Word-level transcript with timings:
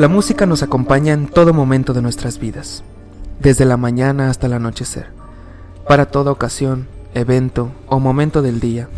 La 0.00 0.08
música 0.08 0.46
nos 0.46 0.62
acompaña 0.62 1.12
en 1.12 1.26
todo 1.26 1.52
momento 1.52 1.92
de 1.92 2.00
nuestras 2.00 2.38
vidas, 2.38 2.82
desde 3.38 3.66
la 3.66 3.76
mañana 3.76 4.30
hasta 4.30 4.46
el 4.46 4.54
anochecer, 4.54 5.08
para 5.86 6.06
toda 6.06 6.32
ocasión, 6.32 6.88
evento 7.12 7.70
o 7.86 8.00
momento 8.00 8.40
del 8.40 8.60
día, 8.60 8.88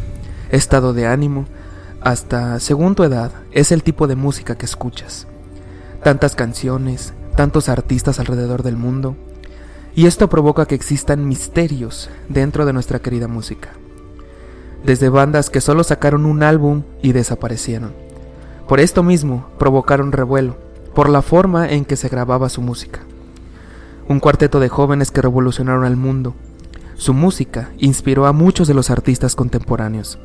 estado 0.53 0.93
de 0.93 1.09
ánimo, 1.09 1.47
hasta 2.03 2.61
según 2.61 2.95
tu 2.95 3.03
edad, 3.03 3.33
es 3.51 3.73
el 3.73 3.83
tipo 3.83 4.07
de 4.07 4.15
música 4.15 4.55
que 4.55 4.65
escuchas. 4.65 5.27
Tantas 6.05 6.37
canciones, 6.37 7.15
tantos 7.35 7.69
artistas 7.69 8.21
alrededor 8.21 8.63
del 8.63 8.77
mundo, 8.77 9.17
y 9.97 10.07
esto 10.07 10.29
provoca 10.29 10.67
que 10.67 10.77
existan 10.77 11.27
misterios 11.27 12.11
dentro 12.29 12.65
de 12.65 12.75
nuestra 12.75 13.01
querida 13.01 13.27
música. 13.27 13.71
Desde 14.87 15.09
bandas 15.09 15.51
que 15.51 15.61
solo 15.61 15.83
sacaron 15.83 16.27
un 16.27 16.45
álbum 16.45 16.85
y 17.03 17.11
desaparecieron. 17.11 17.93
Por 18.69 18.79
esto 18.79 19.03
mismo 19.03 19.49
provocaron 19.59 20.13
revuelo, 20.13 20.71
por 20.95 21.09
la 21.09 21.23
forma 21.23 21.69
en 21.71 21.85
que 21.85 21.97
se 21.97 22.09
grababa 22.09 22.49
su 22.49 22.61
música. 22.61 23.01
Un 24.09 24.21
cuarteto 24.21 24.61
de 24.61 24.69
jóvenes 24.69 25.11
que 25.11 25.23
revolucionaron 25.23 25.85
al 25.85 25.97
mundo. 25.97 26.35
Su 26.97 27.15
música 27.15 27.71
inspiró 27.79 28.27
a 28.27 28.33
muchos 28.33 28.69
de 28.69 28.75
los 28.75 28.91
artistas 28.91 29.35
contemporáneos. 29.35 30.19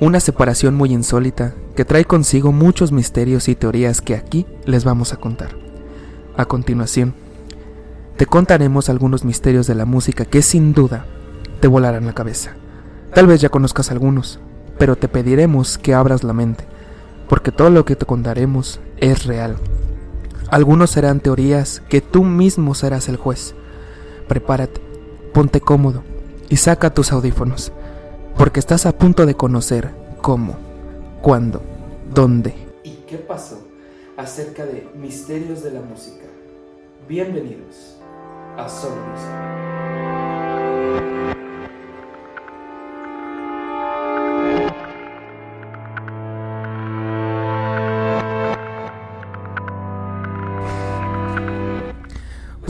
Una 0.00 0.20
separación 0.20 0.74
muy 0.74 0.92
insólita 0.92 1.54
que 1.76 1.84
trae 1.84 2.04
consigo 2.04 2.52
muchos 2.52 2.92
misterios 2.92 3.48
y 3.48 3.54
teorías 3.54 4.00
que 4.00 4.14
aquí 4.14 4.46
les 4.64 4.84
vamos 4.84 5.12
a 5.12 5.16
contar. 5.16 5.56
A 6.36 6.44
continuación, 6.44 7.14
te 8.16 8.26
contaremos 8.26 8.88
algunos 8.88 9.24
misterios 9.24 9.66
de 9.66 9.74
la 9.74 9.84
música 9.84 10.24
que 10.24 10.42
sin 10.42 10.74
duda 10.74 11.06
te 11.60 11.68
volarán 11.68 12.06
la 12.06 12.14
cabeza. 12.14 12.54
Tal 13.14 13.26
vez 13.26 13.40
ya 13.40 13.48
conozcas 13.48 13.90
algunos, 13.90 14.40
pero 14.78 14.96
te 14.96 15.08
pediremos 15.08 15.78
que 15.78 15.94
abras 15.94 16.24
la 16.24 16.32
mente, 16.32 16.64
porque 17.32 17.50
todo 17.50 17.70
lo 17.70 17.86
que 17.86 17.96
te 17.96 18.04
contaremos 18.04 18.78
es 18.98 19.24
real. 19.24 19.56
Algunos 20.50 20.90
serán 20.90 21.18
teorías 21.18 21.80
que 21.88 22.02
tú 22.02 22.24
mismo 22.24 22.74
serás 22.74 23.08
el 23.08 23.16
juez. 23.16 23.54
Prepárate, 24.28 24.82
ponte 25.32 25.62
cómodo 25.62 26.02
y 26.50 26.58
saca 26.58 26.92
tus 26.92 27.10
audífonos, 27.10 27.72
porque 28.36 28.60
estás 28.60 28.84
a 28.84 28.98
punto 28.98 29.24
de 29.24 29.34
conocer 29.34 29.94
cómo, 30.20 30.58
cuándo, 31.22 31.62
dónde 32.12 32.54
y 32.84 32.96
qué 33.06 33.16
pasó 33.16 33.66
acerca 34.18 34.66
de 34.66 34.86
misterios 34.94 35.62
de 35.62 35.70
la 35.70 35.80
música. 35.80 36.26
Bienvenidos 37.08 37.96
a 38.58 38.68
Solo 38.68 39.00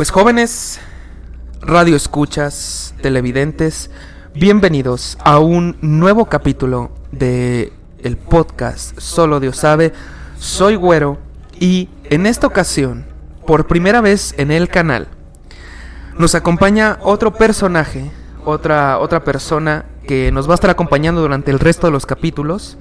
Pues 0.02 0.10
jóvenes, 0.10 0.80
radio 1.60 1.94
escuchas, 1.94 2.92
televidentes, 3.02 3.88
bienvenidos 4.34 5.16
a 5.22 5.38
un 5.38 5.76
nuevo 5.80 6.24
capítulo 6.24 6.90
de 7.12 7.72
el 8.02 8.16
podcast 8.16 8.98
Solo 8.98 9.38
Dios 9.38 9.58
sabe. 9.58 9.92
Soy 10.40 10.74
Güero 10.74 11.18
y 11.60 11.88
en 12.10 12.26
esta 12.26 12.48
ocasión, 12.48 13.06
por 13.46 13.68
primera 13.68 14.00
vez 14.00 14.34
en 14.38 14.50
el 14.50 14.66
canal, 14.66 15.06
nos 16.18 16.34
acompaña 16.34 16.98
otro 17.02 17.34
personaje, 17.34 18.10
otra 18.44 18.98
otra 18.98 19.22
persona 19.22 19.84
que 20.08 20.32
nos 20.32 20.48
va 20.48 20.54
a 20.54 20.56
estar 20.56 20.70
acompañando 20.70 21.20
durante 21.20 21.52
el 21.52 21.60
resto 21.60 21.86
de 21.86 21.92
los 21.92 22.06
capítulos. 22.06 22.76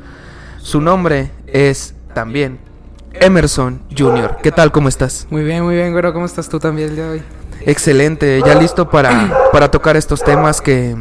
Su 0.58 0.81
nombre 0.81 1.30
es 1.45 1.93
también 2.15 2.70
Emerson 3.14 3.82
Jr. 3.98 4.38
¿Qué 4.42 4.52
tal? 4.52 4.72
¿Cómo 4.72 4.89
estás? 4.89 5.27
Muy 5.30 5.44
bien, 5.44 5.64
muy 5.64 5.76
bien, 5.76 5.92
güero. 5.92 6.14
¿Cómo 6.14 6.26
estás 6.26 6.49
tú 6.49 6.60
también 6.60 6.89
el 6.89 6.95
día 6.95 7.05
de 7.05 7.11
hoy? 7.11 7.23
Excelente, 7.66 8.42
ya 8.45 8.55
listo 8.55 8.89
para, 8.89 9.49
para 9.52 9.70
tocar 9.70 9.95
estos 9.95 10.23
temas 10.23 10.61
que 10.61 10.95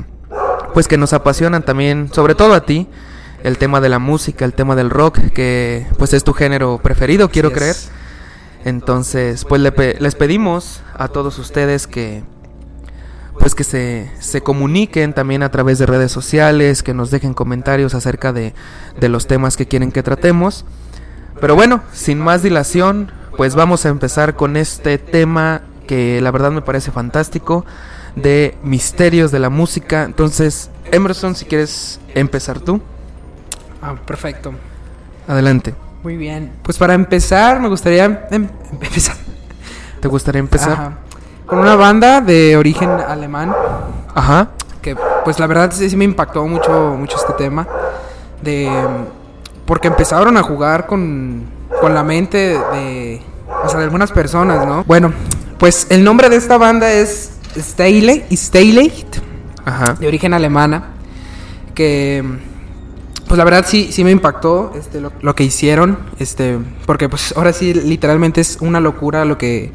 pues 0.75 0.87
que 0.87 0.99
nos 0.99 1.13
apasionan 1.13 1.65
también, 1.65 2.11
sobre 2.13 2.35
todo 2.35 2.55
a 2.55 2.65
ti, 2.65 2.87
el 3.43 3.59
tema 3.59 3.81
de 3.81 3.89
la 3.89 3.99
música, 3.99 4.45
el 4.45 4.53
tema 4.53 4.77
del 4.77 4.91
rock, 4.91 5.19
que 5.33 5.87
pues 5.99 6.13
es 6.13 6.23
tu 6.23 6.33
género 6.33 6.79
preferido, 6.83 7.31
quiero 7.31 7.53
creer. 7.53 7.77
Entonces, 8.65 9.45
pues 9.45 9.61
les 9.63 10.15
pedimos 10.15 10.83
a 10.95 11.09
todos 11.09 11.39
ustedes 11.39 11.87
que 11.87 12.23
pues 13.39 13.55
que 13.55 13.65
se, 13.65 14.11
se, 14.21 14.43
comuniquen 14.43 15.15
también 15.15 15.43
a 15.43 15.51
través 15.51 15.79
de 15.79 15.87
redes 15.87 16.13
sociales, 16.13 16.83
que 16.83 16.93
nos 16.93 17.11
dejen 17.11 17.33
comentarios 17.33 17.95
acerca 17.95 18.35
de, 18.35 18.53
de 19.01 19.09
los 19.09 19.27
temas 19.27 19.57
que 19.57 19.67
quieren 19.67 19.93
que 19.93 20.03
tratemos. 20.03 20.67
Pero 21.41 21.55
bueno, 21.55 21.83
sin 21.93 22.19
más 22.21 22.43
dilación, 22.43 23.11
pues 23.37 23.55
vamos 23.55 23.87
a 23.87 23.89
empezar 23.89 24.37
con 24.37 24.57
este 24.57 24.99
tema 24.99 25.63
que 25.87 26.21
la 26.21 26.31
verdad 26.31 26.51
me 26.51 26.63
parece 26.63 26.91
fantástico 26.91 27.65
de 28.15 28.57
misterios 28.63 29.31
de 29.31 29.39
la 29.39 29.51
música. 29.51 30.05
Entonces, 30.05 30.71
Emerson, 30.93 31.35
si 31.35 31.47
quieres 31.47 32.01
empezar 32.15 32.61
tú. 32.61 32.81
Ah, 33.83 33.95
perfecto. 34.07 34.53
Adelante. 35.27 35.75
Muy 36.03 36.17
bien. 36.17 36.53
Pues 36.63 36.79
para 36.79 36.95
empezar, 36.95 37.61
me 37.61 37.69
gustaría 37.69 38.29
em 38.31 38.49
empezar. 38.73 39.17
¿Te 40.01 40.09
gustaría 40.09 40.41
empezar? 40.41 40.73
Ajá. 40.73 40.99
Con 41.47 41.59
una 41.59 41.77
banda 41.77 42.21
de 42.21 42.57
origen 42.57 42.91
alemán. 42.91 43.55
Ajá. 44.15 44.51
Que 44.83 44.97
pues 45.25 45.39
la 45.39 45.47
verdad 45.47 45.73
sí, 45.73 45.91
sí 45.91 45.97
me 45.97 46.05
impactó 46.05 46.47
mucho, 46.47 46.97
mucho 46.99 47.17
este 47.17 47.33
tema. 47.35 47.67
De 48.43 48.71
porque 49.71 49.87
empezaron 49.87 50.37
a 50.37 50.43
jugar 50.43 50.89
con, 50.89 51.45
con 51.81 51.95
la 51.95 52.03
mente 52.03 52.59
de, 52.73 53.23
o 53.65 53.69
sea, 53.69 53.79
de 53.79 53.85
algunas 53.85 54.11
personas, 54.11 54.67
¿no? 54.67 54.83
Bueno, 54.83 55.13
pues 55.59 55.87
el 55.91 56.03
nombre 56.03 56.29
de 56.29 56.35
esta 56.35 56.59
banda 56.59 56.91
es 56.91 57.31
Ajá. 59.65 59.95
de 59.95 60.09
origen 60.09 60.35
alemana, 60.35 60.89
que 61.73 62.25
pues 63.29 63.39
la 63.39 63.45
verdad 63.45 63.65
sí, 63.65 63.93
sí 63.93 64.03
me 64.03 64.11
impactó 64.11 64.73
este, 64.77 65.01
lo, 65.01 65.13
lo, 65.23 65.37
que 65.37 65.45
hicieron, 65.45 66.01
este, 66.19 66.59
porque 66.85 67.09
pues 67.09 67.33
ahora 67.37 67.53
sí 67.53 67.73
literalmente 67.73 68.41
es 68.41 68.59
una 68.61 68.81
locura 68.81 69.25
lo 69.25 69.39
que, 69.39 69.71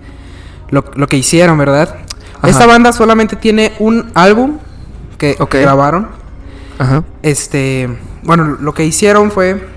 lo, 0.72 0.84
lo 0.96 1.08
que 1.08 1.16
hicieron, 1.16 1.58
¿verdad? 1.58 2.00
Ajá. 2.40 2.50
Esta 2.50 2.66
banda 2.66 2.92
solamente 2.92 3.38
tiene 3.38 3.72
un 3.80 4.12
álbum 4.14 4.58
que, 5.18 5.38
okay. 5.40 5.60
que 5.60 5.62
grabaron. 5.62 6.10
Ajá. 6.80 7.06
Este, 7.24 7.88
bueno, 8.24 8.58
lo 8.60 8.74
que 8.74 8.84
hicieron 8.84 9.32
fue 9.32 9.74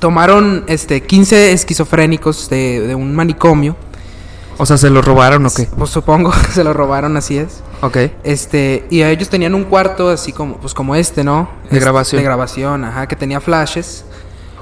tomaron 0.00 0.64
este 0.66 1.02
15 1.02 1.52
esquizofrénicos 1.52 2.50
de, 2.50 2.80
de, 2.80 2.94
un 2.96 3.14
manicomio. 3.14 3.76
O 4.58 4.66
sea, 4.66 4.76
¿se 4.76 4.90
los 4.90 5.04
robaron 5.04 5.46
o 5.46 5.50
qué? 5.50 5.68
Pues 5.78 5.90
supongo 5.90 6.30
que 6.46 6.52
se 6.52 6.64
los 6.64 6.74
robaron, 6.74 7.16
así 7.16 7.38
es. 7.38 7.62
Ok. 7.82 7.96
Este, 8.24 8.86
y 8.90 9.02
ellos 9.02 9.28
tenían 9.28 9.54
un 9.54 9.64
cuarto 9.64 10.10
así 10.10 10.32
como, 10.32 10.56
pues 10.56 10.74
como 10.74 10.96
este, 10.96 11.22
¿no? 11.22 11.50
De 11.62 11.68
este, 11.68 11.80
grabación. 11.80 12.18
De 12.18 12.24
grabación, 12.24 12.84
ajá, 12.84 13.06
que 13.06 13.16
tenía 13.16 13.40
flashes. 13.40 14.04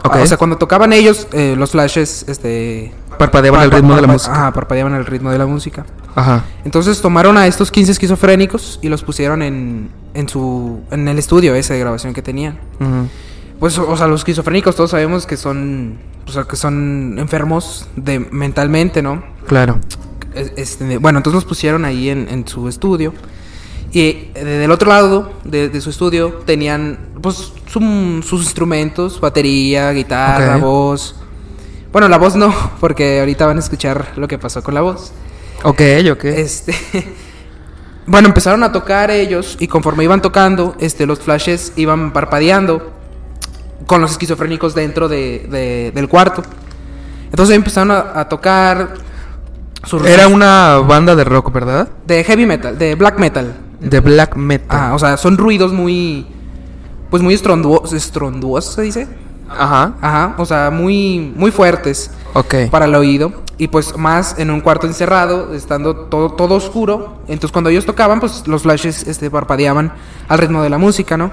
Okay. 0.05 0.23
O 0.23 0.27
sea, 0.27 0.37
cuando 0.37 0.57
tocaban 0.59 0.93
ellos, 0.93 1.27
eh, 1.33 1.55
los 1.57 1.73
flashes, 1.73 2.25
este... 2.29 2.93
Parpadeaban 3.19 3.63
el 3.63 3.73
ritmo 3.73 3.97
de 3.97 4.03
la 4.03 4.07
música. 4.07 4.33
Ajá, 4.33 4.53
parpadeaban 4.53 4.95
el 4.95 5.05
ritmo 5.05 5.33
de 5.33 5.39
la 5.39 5.47
música. 5.47 5.85
Ajá. 6.15 6.45
Entonces 6.65 7.01
tomaron 7.01 7.37
a 7.37 7.49
estos 7.49 7.73
15 7.73 7.91
esquizofrénicos 7.91 8.79
y 8.81 8.89
los 8.89 9.03
pusieron 9.03 9.43
en, 9.43 9.91
en 10.15 10.29
su... 10.29 10.81
En 10.93 11.09
el 11.09 11.19
estudio 11.19 11.57
ese 11.57 11.75
de 11.75 11.81
grabación 11.81 12.15
que 12.15 12.23
tenían. 12.23 12.61
Uh 12.79 12.85
-huh 12.85 13.09
pues 13.59 13.77
o 13.79 13.97
sea 13.97 14.07
los 14.07 14.21
esquizofrénicos 14.21 14.77
todos 14.77 14.91
sabemos 14.91 15.27
que 15.27 15.37
son 15.37 15.99
o 16.27 16.31
sea 16.31 16.45
que 16.45 16.57
son 16.57 17.17
enfermos 17.19 17.89
de 17.97 18.21
mentalmente 18.21 19.03
no 19.03 19.23
claro. 19.47 19.79
Este, 20.35 20.99
bueno 20.99 21.19
entonces 21.19 21.35
los 21.35 21.45
pusieron 21.45 21.85
ahí 21.85 22.11
en, 22.11 22.29
en 22.29 22.47
su 22.47 22.69
estudio. 22.69 23.13
Y 23.91 24.29
del 24.35 24.71
otro 24.71 24.91
lado 24.91 25.33
de, 25.45 25.71
de, 25.71 25.81
su 25.81 25.89
estudio 25.89 26.43
tenían 26.45 26.99
pues 27.23 27.55
su, 27.67 28.23
sus 28.23 28.43
instrumentos 28.43 29.19
batería 29.19 29.91
guitarra 29.93 30.51
okay. 30.57 30.61
voz. 30.61 31.17
Bueno 31.91 32.07
la 32.09 32.19
voz 32.19 32.37
no 32.37 32.55
porque 32.81 33.21
ahorita 33.21 33.47
van 33.47 33.57
a 33.57 33.61
escuchar 33.61 34.13
lo 34.17 34.29
que 34.29 34.39
pasó 34.39 34.63
con 34.63 34.75
la 34.75 34.83
voz. 34.83 35.13
Ok 35.65 35.81
ok. 36.13 36.25
Este 36.25 36.75
bueno 38.07 38.29
empezaron 38.29 38.63
a 38.63 38.71
tocar 38.71 39.11
ellos 39.11 39.57
y 39.59 39.67
conforme 39.67 40.05
iban 40.05 40.21
tocando 40.21 40.77
este 40.79 41.07
los 41.07 41.21
flashes 41.21 41.73
iban 41.77 42.13
parpadeando 42.13 42.98
con 43.87 44.01
los 44.01 44.13
esquizofrénicos 44.13 44.75
dentro 44.75 45.09
de, 45.09 45.47
de, 45.51 45.93
del 45.95 46.09
cuarto. 46.09 46.43
Entonces 47.31 47.57
empezaron 47.57 47.91
a, 47.91 48.21
a 48.21 48.29
tocar. 48.29 48.95
Sus 49.85 50.05
Era 50.05 50.29
una 50.29 50.79
banda 50.79 51.15
de 51.15 51.25
rock, 51.25 51.53
¿verdad? 51.53 51.89
De 52.07 52.25
heavy 52.25 52.47
metal, 52.47 52.77
de 52.79 52.95
black 52.95 53.19
metal. 53.19 53.55
De 53.81 54.01
black 54.01 54.37
metal. 54.37 54.67
Ah, 54.71 54.95
o 54.95 54.99
sea, 54.99 55.17
son 55.17 55.37
ruidos 55.37 55.73
muy. 55.73 56.27
Pues 57.11 57.23
muy 57.23 57.35
estronduosos, 57.35 57.93
estronduosos 57.93 58.75
se 58.75 58.83
dice. 58.83 59.09
Ajá. 59.49 59.95
Ajá, 60.01 60.35
o 60.37 60.45
sea, 60.45 60.71
muy, 60.71 61.33
muy 61.37 61.51
fuertes. 61.51 62.11
Ok. 62.35 62.55
Para 62.71 62.85
el 62.85 62.95
oído. 62.95 63.33
Y 63.57 63.69
pues 63.69 63.97
más 63.97 64.39
en 64.39 64.51
un 64.51 64.61
cuarto 64.61 64.87
encerrado, 64.87 65.53
estando 65.55 65.97
todo, 65.97 66.31
todo 66.31 66.55
oscuro. 66.55 67.23
Entonces 67.27 67.51
cuando 67.51 67.71
ellos 67.71 67.87
tocaban, 67.87 68.21
pues 68.21 68.47
los 68.47 68.63
flashes 68.63 69.07
este, 69.09 69.31
parpadeaban 69.31 69.93
al 70.29 70.39
ritmo 70.39 70.63
de 70.63 70.71
la 70.71 70.79
música, 70.79 71.17
¿no? 71.17 71.33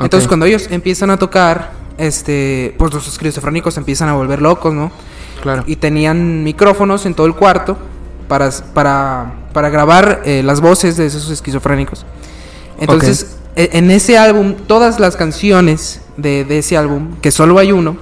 Entonces 0.00 0.28
cuando 0.28 0.46
ellos 0.46 0.68
empiezan 0.70 1.10
a 1.10 1.18
tocar, 1.18 1.72
este, 1.98 2.74
pues 2.78 2.92
los 2.92 3.08
esquizofrénicos 3.08 3.76
empiezan 3.76 4.08
a 4.08 4.14
volver 4.14 4.42
locos, 4.42 4.74
¿no? 4.74 4.90
Claro. 5.42 5.64
Y 5.66 5.76
tenían 5.76 6.44
micrófonos 6.44 7.06
en 7.06 7.14
todo 7.14 7.26
el 7.26 7.34
cuarto 7.34 7.78
para, 8.28 8.50
para, 8.74 9.32
para 9.52 9.70
grabar 9.70 10.22
eh, 10.24 10.42
las 10.42 10.60
voces 10.60 10.96
de 10.96 11.06
esos 11.06 11.30
esquizofrénicos. 11.30 12.04
Entonces, 12.78 13.36
e- 13.54 13.70
en 13.72 13.90
ese 13.90 14.18
álbum, 14.18 14.54
todas 14.66 15.00
las 15.00 15.16
canciones 15.16 16.02
de, 16.16 16.44
de 16.44 16.58
ese 16.58 16.76
álbum, 16.76 17.16
que 17.22 17.30
solo 17.30 17.58
hay 17.58 17.72
uno, 17.72 17.96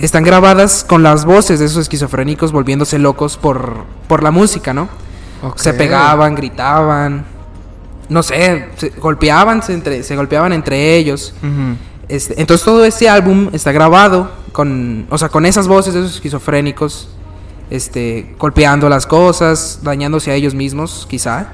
están 0.00 0.22
grabadas 0.22 0.84
con 0.84 1.02
las 1.02 1.24
voces 1.24 1.58
de 1.58 1.66
esos 1.66 1.78
esquizofrénicos 1.78 2.52
volviéndose 2.52 2.96
locos 3.00 3.36
por, 3.36 3.78
por 4.06 4.22
la 4.22 4.30
música, 4.30 4.72
¿no? 4.72 4.88
Se 5.56 5.74
pegaban, 5.74 6.36
gritaban, 6.36 7.24
no 8.08 8.22
sé, 8.22 8.68
se 8.76 8.90
golpeaban, 8.90 9.62
se, 9.62 9.74
entre, 9.74 10.02
se 10.02 10.16
golpeaban 10.16 10.52
entre 10.52 10.96
ellos. 10.96 11.34
Este, 12.08 12.40
entonces 12.40 12.64
todo 12.64 12.84
ese 12.84 13.08
álbum 13.08 13.48
está 13.52 13.72
grabado 13.72 14.30
con, 14.52 15.06
o 15.10 15.18
sea, 15.18 15.28
con 15.28 15.46
esas 15.46 15.66
voces 15.68 15.94
de 15.94 16.00
esos 16.00 16.14
esquizofrénicos, 16.16 17.08
este, 17.70 18.34
golpeando 18.38 18.88
las 18.88 19.06
cosas, 19.06 19.80
dañándose 19.82 20.30
a 20.30 20.34
ellos 20.34 20.54
mismos, 20.54 21.06
quizá. 21.08 21.48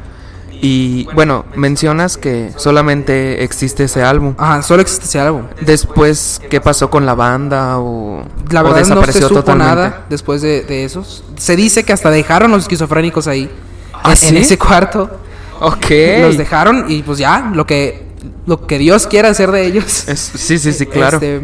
Y 0.63 1.09
bueno, 1.15 1.47
mencionas 1.55 2.19
que 2.19 2.51
solamente 2.57 3.43
existe 3.45 3.85
ese 3.85 4.03
álbum. 4.03 4.35
Ajá, 4.37 4.63
solo 4.63 4.83
existe 4.83 5.07
ese 5.07 5.19
álbum. 5.19 5.45
Después, 5.63 6.39
¿qué 6.51 6.61
pasó 6.61 6.91
con 6.91 7.07
la 7.07 7.15
banda? 7.15 7.79
¿O, 7.79 8.25
La 8.51 8.61
o 8.61 8.65
verdad 8.65 8.81
no 8.81 8.85
se 8.85 8.91
desapareció 8.91 9.29
supo 9.29 9.41
totalmente? 9.41 9.75
nada 9.75 10.05
después 10.11 10.43
de, 10.43 10.63
de 10.63 10.85
esos. 10.85 11.25
Se 11.37 11.57
dice 11.57 11.85
que 11.85 11.95
hasta 11.95 12.11
dejaron 12.11 12.51
los 12.51 12.65
esquizofrénicos 12.65 13.27
ahí, 13.27 13.51
¿Ah, 13.95 14.11
en, 14.11 14.17
sí? 14.17 14.29
en 14.29 14.37
ese 14.37 14.59
cuarto. 14.59 15.20
Ok. 15.61 15.87
Los 16.23 16.37
dejaron 16.39 16.87
y 16.89 17.03
pues 17.03 17.19
ya, 17.19 17.51
lo 17.55 17.67
que, 17.67 18.07
lo 18.47 18.67
que 18.67 18.79
Dios 18.79 19.07
quiera 19.07 19.29
hacer 19.29 19.51
de 19.51 19.67
ellos. 19.67 20.09
Es- 20.09 20.19
sí, 20.35 20.59
sí, 20.59 20.73
sí, 20.73 20.87
claro. 20.87 21.17
Este, 21.17 21.37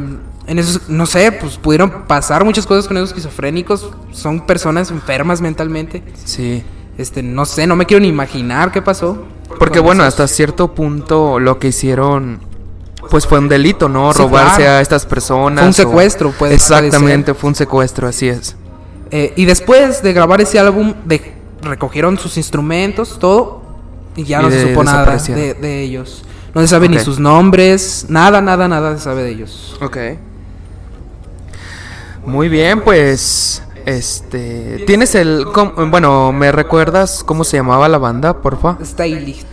en 0.47 0.59
esos, 0.59 0.89
no 0.89 1.07
sé, 1.07 1.33
pues 1.33 1.57
pudieron 1.59 2.05
pasar 2.07 2.45
muchas 2.45 2.67
cosas 2.67 2.87
con 2.89 2.97
esos 2.97 3.11
esquizofrénicos. 3.11 3.91
Son 4.13 4.47
personas 4.47 4.91
enfermas 4.91 5.41
mentalmente. 5.41 6.03
Sí. 6.25 6.63
Este, 6.99 7.23
no 7.23 7.45
sé, 7.45 7.67
no 7.67 7.77
me 7.77 7.85
quiero 7.85 8.01
ni 8.01 8.09
imaginar 8.09 8.73
qué 8.73 8.81
pasó. 8.81 9.25
Porque 9.59 9.81
bueno, 9.81 10.03
esos- 10.03 10.15
hasta 10.15 10.29
cierto 10.35 10.75
punto 10.75 11.39
lo 11.39 11.59
que 11.59 11.69
hicieron 11.69 12.41
pues 13.11 13.25
fue 13.27 13.39
un 13.39 13.49
delito, 13.49 13.89
¿no? 13.89 14.13
Sí, 14.13 14.19
Robarse 14.21 14.63
claro. 14.63 14.79
a 14.79 14.81
estas 14.81 15.07
personas. 15.07 15.61
Fue 15.61 15.67
un 15.67 15.71
o- 15.71 15.75
secuestro, 15.75 16.31
puede- 16.33 16.55
Exactamente, 16.55 17.35
fue 17.35 17.49
un 17.49 17.55
secuestro, 17.55 18.09
así 18.09 18.29
es. 18.29 18.57
Eh, 19.13 19.33
y 19.37 19.45
después 19.45 20.03
de 20.03 20.13
grabar 20.13 20.41
ese 20.41 20.59
álbum, 20.59 20.95
de, 21.05 21.33
recogieron 21.63 22.19
sus 22.19 22.37
instrumentos, 22.37 23.19
todo, 23.21 23.63
y 24.17 24.25
ya 24.25 24.41
Y 24.41 24.45
no 24.45 24.51
se 24.51 24.69
supo 24.69 24.83
nada 24.85 25.17
de, 25.17 25.55
de 25.55 25.83
ellos. 25.83 26.25
No 26.55 26.61
se 26.63 26.69
sabe 26.69 26.89
ni 26.89 26.99
sus 26.99 27.19
nombres, 27.19 28.07
nada, 28.09 28.41
nada, 28.41 28.67
nada 28.67 28.97
se 28.97 29.05
sabe 29.05 29.23
de 29.23 29.31
ellos. 29.31 29.77
Ok. 29.83 29.97
Muy 32.25 32.49
bien, 32.49 32.81
pues 32.81 33.63
este, 33.85 34.83
tienes 34.87 35.15
el 35.15 35.47
com- 35.53 35.91
bueno, 35.91 36.33
¿me 36.33 36.51
recuerdas 36.51 37.23
cómo 37.25 37.45
se 37.45 37.57
llamaba 37.57 37.89
la 37.89 37.99
banda, 37.99 38.41
porfa? 38.43 38.77
Stylist. 38.83 39.47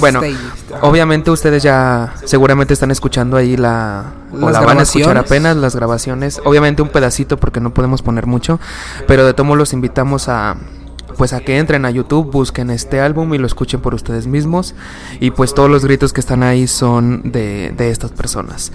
Bueno, 0.00 0.20
Stylist, 0.20 0.72
ajá. 0.72 0.86
obviamente 0.86 1.30
ustedes 1.30 1.62
ya 1.62 2.14
seguramente 2.24 2.72
están 2.72 2.90
escuchando 2.90 3.36
ahí 3.36 3.56
la 3.58 4.04
o 4.32 4.38
Las 4.38 4.52
la 4.52 4.60
van 4.60 4.78
a 4.78 4.82
escuchar 4.82 5.18
apenas 5.18 5.56
las 5.56 5.76
grabaciones. 5.76 6.40
Obviamente 6.44 6.80
un 6.80 6.88
pedacito 6.88 7.36
porque 7.36 7.60
no 7.60 7.74
podemos 7.74 8.00
poner 8.00 8.26
mucho, 8.26 8.58
pero 9.06 9.26
de 9.26 9.34
tomo 9.34 9.56
los 9.56 9.74
invitamos 9.74 10.30
a 10.30 10.56
pues 11.16 11.32
a 11.32 11.40
que 11.40 11.58
entren 11.58 11.84
a 11.84 11.90
YouTube, 11.90 12.30
busquen 12.30 12.70
este 12.70 13.00
álbum 13.00 13.32
y 13.34 13.38
lo 13.38 13.46
escuchen 13.46 13.80
por 13.80 13.94
ustedes 13.94 14.26
mismos 14.26 14.74
y 15.20 15.30
pues 15.30 15.54
todos 15.54 15.70
los 15.70 15.84
gritos 15.84 16.12
que 16.12 16.20
están 16.20 16.42
ahí 16.42 16.66
son 16.66 17.30
de, 17.32 17.72
de 17.76 17.90
estas 17.90 18.10
personas. 18.12 18.72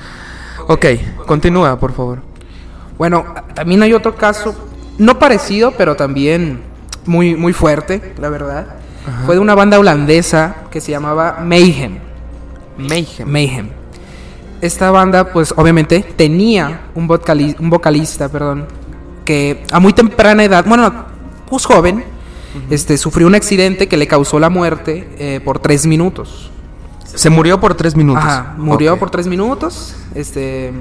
Ok, 0.68 0.86
continúa, 1.26 1.80
por 1.80 1.94
favor. 1.94 2.20
Bueno, 2.98 3.26
también 3.54 3.82
hay 3.84 3.94
otro 3.94 4.16
caso, 4.16 4.56
no 4.98 5.18
parecido, 5.20 5.72
pero 5.78 5.96
también 5.96 6.62
muy, 7.06 7.36
muy 7.36 7.54
fuerte, 7.54 8.14
la 8.20 8.30
verdad. 8.30 8.68
Ajá. 9.08 9.24
Fue 9.26 9.36
de 9.36 9.42
una 9.42 9.56
banda 9.56 9.80
holandesa 9.80 10.56
que 10.70 10.82
se 10.82 10.92
llamaba 10.92 11.40
Mayhem. 11.44 11.98
Mayhem. 12.78 13.28
Mayhem. 13.30 13.70
Esta 14.62 14.92
banda, 14.92 15.32
pues 15.32 15.54
obviamente 15.56 16.02
tenía 16.18 16.82
un, 16.94 17.08
vocali- 17.08 17.56
un 17.60 17.70
vocalista, 17.70 18.28
perdón, 18.28 18.66
que 19.24 19.64
a 19.72 19.80
muy 19.80 19.94
temprana 19.94 20.44
edad, 20.44 20.66
bueno, 20.68 20.92
pues 21.50 21.66
joven, 21.66 22.04
este, 22.70 22.98
sufrió 22.98 23.28
un 23.28 23.36
accidente 23.36 23.88
que 23.88 23.98
le 23.98 24.08
causó 24.08 24.40
la 24.40 24.50
muerte 24.50 25.10
eh, 25.18 25.40
por 25.44 25.60
tres 25.60 25.86
minutos. 25.86 26.52
Se 27.04 27.30
murió 27.30 27.60
por 27.60 27.76
tres 27.76 27.96
minutos. 27.96 28.24
Ajá, 28.24 28.54
murió 28.58 28.98
por 28.98 29.10
tres 29.10 29.28
minutos, 29.28 29.96
este, 30.16 30.72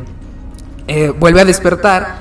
eh, 0.86 1.12
vuelve 1.18 1.40
a 1.40 1.44
despertar. 1.44 2.18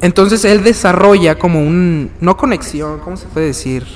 Entonces 0.00 0.44
él 0.44 0.62
desarrolla 0.62 1.38
como 1.38 1.60
un, 1.60 2.10
no 2.20 2.36
conexión, 2.36 3.00
¿cómo 3.00 3.16
se 3.16 3.26
puede 3.26 3.46
decir? 3.46 3.86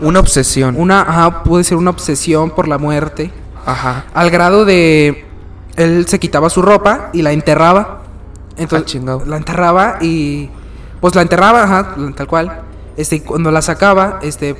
Una 0.00 0.20
obsesión. 0.20 0.74
Una, 0.76 1.02
ajá, 1.02 1.44
puede 1.44 1.64
ser 1.64 1.76
una 1.78 1.90
obsesión 1.90 2.50
por 2.50 2.68
la 2.68 2.78
muerte. 2.78 3.30
Ajá. 3.64 4.06
Al 4.12 4.30
grado 4.30 4.64
de. 4.64 5.24
Él 5.76 6.06
se 6.08 6.18
quitaba 6.18 6.50
su 6.50 6.60
ropa 6.60 7.10
y 7.12 7.22
la 7.22 7.32
enterraba. 7.32 8.00
Ah, 8.02 8.54
Entonces, 8.56 8.86
chingado. 8.86 9.24
la 9.24 9.36
enterraba 9.36 9.98
y. 10.00 10.50
Pues 11.00 11.14
la 11.14 11.22
enterraba, 11.22 11.62
ajá, 11.62 11.94
tal 12.14 12.26
cual. 12.26 12.62
Este, 12.96 13.22
cuando 13.22 13.50
la 13.50 13.62
sacaba, 13.62 14.18
este. 14.22 14.56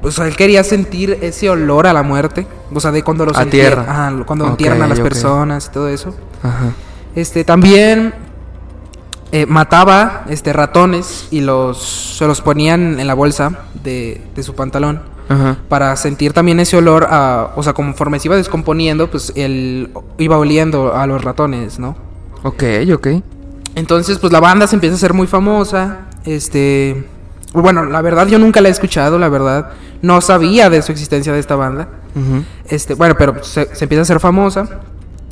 Pues 0.00 0.16
él 0.18 0.36
quería 0.36 0.62
sentir 0.62 1.18
ese 1.22 1.50
olor 1.50 1.86
a 1.88 1.92
la 1.92 2.02
muerte. 2.02 2.46
O 2.72 2.78
sea, 2.78 2.92
de 2.92 3.02
cuando 3.02 3.24
los 3.24 3.36
A 3.36 3.46
tierra. 3.46 3.84
Ajá, 3.88 4.24
cuando 4.24 4.44
Ok, 4.44 4.50
entierran 4.52 4.82
a 4.82 4.86
las 4.86 5.00
personas 5.00 5.66
y 5.66 5.70
todo 5.70 5.88
eso. 5.88 6.14
Ajá. 6.42 6.72
Este, 7.16 7.42
también 7.42 8.14
eh, 9.32 9.44
mataba 9.46 10.24
este, 10.28 10.52
ratones 10.52 11.26
y 11.30 11.40
los, 11.40 12.16
se 12.16 12.26
los 12.26 12.40
ponían 12.40 13.00
en 13.00 13.06
la 13.06 13.14
bolsa 13.14 13.66
de, 13.82 14.22
de 14.36 14.42
su 14.42 14.54
pantalón 14.54 15.02
Ajá. 15.28 15.58
para 15.68 15.94
sentir 15.96 16.32
también 16.32 16.60
ese 16.60 16.76
olor 16.76 17.06
a, 17.10 17.52
o 17.56 17.62
sea, 17.62 17.72
conforme 17.72 18.18
se 18.20 18.28
iba 18.28 18.36
descomponiendo, 18.36 19.10
pues 19.10 19.32
él 19.36 19.90
iba 20.18 20.38
oliendo 20.38 20.94
a 20.94 21.06
los 21.06 21.24
ratones, 21.24 21.78
¿no? 21.78 21.96
Ok, 22.42 22.62
ok. 22.94 23.08
Entonces, 23.74 24.18
pues 24.18 24.32
la 24.32 24.40
banda 24.40 24.66
se 24.66 24.76
empieza 24.76 24.94
a 24.94 24.96
hacer 24.96 25.12
muy 25.12 25.26
famosa, 25.26 26.06
este, 26.24 27.04
bueno, 27.52 27.84
la 27.84 28.02
verdad 28.02 28.26
yo 28.26 28.38
nunca 28.38 28.60
la 28.60 28.68
he 28.68 28.70
escuchado, 28.72 29.18
la 29.18 29.28
verdad, 29.28 29.70
no 30.02 30.20
sabía 30.20 30.70
de 30.70 30.82
su 30.82 30.92
existencia 30.92 31.32
de 31.32 31.38
esta 31.40 31.56
banda, 31.56 31.88
este, 32.68 32.94
bueno, 32.94 33.14
pero 33.18 33.42
se, 33.44 33.74
se 33.74 33.84
empieza 33.84 34.00
a 34.00 34.02
hacer 34.02 34.20
famosa, 34.20 34.80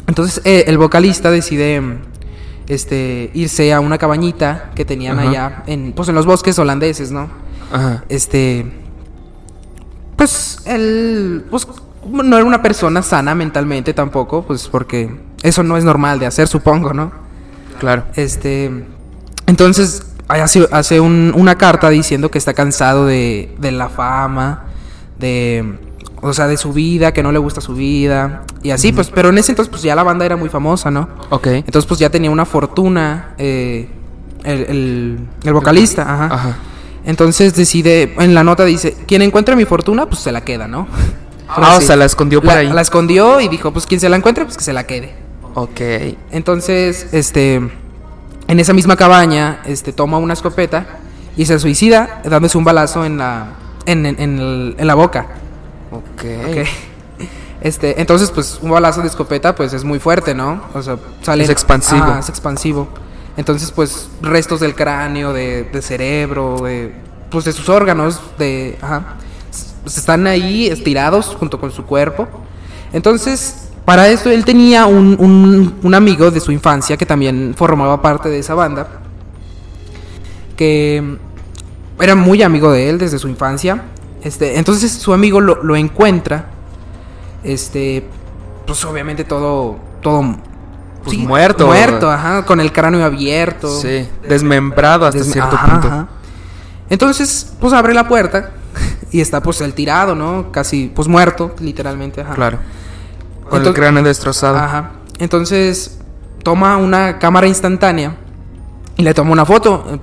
entonces 0.07 0.41
eh, 0.45 0.65
el 0.69 0.79
vocalista 0.79 1.31
decide, 1.31 1.83
este, 2.69 3.31
irse 3.35 3.73
a 3.73 3.81
una 3.81 3.99
cabañita 3.99 4.71
que 4.75 4.85
tenían 4.85 5.19
allá, 5.19 5.63
en, 5.67 5.93
pues 5.93 6.09
en 6.09 6.15
los 6.15 6.27
bosques 6.27 6.59
holandeses, 6.59 7.11
¿no? 7.13 7.29
Ajá. 7.73 8.05
este 8.09 8.65
pues 10.17 10.59
él 10.67 11.45
pues 11.51 11.67
no 12.09 12.37
era 12.37 12.45
una 12.47 12.63
persona 12.63 13.03
sana 13.03 13.35
mentalmente 13.35 13.93
tampoco 13.93 14.45
pues 14.47 14.69
porque 14.69 15.15
eso 15.43 15.63
no 15.65 15.77
es 15.77 15.85
normal 15.85 16.19
de 16.21 16.27
hacer 16.27 16.47
supongo 16.49 16.95
no 16.95 17.11
Claro. 17.81 18.05
este 18.15 18.87
entonces 19.47 20.07
hace, 20.29 20.67
hace 20.73 21.01
un- 21.01 21.33
una 21.37 21.57
carta 21.57 21.89
diciendo 21.91 22.31
que 22.31 22.39
está 22.39 22.53
cansado 22.55 23.07
de, 23.07 23.55
de 23.59 23.73
la 23.73 23.89
fama 23.89 24.65
de 25.19 25.79
o 26.23 26.33
sea 26.33 26.47
de 26.47 26.57
su 26.57 26.73
vida 26.73 27.13
que 27.13 27.23
no 27.23 27.31
le 27.33 27.39
gusta 27.39 27.61
su 27.61 27.75
vida 27.75 28.43
y 28.63 28.71
así 28.71 28.93
pues 28.93 29.11
pero 29.11 29.29
en 29.29 29.39
ese 29.39 29.53
entonces 29.53 29.71
pues 29.71 29.83
ya 29.83 29.95
la 29.95 30.03
banda 30.03 30.25
era 30.27 30.37
muy 30.37 30.49
famosa 30.49 30.91
no 30.91 31.09
Ok. 31.31 31.47
entonces 31.49 31.87
pues 31.87 32.01
ya 32.01 32.11
tenía 32.11 32.31
una 32.31 32.45
fortuna 32.45 33.35
eh, 33.39 33.89
el, 34.45 34.61
el, 34.63 35.19
el 35.45 35.53
vocalista 35.53 36.03
ajá. 36.03 36.35
Ajá. 36.35 36.57
Entonces 37.05 37.55
decide, 37.55 38.15
en 38.19 38.35
la 38.35 38.43
nota 38.43 38.65
dice, 38.65 38.97
quien 39.07 39.23
encuentre 39.23 39.55
mi 39.55 39.65
fortuna, 39.65 40.07
pues 40.07 40.21
se 40.23 40.33
la 40.33 40.41
queda, 40.41 40.67
¿no? 40.67 40.89
Ah, 41.49 41.77
o 41.79 41.81
sea, 41.81 41.95
la 41.95 42.05
escondió 42.05 42.41
por 42.41 42.53
La- 42.53 42.59
ahí. 42.59 42.67
La 42.73 42.81
escondió 42.81 43.41
y 43.41 43.47
dijo, 43.47 43.73
pues 43.73 43.87
quien 43.87 44.01
se 44.01 44.09
la 44.09 44.17
encuentre, 44.17 44.45
pues 44.45 44.57
que 44.57 44.65
se 44.65 44.73
la 44.73 44.89
quede. 44.89 45.15
Ok. 45.55 45.81
Entonces, 46.33 47.07
este, 47.13 47.71
en 48.49 48.61
esa 48.61 48.73
misma 48.73 48.97
cabaña, 48.97 49.61
este, 49.67 49.93
toma 49.93 50.19
una 50.19 50.33
escopeta 50.35 50.87
y 51.37 51.47
se 51.47 51.59
suicida 51.59 52.23
dándose 52.25 52.57
un 52.59 52.65
balazo 52.65 53.05
en 53.05 53.19
la, 53.19 53.49
en, 53.87 54.07
en- 54.07 54.21
en 54.21 54.39
el- 54.39 54.75
en 54.79 54.87
la 54.87 54.95
boca. 54.95 55.27
Ok. 55.91 56.25
Ok. 56.51 56.67
Este, 57.59 58.01
entonces, 58.01 58.31
pues, 58.31 58.59
un 58.63 58.71
balazo 58.71 59.01
de 59.01 59.09
escopeta, 59.09 59.55
pues, 59.55 59.73
es 59.73 59.83
muy 59.83 59.99
fuerte, 59.99 60.35
¿no? 60.35 60.63
O 60.75 60.83
sea, 60.83 60.99
sale... 61.23 61.43
Es 61.43 61.51
expansivo. 61.51 62.15
Es 62.19 62.29
expansivo. 62.29 62.87
Entonces, 63.37 63.73
pues, 63.73 64.09
restos 64.21 64.61
del 64.61 64.75
cráneo, 64.75 65.33
de, 65.33 65.65
de 65.65 65.83
cerebro, 65.83 66.59
de... 66.63 66.95
Pues, 67.31 67.45
de 67.47 67.53
sus 67.53 67.69
órganos, 67.71 68.21
de... 68.39 68.79
Ajá. 68.81 69.17
pues, 69.83 69.97
están 69.97 70.27
ahí 70.29 70.67
estirados 70.69 71.35
junto 71.41 71.59
con 71.59 71.73
su 71.73 71.87
cuerpo. 71.87 72.29
Entonces, 72.93 73.66
para 73.87 74.09
esto, 74.09 74.31
él 74.31 74.45
tenía 74.45 74.87
un, 74.87 75.17
un, 75.19 75.77
un 75.81 75.95
amigo 75.95 76.33
de 76.33 76.41
su 76.41 76.51
infancia 76.51 76.97
que 76.97 77.07
también 77.07 77.55
formaba 77.57 78.03
parte 78.03 78.29
de 78.29 78.41
esa 78.41 78.55
banda. 78.55 78.89
Que 80.57 81.17
era 82.01 82.17
muy 82.17 82.43
amigo 82.43 82.73
de 82.73 82.91
él 82.91 82.99
desde 82.99 83.21
su 83.21 83.29
infancia. 83.29 83.85
Este, 84.23 84.59
entonces 84.59 84.91
su 84.91 85.13
amigo 85.13 85.41
lo, 85.41 85.63
lo 85.63 85.77
encuentra. 85.77 86.47
Este, 87.45 88.05
pues 88.67 88.85
obviamente 88.85 89.23
todo, 89.23 89.77
todo 90.03 90.37
pues, 91.05 91.17
muerto. 91.19 91.67
Muerto, 91.67 92.11
ajá, 92.11 92.45
con 92.45 92.61
el 92.61 92.73
cráneo 92.73 93.05
abierto. 93.05 93.69
Sí, 93.69 94.09
desmembrado 94.29 95.07
hasta 95.07 95.23
cierto 95.23 95.55
ajá, 95.55 95.71
punto. 95.71 95.87
ajá. 95.87 96.09
Entonces, 96.91 97.53
pues 97.61 97.73
abre 97.73 97.95
la 97.95 98.09
puerta 98.09 98.51
y 99.13 99.21
está 99.21 99.41
pues 99.41 99.61
el 99.61 99.75
tirado, 99.75 100.17
¿no? 100.17 100.51
Casi, 100.51 100.91
pues 100.93 101.07
muerto, 101.07 101.55
literalmente, 101.61 102.23
ajá. 102.23 102.35
Claro. 102.35 102.59
Con 103.49 103.55
el 103.61 103.67
Entonces- 103.67 103.75
cráneo 103.81 104.03
destrozado. 104.03 104.57
Ajá. 104.59 104.91
Entonces, 105.19 105.99
toma 106.43 106.77
una 106.77 107.19
cámara 107.19 107.47
instantánea 107.47 108.17
y 108.97 109.03
le 109.03 109.15
toma 109.15 109.33
una 109.33 109.45
foto 109.47 109.85
eh, 109.91 109.99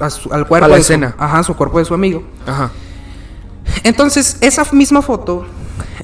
a 0.00 0.10
su- 0.10 0.32
al 0.32 0.46
cuerpo 0.46 0.66
A 0.66 0.68
la 0.68 0.76
de 0.76 0.82
su- 0.82 0.92
escena. 0.92 1.14
ajá, 1.18 1.42
su 1.42 1.54
cuerpo 1.56 1.78
de 1.78 1.84
su 1.84 1.94
amigo. 1.94 2.22
Ajá. 2.46 2.70
Entonces, 3.82 4.38
esa 4.40 4.64
misma 4.72 5.02
foto 5.02 5.44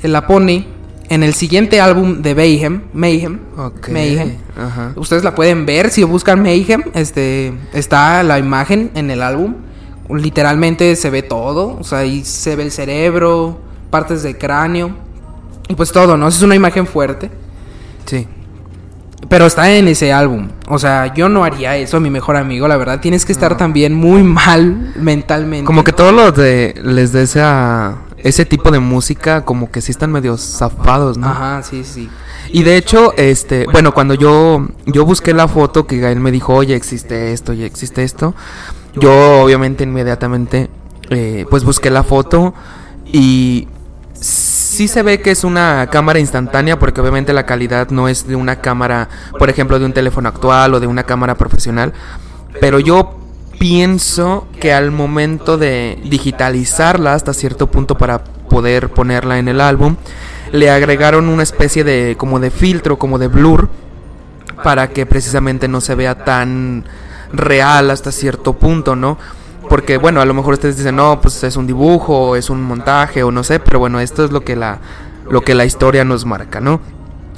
eh, 0.02 0.09
la 0.09 0.26
pone 0.26 0.67
en 1.09 1.23
el 1.23 1.35
siguiente 1.35 1.81
álbum 1.81 2.23
de 2.23 2.35
Mayhem, 2.35 2.83
Mayhem, 2.95 3.41
Ok. 3.59 3.88
Mayhem. 3.91 4.37
Ajá. 4.57 4.93
Ustedes 4.97 5.23
la 5.25 5.35
pueden 5.35 5.67
ver 5.67 5.91
si 5.91 6.02
buscan 6.05 6.43
Mayhem, 6.43 6.85
este 6.95 7.52
está 7.73 8.23
la 8.23 8.38
imagen 8.38 8.91
en 8.95 9.11
el 9.11 9.23
álbum. 9.23 9.55
Literalmente 10.09 10.95
se 10.97 11.11
ve 11.11 11.23
todo, 11.23 11.76
o 11.79 11.85
sea, 11.85 11.99
ahí 11.99 12.25
se 12.25 12.57
ve 12.57 12.64
el 12.64 12.71
cerebro, 12.73 13.61
partes 13.91 14.23
del 14.23 14.37
cráneo 14.38 14.95
y 15.69 15.75
pues 15.75 15.92
todo, 15.92 16.16
¿no? 16.16 16.28
Es 16.28 16.42
una 16.42 16.54
imagen 16.54 16.87
fuerte, 16.87 17.31
Sí. 18.07 18.26
pero 19.28 19.47
está 19.47 19.71
en 19.73 19.88
ese 19.88 20.12
álbum. 20.12 20.49
O 20.69 20.78
sea, 20.78 21.14
yo 21.14 21.28
no 21.28 21.45
haría 21.45 21.76
eso 21.76 21.97
a 21.97 22.00
mi 22.00 22.11
mejor 22.11 22.37
amigo, 22.37 22.66
la 22.69 22.76
verdad. 22.76 23.00
Tienes 23.00 23.25
que 23.25 23.33
estar 23.33 23.52
No. 23.52 23.57
también 23.57 23.95
muy 23.95 24.23
mal 24.23 24.92
mentalmente. 24.97 25.64
Como 25.64 25.85
que 25.85 25.92
todos 25.92 26.12
los 26.12 26.35
de 26.35 26.75
les 26.85 27.12
de 27.12 27.23
esa 27.23 27.97
ese 28.19 28.45
tipo 28.45 28.71
de 28.71 28.78
música 28.78 29.45
como 29.45 29.71
que 29.73 29.81
sí 29.81 29.90
están 29.90 30.12
medio 30.12 30.37
zafados, 30.37 31.16
¿no? 31.19 31.26
Ajá, 31.28 31.62
sí, 31.64 31.83
sí. 31.85 32.09
Y 32.52 32.62
de 32.62 32.76
hecho, 32.76 33.12
este, 33.16 33.66
bueno, 33.73 33.92
cuando 33.95 34.14
yo 34.14 34.69
yo 34.87 35.04
busqué 35.04 35.33
la 35.35 35.49
foto 35.49 35.87
que 35.88 35.99
Gael 35.99 36.21
me 36.21 36.31
dijo, 36.31 36.54
"Oye, 36.54 36.76
existe 36.76 37.33
esto, 37.33 37.52
y 37.52 37.64
existe 37.64 38.04
esto." 38.04 38.35
Yo 38.95 39.42
obviamente 39.42 39.83
inmediatamente 39.85 40.69
eh, 41.11 41.47
pues 41.50 41.64
busqué 41.64 41.90
la 41.90 42.04
foto 42.04 42.54
y 43.07 43.66
sí 44.73 44.88
se 44.88 45.02
ve 45.02 45.21
que 45.21 45.31
es 45.31 45.45
una 45.45 45.87
cámara 45.91 46.19
instantánea 46.19 46.79
porque 46.79 47.00
obviamente 47.00 47.33
la 47.33 47.47
calidad 47.47 47.91
no 47.91 48.09
es 48.09 48.26
de 48.26 48.37
una 48.37 48.57
cámara, 48.57 49.09
por 49.38 49.50
ejemplo, 49.50 49.79
de 49.79 49.85
un 49.85 49.93
teléfono 49.93 50.29
actual 50.29 50.75
o 50.75 50.81
de 50.81 50.87
una 50.87 51.05
cámara 51.05 51.37
profesional, 51.37 51.93
pero 52.61 52.81
yo 52.81 53.19
pienso 53.59 54.49
que 54.59 54.73
al 54.73 54.91
momento 54.91 55.59
de 55.59 56.00
digitalizarla 56.05 57.14
hasta 57.14 57.35
cierto 57.35 57.71
punto 57.71 57.97
para 57.97 58.25
poder 58.25 58.88
ponerla 58.88 59.38
en 59.38 59.49
el 59.49 59.61
álbum, 59.61 59.97
le 60.52 60.71
agregaron 60.71 61.29
una 61.29 61.43
especie 61.43 61.85
de 61.85 62.17
como 62.19 62.41
de 62.41 62.50
filtro, 62.50 62.99
como 62.99 63.19
de 63.19 63.29
blur 63.29 63.69
para 64.64 64.88
que 64.88 65.07
precisamente 65.07 65.69
no 65.69 65.81
se 65.81 65.95
vea 65.95 66.25
tan 66.25 66.85
real 67.33 67.91
hasta 67.91 68.11
cierto 68.11 68.55
punto, 68.55 68.97
¿no? 68.97 69.19
Porque 69.73 69.97
bueno, 69.97 70.21
a 70.21 70.26
lo 70.26 70.35
mejor 70.35 70.52
ustedes 70.52 70.76
dicen, 70.76 70.97
"No, 70.97 71.23
pues 71.23 71.43
es 71.45 71.57
un 71.57 71.67
dibujo, 71.67 72.37
es 72.37 72.50
un 72.50 72.62
montaje 72.62 73.23
o 73.23 73.31
no 73.31 73.43
sé", 73.43 73.59
pero 73.59 73.79
bueno, 73.79 74.00
esto 74.00 74.23
es 74.23 74.31
lo 74.31 74.43
que 74.43 74.55
la 74.55 74.81
lo 75.31 75.41
que 75.41 75.55
la 75.55 75.64
historia 75.64 76.05
nos 76.05 76.26
marca, 76.26 76.61
¿no? 76.61 76.79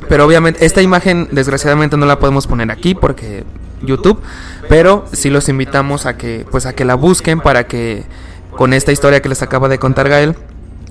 Pero 0.08 0.26
obviamente 0.26 0.66
esta 0.66 0.82
imagen 0.82 1.28
desgraciadamente 1.30 1.96
no 1.96 2.06
la 2.06 2.18
podemos 2.18 2.48
poner 2.48 2.72
aquí 2.72 2.96
porque 2.96 3.44
YouTube, 3.82 4.20
pero 4.68 5.04
sí 5.12 5.30
los 5.30 5.48
invitamos 5.48 6.06
a 6.06 6.16
que 6.16 6.44
pues 6.50 6.66
a 6.66 6.72
que 6.72 6.84
la 6.84 6.96
busquen 6.96 7.38
para 7.38 7.68
que 7.68 8.02
con 8.50 8.72
esta 8.72 8.90
historia 8.90 9.22
que 9.22 9.28
les 9.28 9.40
acaba 9.40 9.68
de 9.68 9.78
contar 9.78 10.08
Gael, 10.08 10.34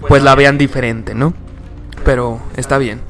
pues 0.07 0.23
la 0.23 0.35
vean 0.35 0.57
diferente, 0.57 1.13
¿no? 1.13 1.33
Pero 2.05 2.39
está 2.55 2.77
bien. 2.77 3.01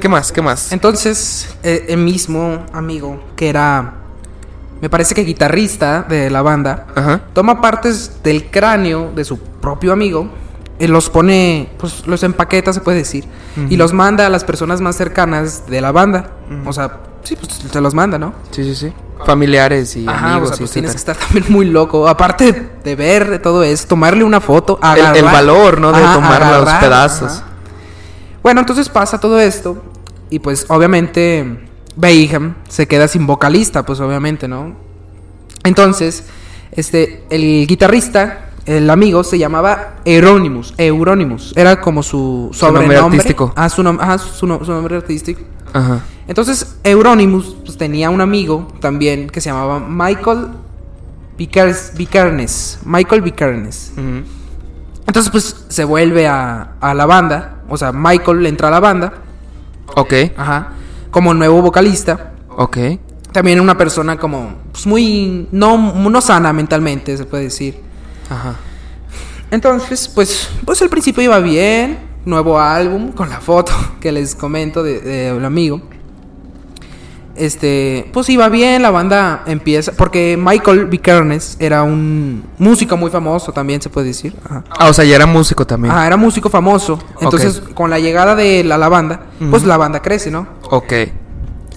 ¿Qué 0.00 0.08
más? 0.08 0.32
¿Qué 0.32 0.42
más? 0.42 0.72
Entonces, 0.72 1.54
eh, 1.62 1.84
el 1.90 1.98
mismo 1.98 2.66
amigo 2.72 3.22
que 3.36 3.48
era, 3.48 3.99
me 4.80 4.88
parece 4.88 5.14
que 5.14 5.24
guitarrista 5.24 6.02
de 6.08 6.30
la 6.30 6.42
banda, 6.42 6.86
Ajá. 6.94 7.20
toma 7.32 7.60
partes 7.60 8.22
del 8.22 8.50
cráneo 8.50 9.12
de 9.14 9.24
su 9.24 9.38
propio 9.38 9.92
amigo 9.92 10.28
y 10.78 10.86
los 10.86 11.10
pone, 11.10 11.70
pues 11.78 12.06
los 12.06 12.22
empaqueta, 12.22 12.72
se 12.72 12.80
puede 12.80 12.98
decir, 12.98 13.24
y 13.68 13.76
los 13.76 13.92
manda 13.92 14.26
a 14.26 14.30
las 14.30 14.44
personas 14.44 14.80
más 14.80 14.96
cercanas 14.96 15.66
de 15.66 15.80
la 15.82 15.92
banda. 15.92 16.30
O 16.64 16.72
sea, 16.72 17.00
sí, 17.22 17.36
pues 17.36 17.52
se 17.70 17.80
los 17.82 17.92
manda, 17.94 18.18
¿no? 18.18 18.32
Sí, 18.50 18.64
sí, 18.64 18.74
sí. 18.74 18.92
Familiares 19.26 19.94
y 19.96 20.08
Ajá, 20.08 20.30
amigos 20.32 20.52
o 20.52 20.54
sea, 20.54 20.56
y 20.56 20.60
pues 20.60 20.70
tienes 20.70 20.90
que 20.92 20.96
estar 20.96 21.14
también 21.16 21.44
muy 21.50 21.66
loco. 21.66 22.08
Aparte 22.08 22.70
de 22.82 22.96
ver 22.96 23.42
todo 23.42 23.62
eso, 23.62 23.86
tomarle 23.86 24.24
una 24.24 24.40
foto, 24.40 24.80
El- 24.82 24.98
el 25.00 25.04
agarrar- 25.04 25.32
valor, 25.32 25.78
¿no? 25.80 25.92
De 25.92 26.02
Ajá, 26.02 26.14
tomar 26.14 26.40
los 26.40 26.50
agarrar, 26.62 26.80
pedazos. 26.80 27.32
ajá. 27.32 27.44
Bueno, 28.42 28.60
entonces 28.60 28.88
pasa 28.88 29.20
todo 29.20 29.38
esto 29.38 29.82
y 30.30 30.38
pues 30.38 30.64
obviamente 30.70 31.68
Bayham 32.00 32.54
se 32.68 32.86
queda 32.88 33.08
sin 33.08 33.26
vocalista, 33.26 33.84
pues 33.84 34.00
obviamente, 34.00 34.48
¿no? 34.48 34.74
Entonces, 35.64 36.24
este, 36.72 37.24
el 37.30 37.66
guitarrista, 37.66 38.50
el 38.66 38.88
amigo, 38.90 39.24
se 39.24 39.38
llamaba 39.38 39.94
Euronymous, 40.04 40.74
Euronymous, 40.78 41.52
era 41.56 41.80
como 41.80 42.02
su 42.02 42.50
Su 42.52 42.70
nombre 42.72 42.96
artístico. 42.96 43.52
Ah, 43.56 43.68
su, 43.68 43.82
nom- 43.82 43.98
ajá, 44.00 44.18
su, 44.18 44.46
no- 44.46 44.64
su 44.64 44.72
nombre 44.72 44.96
artístico. 44.96 45.42
Ajá. 45.72 46.00
Entonces, 46.26 46.76
Euronymous 46.84 47.56
pues, 47.64 47.76
tenía 47.76 48.10
un 48.10 48.20
amigo 48.20 48.68
también 48.80 49.28
que 49.28 49.40
se 49.40 49.50
llamaba 49.50 49.80
Michael 49.80 50.48
Vicar- 51.36 51.74
Vicarnes. 51.96 52.78
Michael 52.84 53.22
Vicarnes. 53.22 53.92
Ujú. 53.94 54.22
Entonces, 55.06 55.30
pues 55.32 55.64
se 55.68 55.84
vuelve 55.84 56.26
a, 56.28 56.72
a 56.80 56.94
la 56.94 57.06
banda. 57.06 57.62
O 57.68 57.76
sea, 57.76 57.92
Michael 57.92 58.46
entra 58.46 58.68
a 58.68 58.70
la 58.70 58.80
banda. 58.80 59.12
Ok, 59.96 60.12
Ajá. 60.36 60.72
Como 61.10 61.34
nuevo 61.34 61.62
vocalista. 61.62 62.32
ok. 62.56 62.78
También 63.32 63.60
una 63.60 63.76
persona 63.76 64.16
como. 64.16 64.54
Pues 64.72 64.86
muy. 64.86 65.46
No, 65.52 65.78
no 65.94 66.20
sana 66.20 66.52
mentalmente, 66.52 67.16
se 67.16 67.24
puede 67.24 67.44
decir. 67.44 67.80
Ajá. 68.28 68.56
Entonces, 69.52 70.08
pues. 70.08 70.48
Pues 70.64 70.82
al 70.82 70.88
principio 70.88 71.22
iba 71.22 71.38
bien. 71.38 71.98
Nuevo 72.24 72.58
álbum. 72.58 73.12
Con 73.12 73.28
la 73.28 73.40
foto 73.40 73.72
que 74.00 74.10
les 74.10 74.34
comento 74.34 74.82
de, 74.82 75.00
de 75.00 75.46
amigo. 75.46 75.80
Este. 77.40 78.08
Pues 78.12 78.28
iba 78.28 78.48
bien. 78.48 78.82
La 78.82 78.90
banda 78.90 79.42
empieza. 79.46 79.92
Porque 79.92 80.38
Michael 80.38 80.84
Vicarnes 80.86 81.56
era 81.58 81.82
un 81.82 82.44
músico 82.58 82.96
muy 82.96 83.10
famoso 83.10 83.52
también, 83.52 83.80
se 83.82 83.88
puede 83.88 84.08
decir. 84.08 84.36
Ajá. 84.44 84.62
Ah, 84.70 84.88
o 84.88 84.92
sea, 84.92 85.04
ya 85.04 85.16
era 85.16 85.26
músico 85.26 85.66
también. 85.66 85.92
Ah, 85.96 86.06
era 86.06 86.16
músico 86.16 86.50
famoso. 86.50 86.98
Entonces, 87.20 87.60
con 87.74 87.88
la 87.90 87.98
llegada 87.98 88.34
de 88.34 88.62
la, 88.62 88.76
la 88.78 88.88
banda, 88.88 89.22
pues 89.50 89.64
la 89.64 89.76
banda 89.76 90.00
crece, 90.02 90.30
¿no? 90.30 90.46
Ok. 90.70 90.92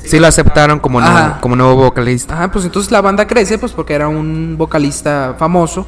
Sí 0.06 0.20
lo 0.20 0.28
aceptaron 0.28 0.80
como, 0.80 1.00
nuevo- 1.00 1.38
como 1.40 1.56
nuevo 1.56 1.76
vocalista. 1.78 2.34
Ajá, 2.36 2.52
pues 2.52 2.66
entonces 2.66 2.92
la 2.92 3.00
banda 3.00 3.26
crece, 3.26 3.58
pues 3.58 3.72
porque 3.72 3.94
era 3.94 4.10
un 4.10 4.56
vocalista 4.58 5.36
famoso. 5.40 5.88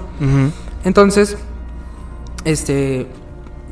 Entonces, 0.86 1.36
este, 2.46 3.08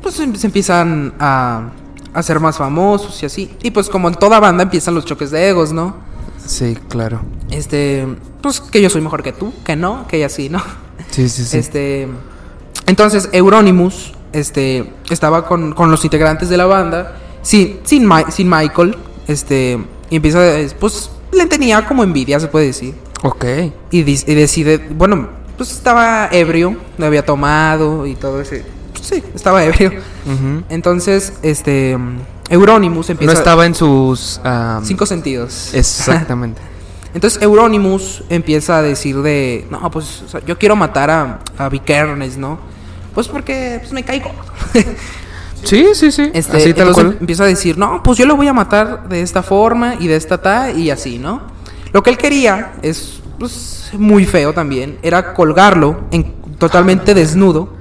pues 0.02 0.18
em- 0.20 0.34
se 0.34 0.46
empiezan 0.46 1.14
a, 1.18 1.68
a 2.14 2.22
ser 2.22 2.40
más 2.40 2.56
famosos 2.56 3.22
y 3.22 3.26
así. 3.26 3.50
Y 3.62 3.72
pues 3.72 3.88
como 3.88 4.08
en 4.08 4.14
toda 4.14 4.40
banda 4.40 4.62
empiezan 4.62 4.94
los 4.94 5.04
choques 5.04 5.30
de 5.30 5.48
egos, 5.48 5.72
¿no? 5.72 5.96
Sí, 6.46 6.78
claro. 6.88 7.20
Este, 7.50 8.06
pues 8.40 8.60
que 8.60 8.80
yo 8.80 8.88
soy 8.88 9.00
mejor 9.00 9.22
que 9.22 9.32
tú, 9.32 9.52
que 9.64 9.76
no, 9.76 10.06
que 10.06 10.24
así, 10.24 10.48
¿no? 10.48 10.62
Sí, 11.10 11.28
sí, 11.28 11.44
sí. 11.44 11.58
Este, 11.58 12.08
entonces 12.86 13.28
Euronymous, 13.32 14.12
este, 14.32 14.92
estaba 15.10 15.46
con, 15.46 15.72
con 15.72 15.90
los 15.90 16.04
integrantes 16.04 16.48
de 16.48 16.56
la 16.56 16.66
banda, 16.66 17.16
sin, 17.42 17.80
sin, 17.84 18.08
sin 18.30 18.48
Michael, 18.48 18.96
este, 19.26 19.78
y 20.10 20.16
empieza, 20.16 20.40
pues, 20.78 21.10
le 21.32 21.46
tenía 21.46 21.86
como 21.86 22.04
envidia, 22.04 22.38
se 22.38 22.48
puede 22.48 22.66
decir, 22.66 22.94
Ok. 23.22 23.44
y, 23.90 24.02
decide, 24.02 24.78
bueno, 24.78 25.28
pues 25.56 25.72
estaba 25.72 26.28
ebrio, 26.30 26.76
lo 26.98 27.06
había 27.06 27.24
tomado 27.24 28.06
y 28.06 28.14
todo 28.14 28.40
ese, 28.40 28.64
pues, 28.92 29.06
sí, 29.06 29.22
estaba 29.34 29.64
ebrio. 29.64 29.92
Entonces, 30.68 31.34
este, 31.42 31.98
Euronymous 32.48 33.08
No 33.08 33.12
empieza... 33.12 33.34
estaba 33.34 33.66
en 33.66 33.74
sus... 33.74 34.40
ah, 34.44 34.80
Cinco 34.84 35.06
sentidos. 35.06 35.70
Exactamente. 35.74 36.60
Entonces 37.14 37.40
Euronymous 37.42 38.24
empieza 38.28 38.78
a 38.78 38.82
decir 38.82 39.22
de, 39.22 39.66
no, 39.70 39.88
pues 39.90 40.22
o 40.22 40.28
sea, 40.28 40.44
yo 40.44 40.58
quiero 40.58 40.74
matar 40.74 41.10
a, 41.10 41.38
a 41.56 41.68
Vikernes, 41.68 42.36
¿no? 42.36 42.58
Pues 43.14 43.28
porque 43.28 43.76
pues, 43.80 43.92
me 43.92 44.02
caigo. 44.02 44.32
sí, 45.62 45.86
sí, 45.94 46.10
sí. 46.10 46.30
Este, 46.34 46.56
Así 46.56 46.74
tal 46.74 46.88
entonces 46.88 47.04
cual. 47.04 47.16
empieza 47.20 47.44
a 47.44 47.46
decir, 47.46 47.78
no, 47.78 48.02
pues 48.02 48.18
yo 48.18 48.26
lo 48.26 48.34
voy 48.36 48.48
a 48.48 48.52
matar 48.52 49.08
de 49.08 49.22
esta 49.22 49.44
forma 49.44 49.94
y 50.00 50.08
de 50.08 50.16
esta 50.16 50.42
ta 50.42 50.72
y 50.72 50.90
así, 50.90 51.18
¿no? 51.18 51.42
Lo 51.92 52.02
que 52.02 52.10
él 52.10 52.18
quería 52.18 52.72
es 52.82 53.20
pues, 53.38 53.90
muy 53.96 54.26
feo 54.26 54.52
también, 54.52 54.98
era 55.02 55.34
colgarlo 55.34 56.00
en, 56.10 56.34
totalmente 56.58 57.14
desnudo, 57.14 57.72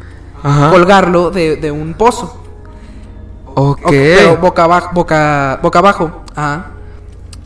Ajá. 0.43 0.69
colgarlo 0.69 1.31
de, 1.31 1.55
de 1.55 1.71
un 1.71 1.93
pozo. 1.93 2.39
Ok. 3.55 3.85
O- 3.85 3.89
Pero 3.89 4.37
boca 4.37 4.63
abajo, 4.65 4.89
boca, 4.93 5.59
boca 5.61 5.79
abajo. 5.79 6.23
Ajá. 6.35 6.67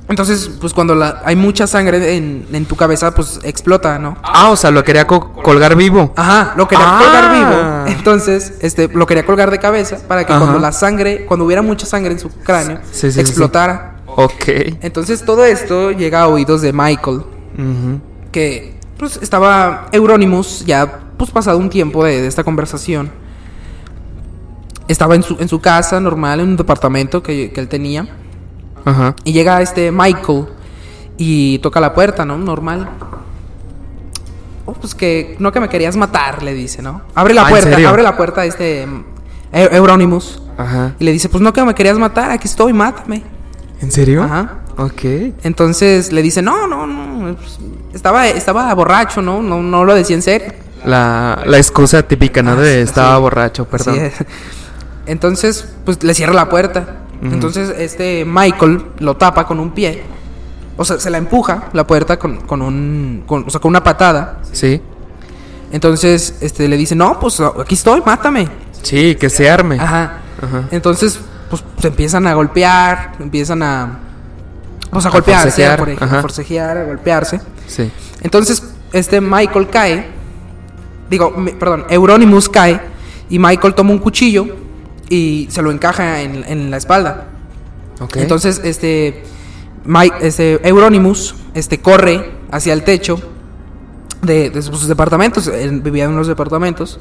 Entonces, 0.09 0.49
pues 0.61 0.73
cuando 0.73 0.95
la, 0.95 1.21
hay 1.25 1.35
mucha 1.35 1.67
sangre 1.67 2.15
en, 2.15 2.47
en 2.53 2.65
tu 2.65 2.77
cabeza, 2.77 3.13
pues 3.13 3.41
explota, 3.43 3.99
¿no? 3.99 4.15
Ah, 4.23 4.51
o 4.51 4.55
sea, 4.55 4.71
lo 4.71 4.81
quería 4.81 5.05
co- 5.05 5.33
colgar 5.33 5.75
vivo. 5.75 6.13
Ajá, 6.15 6.53
lo 6.55 6.65
quería 6.65 6.85
Ah. 6.87 6.97
colgar 7.03 7.33
vivo. 7.33 7.97
Entonces, 7.97 8.53
este, 8.61 8.87
lo 8.87 9.05
quería 9.05 9.25
colgar 9.25 9.51
de 9.51 9.59
cabeza 9.59 9.97
para 10.07 10.25
que 10.25 10.31
Ajá. 10.31 10.39
cuando 10.41 10.59
la 10.59 10.71
sangre, 10.71 11.25
cuando 11.25 11.45
hubiera 11.45 11.61
mucha 11.61 11.85
sangre 11.85 12.13
en 12.13 12.19
su 12.19 12.29
cráneo, 12.29 12.77
Sí, 12.91 13.01
sí, 13.01 13.11
sí, 13.11 13.19
explotara. 13.19 13.97
Ok. 14.07 14.45
Entonces 14.81 15.25
todo 15.25 15.43
esto 15.43 15.91
llega 15.91 16.21
a 16.21 16.27
oídos 16.29 16.61
de 16.61 16.71
Michael, 16.71 17.17
Ujú. 17.57 17.99
que 18.31 18.79
pues 18.97 19.19
estaba 19.21 19.87
Euronymous, 19.91 20.63
ya 20.65 20.99
pues 21.17 21.31
pasado 21.31 21.57
un 21.57 21.69
tiempo 21.69 22.03
de, 22.03 22.21
de 22.21 22.27
esta 22.27 22.43
conversación. 22.43 23.09
Estaba 24.87 25.15
en 25.15 25.23
su, 25.23 25.35
en 25.39 25.47
su 25.49 25.59
casa 25.59 25.99
normal, 25.99 26.39
en 26.39 26.49
un 26.49 26.57
departamento 26.57 27.21
que, 27.21 27.51
que 27.51 27.59
él 27.59 27.67
tenía. 27.67 28.07
Ajá. 28.85 29.15
Y 29.25 29.33
llega 29.33 29.61
este 29.61 29.91
Michael 29.91 30.45
y 31.17 31.59
toca 31.59 31.79
la 31.81 31.93
puerta, 31.93 32.23
¿no? 32.23 32.37
Normal. 32.37 32.87
Oh, 34.65 34.73
pues 34.73 34.95
que 34.95 35.35
no 35.39 35.51
que 35.51 35.59
me 35.59 35.69
querías 35.69 35.95
matar, 35.97 36.43
le 36.43 36.53
dice, 36.53 36.81
¿no? 36.81 37.01
Abre 37.15 37.33
la 37.33 37.41
Ah, 37.41 37.45
¿en 37.45 37.49
puerta, 37.49 37.89
abre 37.89 38.03
la 38.03 38.15
puerta 38.17 38.45
este 38.45 38.85
mm, 38.85 39.03
Eu- 39.53 39.73
Euronymous. 39.73 40.41
Ajá. 40.57 40.95
Y 40.99 41.03
le 41.05 41.11
dice, 41.11 41.29
pues 41.29 41.41
no 41.41 41.51
que 41.53 41.63
me 41.63 41.73
querías 41.75 41.97
matar, 41.97 42.31
aquí 42.31 42.47
estoy, 42.47 42.73
mátame. 42.73 43.23
¿En 43.81 43.91
serio? 43.91 44.23
Ajá. 44.23 44.59
Ok. 44.77 45.01
Entonces 45.43 46.11
le 46.11 46.21
dice, 46.21 46.41
no, 46.41 46.67
no, 46.67 46.85
no, 46.87 47.35
pues, 47.35 47.59
estaba, 47.93 48.27
estaba 48.27 48.73
borracho, 48.73 49.21
¿no? 49.21 49.41
No, 49.41 49.61
no 49.61 49.83
lo 49.85 49.93
decía 49.95 50.15
en 50.15 50.21
serio. 50.21 50.53
La, 50.87 51.43
la 51.45 51.57
excusa 51.57 52.03
típica, 52.03 52.41
¿no? 52.41 52.51
Ah, 52.51 52.55
De 52.55 52.81
estaba 52.81 53.17
borracho, 53.17 53.65
perdón. 53.65 53.95
Es. 53.99 54.13
Entonces, 55.05 55.67
pues 55.85 56.01
le 56.03 56.13
cierra 56.13 56.33
la 56.33 56.49
puerta. 56.49 56.97
Entonces, 57.21 57.73
este 57.77 58.25
Michael 58.25 58.85
lo 58.99 59.17
tapa 59.17 59.45
con 59.47 59.59
un 59.59 59.71
pie. 59.71 60.03
O 60.77 60.85
sea, 60.85 60.99
se 60.99 61.09
la 61.09 61.17
empuja 61.17 61.65
la 61.73 61.85
puerta 61.87 62.17
con, 62.19 62.37
con 62.41 62.61
un. 62.61 63.23
con- 63.25 63.43
o 63.47 63.49
sea, 63.49 63.59
con 63.59 63.69
una 63.69 63.83
patada. 63.83 64.39
Sí. 64.51 64.81
Entonces, 65.71 66.35
este 66.41 66.67
le 66.67 66.77
dice, 66.77 66.95
no, 66.95 67.19
pues 67.19 67.39
aquí 67.41 67.75
estoy, 67.75 68.01
mátame. 68.05 68.47
Sí, 68.83 69.15
que 69.15 69.29
se 69.29 69.49
arme. 69.49 69.79
Ajá. 69.79 70.19
Ajá. 70.41 70.63
Entonces, 70.71 71.19
pues 71.49 71.63
se 71.81 71.87
empiezan 71.87 72.27
a 72.27 72.33
golpear, 72.33 73.13
empiezan 73.19 73.63
a. 73.63 73.99
Pues 74.91 75.05
a 75.05 75.09
A 75.09 75.11
golpearse, 75.11 75.43
forcejear, 75.49 75.79
por 75.79 75.89
ejemplo, 75.89 76.05
ajá. 76.07 76.19
a 76.19 76.21
forcejear, 76.21 76.77
a 76.77 76.83
golpearse. 76.83 77.41
Sí. 77.67 77.91
Entonces, 78.21 78.63
este 78.93 79.19
Michael 79.19 79.67
cae. 79.69 80.16
Digo, 81.09 81.33
perdón, 81.59 81.85
Euronymous 81.89 82.49
cae. 82.49 82.79
Y 83.29 83.39
Michael 83.39 83.73
toma 83.73 83.91
un 83.91 83.99
cuchillo 83.99 84.47
y 85.09 85.47
se 85.49 85.61
lo 85.61 85.71
encaja 85.71 86.21
en, 86.21 86.43
en 86.47 86.71
la 86.71 86.77
espalda. 86.77 87.27
Ok. 87.99 88.17
Entonces, 88.17 88.61
este, 88.63 89.23
Mike, 89.85 90.15
este 90.21 90.67
Euronymous 90.67 91.35
este, 91.53 91.79
corre 91.79 92.31
hacia 92.51 92.73
el 92.73 92.83
techo 92.83 93.19
de, 94.21 94.49
de 94.49 94.61
sus 94.61 94.87
departamentos. 94.87 95.47
Él 95.47 95.81
vivía 95.81 96.05
en 96.05 96.11
unos 96.11 96.27
departamentos. 96.27 96.99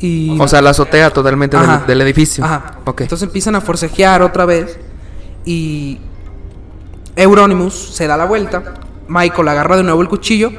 Y, 0.00 0.36
O 0.40 0.48
sea, 0.48 0.60
la 0.60 0.70
azotea 0.70 1.10
totalmente 1.10 1.56
del, 1.56 1.70
Ajá. 1.70 1.84
del 1.86 2.00
edificio. 2.00 2.44
Ajá. 2.44 2.78
Ok. 2.84 3.02
Entonces 3.02 3.26
empiezan 3.26 3.54
a 3.54 3.60
forcejear 3.60 4.20
otra 4.22 4.44
vez. 4.44 4.78
Y 5.44 5.98
Euronymous 7.16 7.94
se 7.94 8.06
da 8.06 8.16
la 8.16 8.24
vuelta. 8.26 8.74
Michael 9.08 9.48
agarra 9.48 9.76
de 9.76 9.82
nuevo 9.82 10.02
el 10.02 10.08
cuchillo. 10.08 10.50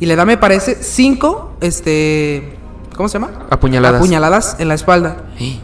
Y 0.00 0.06
le 0.06 0.16
da, 0.16 0.24
me 0.24 0.36
parece, 0.38 0.78
cinco. 0.82 1.52
Este. 1.60 2.56
¿Cómo 2.96 3.08
se 3.08 3.18
llama? 3.18 3.46
Apuñaladas. 3.50 4.00
Apuñaladas 4.00 4.56
en 4.58 4.68
la 4.68 4.74
espalda. 4.74 5.18
Sí. 5.38 5.60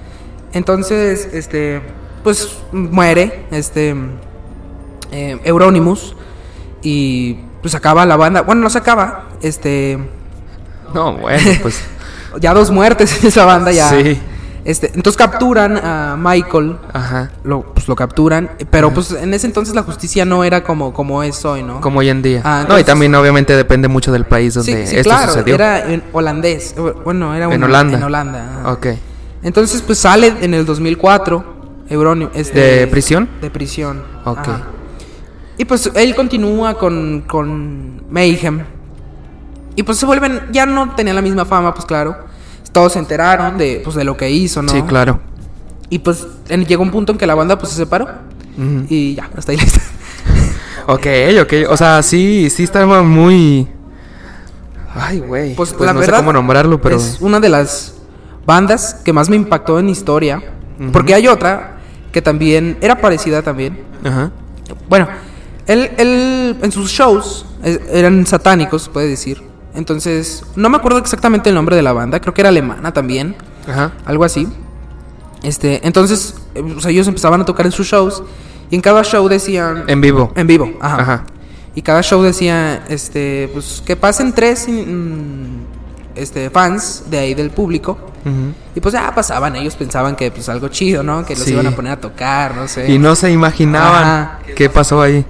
Entonces, 0.53 1.29
este. 1.33 1.83
Pues 2.23 2.59
muere. 2.73 3.47
Este. 3.51 3.97
eh, 5.11 5.41
Euronymous. 5.45 6.15
Y 6.83 7.35
pues 7.63 7.75
acaba 7.75 8.05
la 8.07 8.17
banda. 8.17 8.43
Bueno, 8.43 8.61
no 8.61 8.71
se 8.71 8.79
acaba. 8.79 9.25
Este. 9.43 9.99
No, 10.95 11.15
bueno, 11.15 11.51
pues. 11.63 11.81
Ya 12.39 12.53
dos 12.53 12.71
muertes 12.71 13.19
en 13.23 13.29
esa 13.29 13.47
banda 13.47 13.73
ya. 13.73 13.89
Sí. 13.89 14.21
Este, 14.67 14.89
entonces 14.95 15.17
capturan 15.17 15.77
a 15.77 16.17
Michael 16.19 16.77
Ajá. 16.93 17.31
lo, 17.45 17.63
pues 17.73 17.87
lo 17.87 17.95
capturan, 17.95 18.51
pero 18.69 18.93
pues 18.93 19.13
en 19.13 19.33
ese 19.33 19.47
entonces 19.47 19.77
la 19.77 19.85
justicia 19.85 20.25
no 20.25 20.43
era 20.43 20.65
como, 20.65 20.93
como 20.93 21.23
es 21.23 21.45
hoy, 21.45 21.63
¿no? 21.63 21.81
Como 21.81 22.01
hoy 22.01 22.09
en 22.09 22.21
día. 22.21 22.41
Ah, 22.45 22.51
no, 22.55 22.59
y 22.59 22.63
entonces- 22.65 22.87
también 22.87 23.15
obviamente 23.15 23.55
depende 23.55 23.87
mucho 23.87 24.11
del 24.11 24.25
país 24.25 24.55
sí, 24.55 24.59
donde 24.73 24.87
sí, 24.89 24.97
esto 24.97 25.09
claro, 25.11 25.33
sucedió. 25.33 25.55
era 25.55 25.89
en 25.91 26.03
holandés, 26.13 26.75
bueno, 27.05 27.33
era 27.33 27.45
En 27.47 27.53
un- 27.63 27.63
Holanda. 27.65 27.97
En 27.97 28.03
Holanda. 28.03 28.59
ajá. 28.61 28.73
Ok. 28.73 28.87
Entonces 29.45 29.83
pues 29.83 29.99
sale 30.01 30.35
en 30.41 30.53
el 30.53 30.67
2004 30.67 31.45
Euronio, 31.89 32.33
este, 32.35 32.59
¿De 32.81 32.87
prisión? 32.89 33.29
De 33.41 33.49
prisión. 33.51 34.03
Ok. 34.25 34.39
ajá. 34.39 34.63
Y 35.59 35.65
pues 35.65 35.89
él 35.95 36.17
continúa 36.17 36.75
con, 36.75 37.23
con 37.29 38.03
Mayhem. 38.11 38.65
Y 39.77 39.85
pues 39.85 39.99
se 39.99 40.07
vuelven, 40.07 40.41
ya 40.51 40.67
no 40.67 40.95
tenía 40.97 41.15
la 41.15 41.23
misma 41.23 41.45
fama, 41.45 41.73
pues 41.73 41.87
claro. 41.87 42.26
Todos 42.77 42.93
se 42.93 42.99
enteraron 42.99 43.57
de, 43.59 43.81
pues, 43.83 43.97
de 43.97 44.05
lo 44.05 44.17
que 44.17 44.31
hizo, 44.31 44.63
¿no? 44.63 44.69
Sí, 44.71 44.83
claro. 44.83 45.19
Y 45.89 45.99
pues 46.01 46.27
en- 46.49 46.67
llegó 46.67 46.83
un 46.83 46.91
punto 46.91 47.13
en 47.13 47.19
que 47.19 47.27
la 47.27 47.35
banda 47.35 47.59
pues 47.59 47.71
se 47.73 47.77
separó. 47.79 48.09
Y 48.89 49.15
ya, 49.15 49.31
hasta 49.37 49.53
ahí 49.53 49.59
la 49.59 49.65
historia. 49.67 49.89
Ok, 50.87 51.07
ok. 51.43 51.71
O 51.71 51.77
sea, 51.77 52.03
sí, 52.03 52.49
sí 52.51 52.63
estaba 52.65 53.03
muy. 53.03 53.69
Ay, 54.95 55.21
güey. 55.21 55.55
Pues, 55.55 55.73
Pues, 55.73 55.87
la 55.87 55.93
no 55.93 56.01
verdad 56.01 56.15
sé 56.19 56.21
cómo 56.23 56.33
nombrarlo, 56.33 56.81
pero. 56.81 56.97
es 56.97 57.19
una 57.21 57.39
de 57.41 57.49
las 57.49 57.95
bandas 58.47 58.95
que 59.05 59.13
más 59.13 59.29
me 59.29 59.37
impactó 59.37 59.79
en 59.79 59.89
historia. 59.89 60.43
Porque 60.93 61.15
hay 61.15 61.27
otra 61.29 61.79
que 62.13 62.21
también 62.21 62.77
era 62.83 63.01
parecida 63.01 63.41
también. 63.43 63.79
Ajá. 64.05 64.31
Bueno, 64.89 65.09
él, 65.67 65.91
él 65.97 66.57
en 66.63 66.73
sus 66.73 66.91
shows 66.91 67.47
eh, 67.65 67.79
eran 67.93 68.27
satánicos, 68.27 68.89
puede 68.91 69.09
decir. 69.09 69.43
Entonces, 69.77 70.43
no 70.57 70.69
me 70.71 70.77
acuerdo 70.79 70.99
exactamente 70.99 71.51
el 71.51 71.55
nombre 71.55 71.77
de 71.77 71.83
la 71.83 71.93
banda, 71.93 72.19
creo 72.21 72.35
que 72.35 72.41
era 72.41 72.49
alemana 72.49 72.93
también, 72.93 73.37
Ajá. 73.69 73.93
algo 74.05 74.25
así. 74.25 74.49
Este, 75.43 75.87
entonces, 75.87 76.35
eh, 76.55 76.63
o 76.77 76.81
sea, 76.81 76.91
ellos 76.91 77.07
empezaban 77.07 77.41
a 77.43 77.45
tocar 77.45 77.67
en 77.67 77.73
sus 77.73 77.87
shows 77.87 78.23
y 78.71 78.75
en 78.75 78.81
cada 78.81 79.05
show 79.05 79.29
decían 79.29 79.85
En 79.87 80.01
vivo. 80.01 80.33
En 80.35 80.47
vivo, 80.47 80.73
ajá. 80.81 81.01
Ajá. 81.03 81.25
Y 81.75 81.83
cada 81.83 82.03
show 82.03 82.23
decía, 82.23 82.85
este, 82.89 83.51
pues 83.53 83.83
que 83.85 83.97
pasen 83.97 84.33
tres 84.33 84.67
mm, 84.67 85.45
este, 86.15 86.49
fans 86.51 87.05
de 87.11 87.19
ahí 87.19 87.35
del 87.35 87.51
público. 87.51 87.99
Ujú. 88.25 88.53
Y 88.75 88.81
pues 88.81 88.95
ya 88.95 89.15
pasaban, 89.15 89.55
ellos 89.57 89.77
pensaban 89.77 90.17
que 90.17 90.31
pues 90.31 90.49
algo 90.49 90.69
chido, 90.69 91.03
¿no? 91.03 91.25
Que 91.25 91.35
los 91.37 91.45
Sí. 91.45 91.53
iban 91.53 91.67
a 91.67 91.71
poner 91.73 91.93
a 91.93 92.01
tocar, 92.01 92.57
no 92.57 92.67
sé. 92.67 92.91
Y 92.91 92.99
no 92.99 93.15
se 93.15 93.31
imaginaban 93.31 94.03
Ajá. 94.05 94.39
qué 94.57 94.69
pasó 94.71 95.01
ahí. 95.03 95.25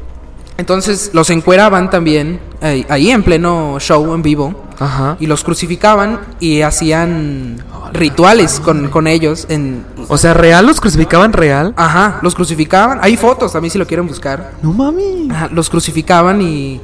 Entonces 0.58 1.10
los 1.12 1.28
encueraban 1.30 1.90
también 1.90 2.40
ahí, 2.62 2.86
ahí 2.88 3.10
en 3.10 3.22
pleno 3.22 3.76
show 3.78 4.14
en 4.14 4.22
vivo. 4.22 4.64
Ajá. 4.78 5.16
Y 5.20 5.26
los 5.26 5.42
crucificaban 5.44 6.20
y 6.40 6.62
hacían 6.62 7.62
rituales 7.92 8.60
con, 8.60 8.88
con 8.88 9.06
ellos. 9.06 9.46
En, 9.48 9.84
O 10.08 10.18
sea, 10.18 10.34
real 10.34 10.66
los 10.66 10.80
crucificaban 10.80 11.32
real. 11.32 11.72
ajá, 11.76 12.18
los 12.22 12.34
crucificaban. 12.34 12.98
Hay 13.02 13.16
fotos 13.16 13.52
también 13.52 13.70
si 13.70 13.78
lo 13.78 13.86
quieren 13.86 14.06
buscar. 14.06 14.52
No 14.62 14.72
mami. 14.72 15.28
Ajá, 15.30 15.48
los 15.52 15.68
crucificaban 15.70 16.40
y. 16.42 16.80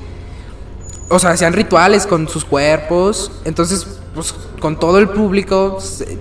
O 1.09 1.19
sea, 1.19 1.31
hacían 1.31 1.53
rituales 1.53 2.07
con 2.07 2.29
sus 2.29 2.45
cuerpos. 2.45 3.31
Entonces, 3.45 3.87
pues 4.15 4.35
con 4.61 4.79
todo 4.79 4.99
el 4.99 5.09
público 5.09 5.79
se- 5.81 6.19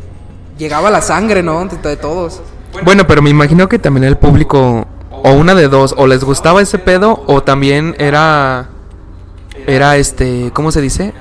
llegaba 0.57 0.89
la 0.89 1.01
sangre, 1.01 1.41
¿no? 1.43 1.65
De, 1.65 1.77
de 1.77 1.95
todos. 1.97 2.41
Bueno, 2.83 3.05
pero 3.07 3.21
me 3.21 3.29
imagino 3.29 3.67
que 3.69 3.79
también 3.79 4.03
el 4.05 4.17
público, 4.17 4.85
o 5.23 5.33
una 5.33 5.55
de 5.55 5.67
dos, 5.67 5.93
o 5.97 6.07
les 6.07 6.23
gustaba 6.23 6.61
ese 6.61 6.77
pedo, 6.79 7.23
o 7.27 7.41
también 7.43 7.95
era. 7.99 8.69
Era 9.67 9.97
este. 9.97 10.51
¿Cómo 10.53 10.71
se 10.71 10.81
dice? 10.81 11.13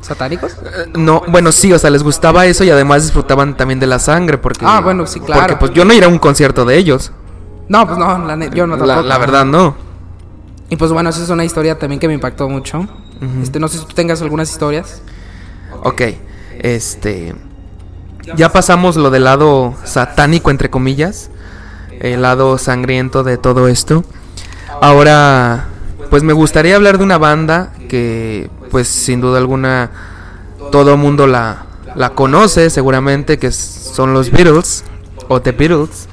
¿Satánicos? 0.00 0.52
eh, 0.52 0.90
no, 0.94 1.22
bueno, 1.28 1.50
sí, 1.50 1.72
o 1.72 1.78
sea, 1.78 1.90
les 1.90 2.02
gustaba 2.04 2.46
eso 2.46 2.62
y 2.62 2.70
además 2.70 3.02
disfrutaban 3.02 3.56
también 3.56 3.80
de 3.80 3.86
la 3.86 3.98
sangre, 3.98 4.38
porque. 4.38 4.64
Ah, 4.66 4.80
bueno, 4.80 5.06
sí, 5.06 5.18
claro. 5.20 5.40
Porque 5.42 5.56
pues 5.56 5.72
yo 5.72 5.84
no 5.84 5.92
iría 5.92 6.06
a 6.06 6.10
un 6.10 6.18
concierto 6.18 6.64
de 6.64 6.76
ellos. 6.76 7.10
No, 7.68 7.84
pues 7.86 7.98
no, 7.98 8.18
la 8.24 8.36
yo 8.50 8.66
no 8.66 8.76
La, 8.76 8.86
tampoco. 8.86 9.08
la 9.08 9.18
verdad, 9.18 9.44
no. 9.44 9.74
Y 10.68 10.76
pues 10.76 10.92
bueno, 10.92 11.10
esa 11.10 11.22
es 11.22 11.28
una 11.30 11.44
historia 11.44 11.78
también 11.78 11.98
que 11.98 12.06
me 12.06 12.14
impactó 12.14 12.48
mucho. 12.48 12.86
Este, 13.42 13.58
no 13.58 13.66
sé 13.66 13.78
si 13.78 13.84
tú 13.86 13.94
tengas 13.94 14.22
algunas 14.22 14.50
historias. 14.50 15.02
Ok, 15.82 16.02
este. 16.60 17.34
Ya 18.36 18.50
pasamos 18.52 18.96
lo 18.96 19.10
del 19.10 19.24
lado 19.24 19.74
satánico, 19.84 20.50
entre 20.50 20.70
comillas. 20.70 21.30
El 22.00 22.22
lado 22.22 22.58
sangriento 22.58 23.22
de 23.22 23.38
todo 23.38 23.68
esto. 23.68 24.04
Ahora, 24.80 25.66
pues 26.10 26.22
me 26.22 26.32
gustaría 26.32 26.76
hablar 26.76 26.98
de 26.98 27.04
una 27.04 27.18
banda 27.18 27.72
que, 27.88 28.50
pues 28.70 28.88
sin 28.88 29.20
duda 29.20 29.38
alguna, 29.38 29.90
todo 30.70 30.96
mundo 30.96 31.26
la, 31.26 31.66
la 31.94 32.10
conoce 32.10 32.70
seguramente, 32.70 33.38
que 33.38 33.50
son 33.52 34.12
los 34.12 34.30
Beatles 34.30 34.84
o 35.28 35.40
The 35.40 35.52
Beatles. 35.52 36.08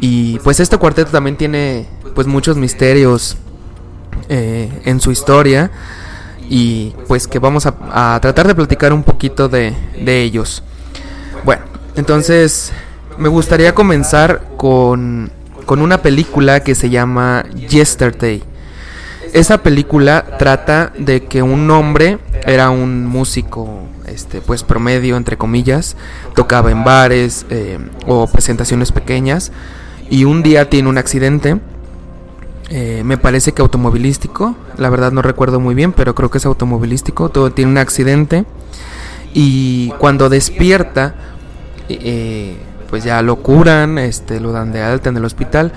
Y 0.00 0.38
pues 0.40 0.58
este 0.60 0.78
cuarteto 0.78 1.10
también 1.10 1.36
tiene, 1.36 1.86
pues 2.14 2.26
muchos 2.26 2.56
misterios 2.56 3.36
eh, 4.28 4.82
en 4.84 5.00
su 5.00 5.10
historia 5.10 5.70
y 6.48 6.94
pues 7.06 7.28
que 7.28 7.38
vamos 7.38 7.66
a, 7.66 7.74
a 8.14 8.20
tratar 8.20 8.46
de 8.46 8.54
platicar 8.54 8.92
un 8.92 9.04
poquito 9.04 9.48
de, 9.48 9.74
de 10.04 10.22
ellos. 10.22 10.62
Bueno, 11.44 11.62
entonces 11.96 12.72
me 13.22 13.28
gustaría 13.28 13.72
comenzar 13.72 14.42
con, 14.56 15.30
con 15.64 15.80
una 15.80 16.02
película 16.02 16.60
que 16.60 16.74
se 16.74 16.90
llama 16.90 17.44
Yesterday. 17.68 18.42
Esa 19.32 19.58
película 19.62 20.36
trata 20.38 20.92
de 20.98 21.24
que 21.24 21.40
un 21.40 21.70
hombre 21.70 22.18
era 22.44 22.70
un 22.70 23.06
músico, 23.06 23.86
este, 24.06 24.40
pues 24.40 24.64
promedio 24.64 25.16
entre 25.16 25.38
comillas, 25.38 25.96
tocaba 26.34 26.72
en 26.72 26.82
bares 26.82 27.46
eh, 27.48 27.78
o 28.08 28.26
presentaciones 28.26 28.90
pequeñas 28.90 29.52
y 30.10 30.24
un 30.24 30.42
día 30.42 30.68
tiene 30.68 30.88
un 30.88 30.98
accidente. 30.98 31.60
eh, 32.74 33.02
me 33.04 33.18
parece 33.18 33.52
que 33.52 33.60
automovilístico. 33.62 34.56
La 34.78 34.88
verdad 34.90 35.12
no 35.12 35.20
recuerdo 35.22 35.60
muy 35.60 35.74
bien, 35.74 35.92
pero 35.92 36.14
creo 36.14 36.30
que 36.30 36.38
es 36.38 36.46
automovilístico. 36.46 37.28
Todo 37.28 37.52
tiene 37.52 37.70
un 37.70 37.78
accidente. 37.78 38.46
Y 39.34 39.90
cuando 39.98 40.28
despierta, 40.28 41.14
eh, 41.88 42.56
pues 42.92 43.04
ya 43.04 43.22
lo 43.22 43.36
curan, 43.36 43.96
este, 43.96 44.38
lo 44.38 44.52
dan 44.52 44.70
de 44.70 44.82
alta 44.82 45.08
en 45.08 45.16
el 45.16 45.24
hospital. 45.24 45.72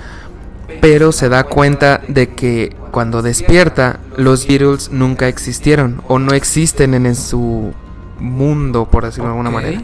Pero 0.82 1.12
se 1.12 1.30
da 1.30 1.44
cuenta 1.44 2.02
de 2.08 2.34
que 2.34 2.76
cuando 2.90 3.22
despierta, 3.22 4.00
los 4.18 4.46
Beatles 4.46 4.90
nunca 4.92 5.26
existieron 5.26 6.02
o 6.08 6.18
no 6.18 6.34
existen 6.34 6.92
en, 6.92 7.06
en 7.06 7.14
su 7.14 7.72
mundo, 8.20 8.90
por 8.90 9.06
decirlo 9.06 9.28
de 9.28 9.30
alguna 9.30 9.48
manera. 9.48 9.80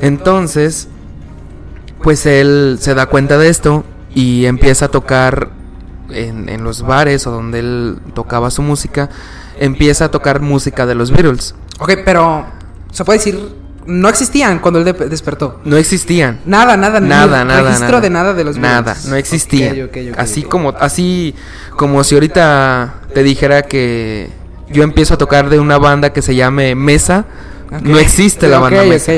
Entonces, 0.00 0.88
pues 2.02 2.26
él 2.26 2.78
se 2.80 2.94
da 2.94 3.06
cuenta 3.06 3.38
de 3.38 3.48
esto 3.48 3.84
y 4.12 4.46
empieza 4.46 4.86
a 4.86 4.88
tocar 4.88 5.50
en, 6.10 6.48
en 6.48 6.64
los 6.64 6.82
bares 6.82 7.24
o 7.28 7.30
donde 7.30 7.60
él 7.60 7.98
tocaba 8.14 8.50
su 8.50 8.62
música, 8.62 9.10
empieza 9.60 10.06
a 10.06 10.10
tocar 10.10 10.40
música 10.40 10.86
de 10.86 10.96
los 10.96 11.12
Beatles. 11.12 11.54
Ok, 11.78 11.98
pero 12.04 12.46
se 12.90 13.04
puede 13.04 13.20
decir, 13.20 13.65
no 13.86 14.08
existían 14.08 14.58
cuando 14.58 14.78
él 14.80 14.84
de- 14.84 15.08
despertó. 15.08 15.60
No 15.64 15.76
existían. 15.76 16.40
Nada, 16.44 16.76
nada, 16.76 17.00
Nada, 17.00 17.44
nada, 17.44 17.62
registro 17.62 17.88
nada. 17.88 18.00
de 18.00 18.10
nada 18.10 18.34
de 18.34 18.44
los 18.44 18.56
Nada, 18.58 18.96
no 19.08 19.16
existían. 19.16 19.90
Así 20.16 20.42
como 20.42 20.70
así 20.78 21.34
como 21.76 22.02
si 22.04 22.14
ahorita 22.14 22.94
te 23.14 23.22
dijera 23.22 23.62
que 23.62 24.30
yo 24.70 24.82
empiezo 24.82 25.14
a 25.14 25.18
tocar 25.18 25.48
de 25.48 25.58
una 25.60 25.78
banda 25.78 26.12
que 26.12 26.22
se 26.22 26.34
llame 26.34 26.74
Mesa, 26.74 27.24
no 27.82 27.98
existe 27.98 28.48
la 28.48 28.58
banda 28.58 28.82
Mesa. 28.84 29.12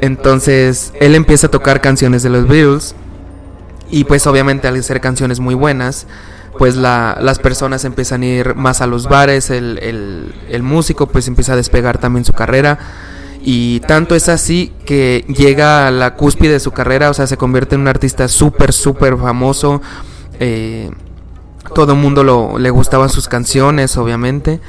Entonces, 0.00 0.92
él 1.00 1.14
empieza 1.14 1.46
a 1.46 1.50
tocar 1.50 1.80
canciones 1.80 2.22
de 2.22 2.28
los 2.30 2.46
Beatles 2.46 2.94
y 3.90 4.04
pues 4.04 4.26
obviamente 4.26 4.68
al 4.68 4.82
ser 4.82 5.00
canciones 5.00 5.40
muy 5.40 5.54
buenas, 5.54 6.06
pues 6.58 6.76
la- 6.76 7.18
las 7.20 7.38
personas 7.38 7.84
empiezan 7.84 8.22
a 8.22 8.26
ir 8.26 8.54
más 8.54 8.80
a 8.80 8.86
los 8.86 9.08
bares, 9.08 9.50
el, 9.50 9.78
el- 9.82 10.34
el 10.50 10.62
músico 10.62 11.06
pues 11.06 11.28
empieza 11.28 11.52
a 11.54 11.56
despegar 11.56 11.98
también 11.98 12.24
su 12.24 12.32
carrera 12.32 12.78
y 13.42 13.80
tanto 13.80 14.14
es 14.14 14.28
así 14.28 14.72
que 14.84 15.24
llega 15.28 15.86
a 15.86 15.90
la 15.90 16.14
cúspide 16.14 16.52
de 16.52 16.60
su 16.60 16.72
carrera, 16.72 17.10
o 17.10 17.14
sea, 17.14 17.26
se 17.26 17.36
convierte 17.36 17.74
en 17.76 17.82
un 17.82 17.88
artista 17.88 18.26
súper, 18.28 18.72
súper 18.72 19.16
famoso. 19.16 19.80
eh, 20.40 20.90
todo 21.74 21.92
el 21.94 21.98
mundo 21.98 22.22
lo, 22.22 22.58
le 22.58 22.70
gustaban 22.70 23.08
sus 23.08 23.26
canciones, 23.28 23.96
obviamente. 23.96 24.60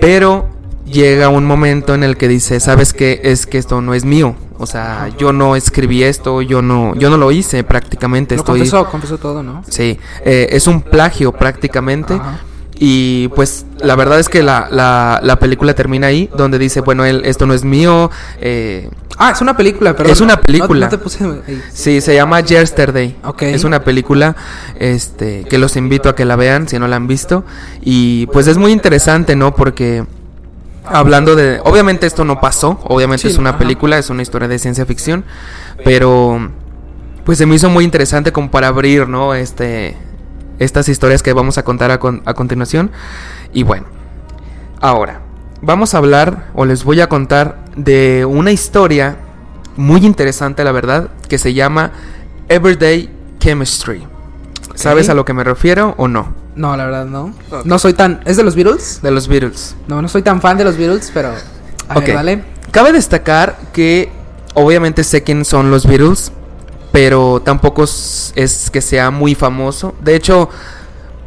Pero 0.00 0.48
llega 0.84 1.28
un 1.28 1.44
momento 1.46 1.94
en 1.94 2.02
el 2.02 2.16
que 2.16 2.26
dice, 2.28 2.58
¿sabes 2.60 2.92
qué? 2.92 3.20
Es 3.24 3.46
que 3.46 3.58
esto 3.58 3.80
no 3.80 3.94
es 3.94 4.04
mío. 4.04 4.34
O 4.58 4.66
sea, 4.66 5.08
yo 5.18 5.32
no 5.32 5.56
escribí 5.56 6.02
esto, 6.02 6.42
yo 6.42 6.62
no, 6.62 6.94
yo 6.96 7.10
no 7.10 7.16
lo 7.16 7.30
hice 7.32 7.62
prácticamente. 7.64 8.34
Lo 8.36 8.40
Estoy, 8.40 8.58
confesó, 8.60 8.86
confesó 8.90 9.18
todo, 9.18 9.42
¿no? 9.42 9.62
Sí, 9.68 9.98
eh, 10.24 10.48
es 10.50 10.66
un 10.66 10.80
plagio 10.82 11.32
prácticamente. 11.32 12.14
Ajá. 12.14 12.40
Y 12.78 13.28
pues 13.28 13.64
la 13.78 13.96
verdad 13.96 14.20
es 14.20 14.28
que 14.28 14.42
la, 14.42 14.68
la, 14.70 15.20
la 15.22 15.38
película 15.38 15.74
termina 15.74 16.08
ahí, 16.08 16.28
donde 16.36 16.58
dice, 16.58 16.80
bueno, 16.82 17.04
él, 17.06 17.22
esto 17.24 17.46
no 17.46 17.54
es 17.54 17.64
mío. 17.64 18.10
eh, 18.40 18.90
Ah, 19.18 19.30
es 19.30 19.40
una 19.40 19.56
película, 19.56 19.96
pero 19.96 20.10
Es 20.10 20.20
una 20.20 20.38
película. 20.38 20.84
No, 20.86 20.90
te 20.90 20.98
puse 20.98 21.24
ahí. 21.24 21.62
sí, 21.72 22.02
se 22.02 22.14
llama 22.14 22.40
Yesterday. 22.40 23.16
Ok. 23.24 23.42
Es 23.44 23.64
una 23.64 23.82
película 23.82 24.36
este, 24.78 25.44
que 25.48 25.56
los 25.56 25.76
invito 25.76 26.10
a 26.10 26.14
que 26.14 26.26
la 26.26 26.36
vean 26.36 26.68
si 26.68 26.78
no 26.78 26.86
la 26.86 26.96
han 26.96 27.06
visto. 27.06 27.42
Y 27.80 28.26
pues 28.26 28.46
es 28.46 28.58
muy 28.58 28.72
interesante, 28.72 29.34
¿no? 29.34 29.54
Porque 29.54 30.04
hablando 30.88 31.34
de... 31.36 31.60
Obviamente 31.64 32.06
esto 32.06 32.24
no 32.24 32.40
pasó, 32.40 32.80
obviamente 32.84 33.22
Sí, 33.22 33.28
es 33.28 33.38
una 33.38 33.50
ajá. 33.50 33.58
película, 33.58 33.98
es 33.98 34.10
una 34.10 34.22
historia 34.22 34.48
de 34.48 34.58
ciencia 34.58 34.86
ficción. 34.86 35.24
Pero 35.84 36.50
pues 37.24 37.38
se 37.38 37.46
me 37.46 37.54
hizo 37.56 37.68
muy 37.70 37.84
interesante 37.84 38.32
como 38.32 38.50
para 38.50 38.68
abrir, 38.68 39.08
¿no? 39.08 39.34
Este, 39.34 39.96
estas 40.58 40.88
historias 40.88 41.22
que 41.22 41.32
vamos 41.32 41.58
a 41.58 41.64
contar 41.64 41.90
a, 41.90 41.98
con- 41.98 42.22
a 42.24 42.34
continuación. 42.34 42.90
Y 43.52 43.62
bueno, 43.64 43.86
ahora 44.80 45.20
vamos 45.62 45.94
a 45.94 45.98
hablar 45.98 46.48
o 46.54 46.64
les 46.64 46.84
voy 46.84 47.00
a 47.00 47.08
contar 47.08 47.64
de 47.76 48.24
una 48.24 48.52
historia 48.52 49.16
muy 49.76 50.06
interesante, 50.06 50.64
la 50.64 50.72
verdad, 50.72 51.10
que 51.28 51.38
se 51.38 51.52
llama 51.52 51.90
Everyday 52.48 53.10
Chemistry. 53.40 54.06
¿Sabes 54.74 55.08
a 55.08 55.14
lo 55.14 55.24
que 55.24 55.32
me 55.32 55.42
refiero 55.44 55.94
o 55.98 56.06
no? 56.08 56.34
No, 56.56 56.76
la 56.76 56.86
verdad 56.86 57.04
no. 57.06 57.32
No 57.64 57.78
soy 57.78 57.92
tan... 57.92 58.20
¿Es 58.24 58.36
de 58.36 58.42
los 58.42 58.54
Beatles? 58.56 59.00
De 59.02 59.10
los 59.10 59.28
Beatles. 59.28 59.76
No, 59.88 60.00
no 60.02 60.08
soy 60.08 60.22
tan 60.22 60.40
fan 60.40 60.56
de 60.56 60.64
los 60.64 60.76
Beatles, 60.76 61.10
pero... 61.12 61.28
A 61.88 61.98
Ok. 61.98 62.06
ver, 62.06 62.14
dale. 62.14 62.44
Cabe 62.70 62.92
destacar 62.92 63.56
que 63.72 64.10
obviamente 64.54 65.04
sé 65.04 65.22
quién 65.22 65.44
son 65.44 65.70
los 65.70 65.86
Beatles, 65.86 66.32
pero 66.92 67.40
tampoco 67.44 67.84
es 67.84 68.70
que 68.72 68.80
sea 68.80 69.10
muy 69.10 69.34
famoso. 69.34 69.94
De 70.00 70.16
hecho, 70.16 70.48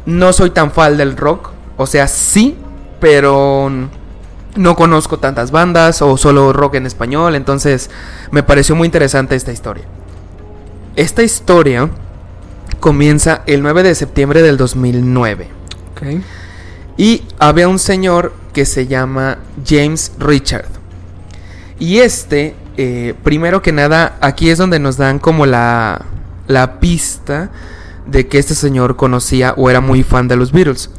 no 0.04 0.32
soy 0.32 0.50
tan 0.50 0.72
fan 0.72 0.96
del 0.96 1.16
rock. 1.16 1.50
O 1.76 1.86
sea, 1.86 2.08
sí, 2.08 2.58
pero 3.00 3.70
no 4.56 4.76
conozco 4.76 5.18
tantas 5.18 5.52
bandas 5.52 6.02
o 6.02 6.16
solo 6.16 6.52
rock 6.52 6.74
en 6.74 6.86
español. 6.86 7.36
Entonces, 7.36 7.88
me 8.32 8.42
pareció 8.42 8.74
muy 8.74 8.86
interesante 8.86 9.36
esta 9.36 9.52
historia. 9.52 9.84
Esta 10.96 11.22
historia 11.22 11.88
comienza 12.80 13.42
el 13.46 13.62
9 13.62 13.82
de 13.82 13.94
septiembre 13.94 14.42
del 14.42 14.56
2009. 14.56 15.48
Ok. 15.92 16.22
Y 16.96 17.22
había 17.38 17.68
un 17.68 17.78
señor 17.78 18.32
que 18.52 18.64
se 18.64 18.86
llama 18.86 19.38
James 19.64 20.12
Richard. 20.18 20.66
Y 21.78 21.98
este, 21.98 22.54
eh, 22.76 23.14
primero 23.22 23.62
que 23.62 23.72
nada, 23.72 24.18
aquí 24.20 24.50
es 24.50 24.58
donde 24.58 24.78
nos 24.78 24.96
dan 24.96 25.18
como 25.18 25.46
la, 25.46 26.04
la 26.46 26.80
pista 26.80 27.50
de 28.06 28.26
que 28.26 28.38
este 28.38 28.54
señor 28.54 28.96
conocía 28.96 29.54
o 29.56 29.70
era 29.70 29.80
muy 29.80 30.02
fan 30.02 30.28
de 30.28 30.36
los 30.36 30.52
Beatles. 30.52 30.90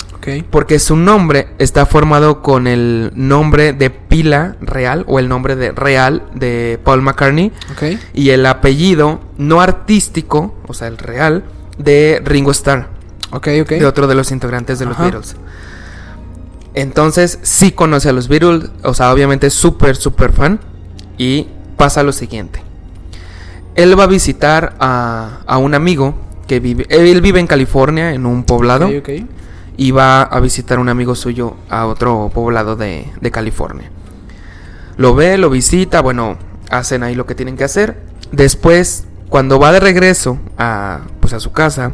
Porque 0.50 0.78
su 0.78 0.96
nombre 0.96 1.48
está 1.58 1.86
formado 1.86 2.42
con 2.44 2.68
el 2.68 3.12
nombre 3.16 3.74
de 3.74 3.90
pila 3.90 4.56
real 4.62 5.04
o 5.08 5.18
el 5.18 5.28
nombre 5.28 5.56
de 5.56 5.72
real 5.72 6.24
de 6.36 6.80
Paul 6.84 7.02
McCartney 7.02 7.52
y 8.14 8.30
el 8.30 8.46
apellido 8.46 9.20
no 9.38 9.62
artístico, 9.62 10.56
o 10.68 10.74
sea, 10.76 10.88
el 10.90 11.00
real, 11.00 11.44
de 11.84 12.22
Ringo 12.24 12.52
Starr 12.52 12.88
Ok, 13.32 13.48
ok. 13.62 13.70
de 13.70 13.86
otro 13.86 14.08
de 14.08 14.16
los 14.16 14.32
integrantes 14.32 14.80
de 14.80 14.86
los 14.86 14.96
Ajá. 14.96 15.04
Beatles. 15.04 15.36
Entonces, 16.74 17.40
sí 17.42 17.72
conoce 17.72 18.10
a 18.10 18.14
los 18.14 18.28
Beatles, 18.28 18.70
o 18.84 18.94
sea, 18.94 19.12
obviamente 19.12 19.48
es 19.48 19.54
súper, 19.54 19.96
súper 19.96 20.32
fan. 20.32 20.60
Y 21.18 21.48
pasa 21.78 22.04
lo 22.04 22.12
siguiente. 22.14 22.62
Él 23.76 23.98
va 24.00 24.06
a 24.06 24.08
visitar 24.08 24.76
a, 24.80 25.40
a 25.46 25.58
un 25.58 25.74
amigo 25.76 26.16
que 26.48 26.60
vive, 26.60 26.86
él 26.90 27.22
vive 27.22 27.40
en 27.40 27.48
California, 27.48 28.14
en 28.14 28.26
un 28.26 28.44
poblado, 28.44 28.88
Ok, 28.88 28.96
ok. 29.00 29.10
y 29.78 29.92
va 29.92 30.24
a 30.24 30.40
visitar 30.42 30.78
a 30.78 30.82
un 30.82 30.90
amigo 30.90 31.16
suyo 31.16 31.56
a 31.70 31.86
otro 31.86 32.30
poblado 32.34 32.76
de, 32.76 33.08
de 33.22 33.32
California. 33.32 33.90
Lo 34.98 35.16
ve, 35.16 35.38
lo 35.38 35.50
visita, 35.50 36.02
bueno, 36.02 36.38
hacen 36.70 37.04
ahí 37.04 37.16
lo 37.16 37.26
que 37.26 37.36
tienen 37.36 37.56
que 37.56 37.64
hacer. 37.64 37.98
Después, 38.32 39.06
cuando 39.32 39.58
va 39.60 39.72
de 39.72 39.80
regreso 39.80 40.38
a, 40.58 41.00
pues 41.22 41.32
a 41.34 41.40
su 41.40 41.52
casa, 41.54 41.94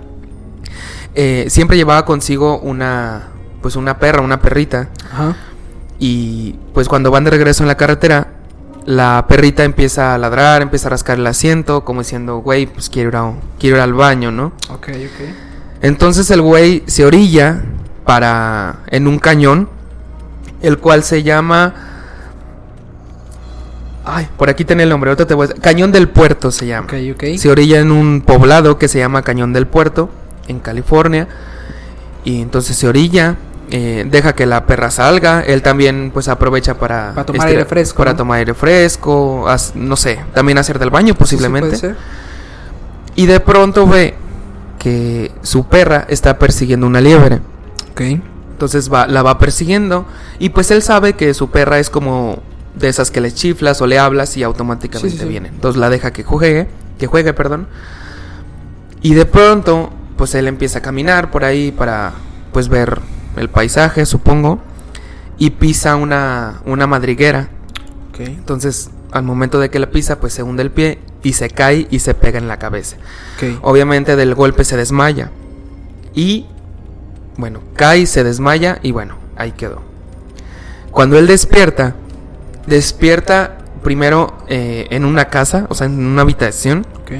eh, 1.13 1.45
siempre 1.49 1.77
llevaba 1.77 2.03
consigo 2.03 2.59
una, 2.59 3.27
pues 3.61 3.75
una 3.75 3.99
perra, 3.99 4.21
una 4.21 4.41
perrita. 4.41 4.89
Ajá. 5.13 5.35
Y 5.99 6.55
pues 6.73 6.89
cuando 6.89 7.11
van 7.11 7.23
de 7.25 7.29
regreso 7.29 7.63
en 7.63 7.67
la 7.67 7.77
carretera, 7.77 8.33
la 8.85 9.25
perrita 9.27 9.63
empieza 9.63 10.15
a 10.15 10.17
ladrar, 10.17 10.61
empieza 10.63 10.87
a 10.87 10.91
rascar 10.91 11.19
el 11.19 11.27
asiento, 11.27 11.85
como 11.85 12.01
diciendo, 12.01 12.37
güey, 12.39 12.65
pues 12.65 12.89
quiero 12.89 13.09
ir, 13.09 13.15
a- 13.17 13.33
quiero 13.59 13.75
ir 13.77 13.81
al 13.83 13.93
baño, 13.93 14.31
¿no? 14.31 14.47
Ok, 14.71 14.89
ok. 14.89 15.27
Entonces 15.83 16.31
el 16.31 16.41
güey 16.41 16.83
se 16.87 17.05
orilla 17.05 17.61
para 18.03 18.77
en 18.87 19.07
un 19.07 19.19
cañón, 19.19 19.69
el 20.61 20.79
cual 20.79 21.03
se 21.03 21.21
llama 21.21 21.86
Ay, 24.09 24.29
por 24.37 24.49
aquí 24.49 24.63
tenía 24.63 24.83
el 24.83 24.89
nombre, 24.89 25.09
ahorita 25.09 25.27
te 25.27 25.33
voy 25.33 25.47
a... 25.47 25.53
Cañón 25.61 25.91
del 25.91 26.07
Puerto 26.07 26.49
se 26.49 26.65
llama. 26.65 26.87
Ok, 26.87 26.93
ok. 27.13 27.23
Se 27.37 27.49
orilla 27.49 27.79
en 27.81 27.91
un 27.91 28.21
poblado 28.21 28.77
que 28.77 28.87
se 28.87 28.99
llama 28.99 29.21
Cañón 29.21 29.51
del 29.51 29.67
Puerto, 29.67 30.09
en 30.47 30.59
California. 30.59 31.27
Y 32.23 32.41
entonces 32.41 32.77
se 32.77 32.87
orilla, 32.87 33.35
eh, 33.69 34.07
deja 34.09 34.33
que 34.33 34.45
la 34.45 34.65
perra 34.65 34.91
salga. 34.91 35.41
Él 35.41 35.61
también 35.61 36.11
pues 36.13 36.29
aprovecha 36.29 36.75
para... 36.75 37.11
Para 37.13 37.25
tomar 37.25 37.47
aire 37.49 37.65
fresco, 37.65 37.97
Para 37.97 38.11
¿no? 38.11 38.17
tomar 38.17 38.39
aire 38.39 38.53
fresco, 38.53 39.45
no 39.75 39.97
sé, 39.97 40.19
también 40.33 40.57
hacer 40.57 40.79
del 40.79 40.89
baño 40.89 41.13
posiblemente. 41.13 41.75
Sí, 41.75 41.81
puede 41.81 41.93
ser. 41.95 42.03
Y 43.15 43.25
de 43.25 43.41
pronto 43.41 43.87
ve 43.87 44.13
que 44.79 45.33
su 45.41 45.65
perra 45.65 46.05
está 46.07 46.39
persiguiendo 46.39 46.87
una 46.87 47.01
liebre. 47.01 47.41
Ok. 47.91 48.01
Entonces 48.51 48.91
va, 48.91 49.05
la 49.05 49.21
va 49.21 49.37
persiguiendo. 49.37 50.05
Y 50.39 50.49
pues 50.49 50.71
él 50.71 50.81
sabe 50.81 51.13
que 51.13 51.33
su 51.33 51.49
perra 51.49 51.77
es 51.79 51.89
como 51.89 52.41
de 52.79 52.89
esas 52.89 53.11
que 53.11 53.21
le 53.21 53.31
chiflas 53.33 53.81
o 53.81 53.87
le 53.87 53.99
hablas 53.99 54.37
y 54.37 54.43
automáticamente 54.43 55.09
Sí, 55.11 55.17
sí, 55.17 55.23
sí. 55.23 55.29
viene. 55.29 55.49
Entonces 55.49 55.79
la 55.79 55.89
deja 55.89 56.11
que 56.11 56.23
juegue, 56.23 56.67
que 56.97 57.07
juegue, 57.07 57.33
perdón. 57.33 57.67
Y 59.01 59.13
de 59.13 59.25
pronto, 59.25 59.91
pues 60.17 60.33
él 60.35 60.47
empieza 60.47 60.79
a 60.79 60.81
caminar 60.81 61.31
por 61.31 61.43
ahí 61.43 61.71
para 61.71 62.13
pues 62.51 62.69
ver 62.69 62.99
el 63.35 63.49
paisaje, 63.49 64.05
supongo. 64.05 64.59
Y 65.37 65.51
pisa 65.51 65.95
una, 65.95 66.61
una 66.65 66.87
madriguera. 66.87 67.49
Ok. 68.09 68.21
Entonces, 68.21 68.89
al 69.11 69.23
momento 69.23 69.59
de 69.59 69.69
que 69.69 69.77
la 69.79 69.91
pisa, 69.91 70.19
pues 70.19 70.33
se 70.33 70.41
hunde 70.43 70.63
el 70.63 70.71
pie 70.71 70.99
y 71.21 71.33
se 71.33 71.49
cae 71.49 71.87
y 71.91 71.99
se 71.99 72.13
pega 72.15 72.39
en 72.39 72.47
la 72.47 72.57
cabeza. 72.57 72.97
Ok. 73.37 73.59
Obviamente 73.61 74.15
del 74.15 74.33
golpe 74.33 74.63
se 74.63 74.77
desmaya. 74.77 75.29
Y 76.15 76.47
bueno, 77.37 77.59
cae, 77.75 78.07
se 78.07 78.23
desmaya 78.23 78.79
y 78.81 78.91
bueno, 78.91 79.15
ahí 79.35 79.51
quedó. 79.51 79.83
Cuando 80.89 81.19
él 81.19 81.27
despierta, 81.27 81.95
despierta 82.67 83.57
primero 83.83 84.37
eh, 84.47 84.87
en 84.91 85.05
una 85.05 85.25
casa, 85.29 85.65
o 85.69 85.75
sea, 85.75 85.87
en 85.87 86.05
una 86.05 86.21
habitación. 86.21 86.85
Ok. 87.01 87.11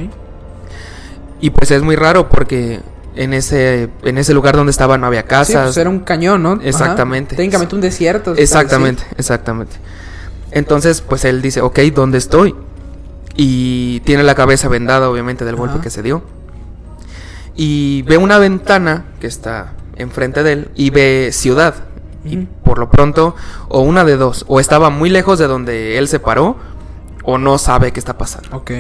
Y 1.42 1.50
pues 1.52 1.72
es 1.72 1.82
muy 1.82 1.96
raro 1.96 2.30
porque 2.30 2.82
en 3.16 3.34
ese, 3.34 3.90
en 4.04 4.18
ese 4.18 4.34
lugar 4.34 4.56
donde 4.56 4.72
estaba 4.72 4.98
no 4.98 5.08
había 5.08 5.22
Sí, 5.22 5.28
casas. 5.28 5.64
pues 5.68 5.78
era 5.78 5.90
un 5.90 6.00
cañón, 6.00 6.44
¿no? 6.44 6.54
Ajá. 6.54 6.62
Exactamente. 6.64 7.36
Técnicamente 7.36 7.76
un 7.76 7.82
desierto. 7.82 8.36
Exactamente, 8.36 9.04
exactamente. 9.18 9.76
Entonces, 10.52 11.02
pues 11.02 11.26
él 11.26 11.42
dice, 11.42 11.62
ok, 11.62 11.80
¿dónde 11.94 12.18
estoy? 12.18 12.56
Y 13.36 14.00
tiene 14.02 14.24
la 14.24 14.34
cabeza 14.36 14.68
vendada, 14.68 15.10
obviamente, 15.10 15.46
del 15.46 15.56
golpe 15.56 15.76
Ajá. 15.76 15.84
que 15.84 15.90
se 15.90 16.02
dio. 16.02 16.24
Y 17.56 18.04
ve 18.04 18.18
una 18.18 18.38
ventana 18.40 19.06
que 19.20 19.28
está 19.28 19.74
enfrente 19.96 20.44
de 20.44 20.54
él 20.54 20.70
y 20.76 20.90
ve 20.92 21.30
ciudad. 21.34 21.76
Y 22.30 22.48
por 22.64 22.80
lo 22.80 22.90
pronto, 22.90 23.36
o 23.70 23.82
una 23.82 24.04
de 24.04 24.18
dos, 24.18 24.46
o 24.48 24.60
estaba 24.60 24.90
muy 24.90 25.10
lejos 25.10 25.40
de 25.40 25.48
donde 25.48 25.98
él 25.98 26.08
se 26.08 26.20
paró, 26.20 26.58
o 27.24 27.38
no 27.38 27.58
sabe 27.58 27.92
qué 27.92 28.00
está 28.00 28.18
pasando. 28.18 28.56
Ok. 28.58 28.72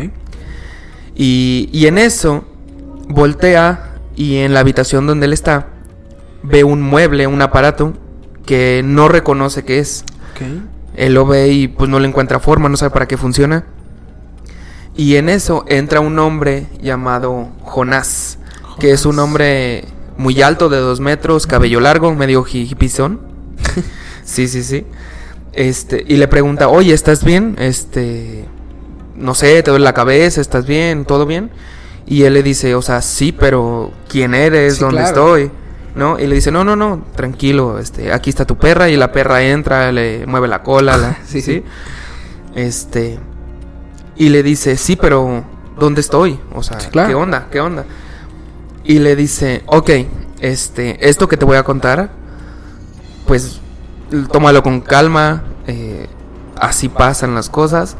Y, 1.15 1.69
y 1.71 1.87
en 1.87 1.97
eso, 1.97 2.45
voltea 3.07 3.95
y 4.15 4.37
en 4.37 4.53
la 4.53 4.61
habitación 4.61 5.07
donde 5.07 5.25
él 5.25 5.33
está, 5.33 5.67
ve 6.43 6.63
un 6.63 6.81
mueble, 6.81 7.27
un 7.27 7.41
aparato 7.41 7.93
que 8.45 8.81
no 8.83 9.07
reconoce 9.07 9.63
qué 9.63 9.79
es. 9.79 10.03
Ok. 10.31 10.41
Él 10.95 11.13
lo 11.13 11.25
ve 11.25 11.49
y 11.49 11.67
pues 11.67 11.89
no 11.89 11.99
le 11.99 12.07
encuentra 12.07 12.39
forma, 12.39 12.69
no 12.69 12.77
sabe 12.77 12.91
para 12.91 13.07
qué 13.07 13.17
funciona. 13.17 13.65
Y 14.95 15.15
en 15.17 15.29
eso 15.29 15.63
entra 15.67 15.99
un 15.99 16.17
hombre 16.17 16.65
llamado 16.81 17.49
Jonás, 17.61 18.39
que 18.79 18.91
es 18.91 19.05
un 19.05 19.11
Jonás. 19.11 19.25
hombre 19.25 19.85
muy 20.17 20.41
alto, 20.41 20.69
de 20.69 20.77
dos 20.79 20.99
metros, 20.99 21.45
cabello 21.45 21.79
largo, 21.79 22.13
medio 22.15 22.43
hipizón. 22.51 23.36
sí, 24.23 24.47
sí, 24.47 24.63
sí. 24.63 24.85
Este, 25.53 26.03
y 26.07 26.17
le 26.17 26.27
pregunta, 26.27 26.67
oye, 26.69 26.93
¿estás 26.93 27.23
bien? 27.23 27.55
Este, 27.59 28.45
no 29.15 29.33
sé, 29.33 29.63
te 29.63 29.71
duele 29.71 29.83
la 29.85 29.93
cabeza, 29.93 30.39
¿estás 30.41 30.65
bien? 30.67 31.05
¿Todo 31.05 31.25
bien? 31.25 31.49
Y 32.05 32.23
él 32.23 32.33
le 32.35 32.43
dice, 32.43 32.75
o 32.75 32.81
sea, 32.81 33.01
sí, 33.01 33.31
pero 33.31 33.91
¿quién 34.07 34.33
eres? 34.35 34.75
Sí, 34.75 34.79
¿Dónde 34.81 35.01
claro. 35.01 35.07
estoy? 35.37 35.51
¿No? 35.95 36.19
Y 36.19 36.27
le 36.27 36.35
dice, 36.35 36.51
no, 36.51 36.63
no, 36.63 36.75
no, 36.75 37.03
tranquilo, 37.15 37.79
este, 37.79 38.13
aquí 38.13 38.29
está 38.29 38.45
tu 38.45 38.55
perra. 38.57 38.87
Y 38.89 38.97
la 38.97 39.11
perra 39.11 39.41
entra, 39.43 39.91
le 39.91 40.25
mueve 40.27 40.47
la 40.47 40.61
cola, 40.61 40.95
la- 40.95 41.17
Sí, 41.25 41.41
sí. 41.41 41.63
Este, 42.55 43.17
y 44.15 44.29
le 44.29 44.43
dice, 44.43 44.77
sí, 44.77 44.95
pero 44.95 45.43
¿dónde 45.79 46.01
estoy? 46.01 46.39
O 46.53 46.61
sea, 46.63 46.79
Sí, 46.79 46.89
claro. 46.89 47.09
¿qué 47.09 47.15
onda? 47.15 47.47
¿Qué 47.51 47.59
onda? 47.59 47.85
Y 48.83 48.99
le 48.99 49.15
dice, 49.15 49.63
ok, 49.65 49.89
este, 50.39 51.09
esto 51.09 51.27
que 51.27 51.35
te 51.35 51.45
voy 51.45 51.57
a 51.57 51.63
contar, 51.63 52.11
pues 53.25 53.59
tómalo 54.31 54.63
con 54.63 54.81
calma, 54.81 55.43
eh, 55.67 56.07
así 56.55 56.89
pasan 56.89 57.35
las 57.35 57.49
cosas, 57.49 57.95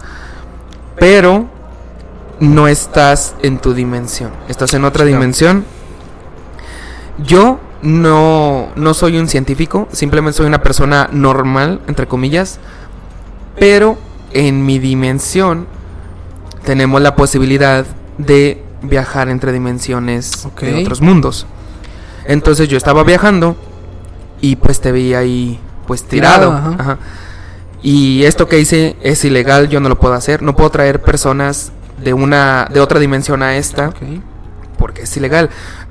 pero 0.99 1.47
no 2.39 2.67
estás 2.67 3.35
en 3.41 3.59
tu 3.59 3.73
dimensión, 3.73 4.31
estás 4.47 4.73
en 4.73 4.85
otra 4.85 5.05
dimensión. 5.05 5.65
Yo 7.23 7.59
no, 7.81 8.69
no 8.75 8.93
soy 8.93 9.17
un 9.17 9.27
científico, 9.27 9.87
simplemente 9.91 10.37
soy 10.37 10.47
una 10.47 10.61
persona 10.61 11.09
normal, 11.11 11.81
entre 11.87 12.07
comillas, 12.07 12.59
pero 13.59 13.97
en 14.31 14.65
mi 14.65 14.77
dimensión 14.79 15.67
tenemos 16.63 17.01
la 17.01 17.15
posibilidad 17.15 17.85
de 18.17 18.63
viajar 18.81 19.29
entre 19.29 19.51
dimensiones 19.51 20.45
Ok. 20.45 20.61
de 20.61 20.81
otros 20.81 21.01
mundos. 21.01 21.47
Entonces 22.25 22.67
yo 22.67 22.77
estaba 22.77 23.03
viajando 23.03 23.55
y 24.41 24.57
pues 24.57 24.81
te 24.81 24.91
vi 24.91 25.13
ahí 25.13 25.59
pues 25.87 26.03
tirado. 26.03 26.49
Tirado, 26.51 26.71
ajá. 26.71 26.75
Ajá. 26.77 26.97
Y 27.81 28.23
esto 28.23 28.47
que 28.47 28.59
hice 28.59 28.95
es 29.01 29.23
ilegal, 29.25 29.69
yo 29.69 29.79
no 29.79 29.89
lo 29.89 29.97
puedo 29.99 30.13
hacer. 30.13 30.41
No 30.41 30.55
puedo 30.55 30.69
traer 30.69 31.01
personas 31.01 31.71
de 32.03 32.13
una 32.13 32.67
de 32.71 32.79
otra 32.79 32.99
dimensión 32.99 33.41
a 33.41 33.57
esta 33.57 33.89
Ok. 33.89 33.97
porque 34.77 35.03
es 35.03 35.17
ilegal. 35.17 35.49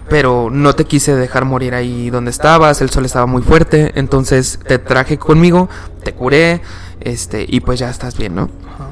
Pero 0.09 0.51
no 0.53 0.73
te 0.75 0.85
quise 0.85 1.17
dejar 1.17 1.45
morir 1.45 1.75
ahí 1.75 2.11
donde 2.11 2.31
estabas, 2.31 2.81
el 2.81 2.91
sol 2.91 3.05
estaba 3.05 3.27
muy 3.27 3.43
fuerte, 3.43 3.91
entonces 3.97 4.61
te 4.65 4.79
traje 4.79 5.19
conmigo, 5.19 5.69
te 6.05 6.13
curé, 6.13 6.61
este, 7.01 7.45
y 7.49 7.59
pues 7.59 7.81
ya 7.81 7.91
estás 7.91 8.17
bien, 8.17 8.37
¿no? 8.37 8.43
Ajá. 8.73 8.91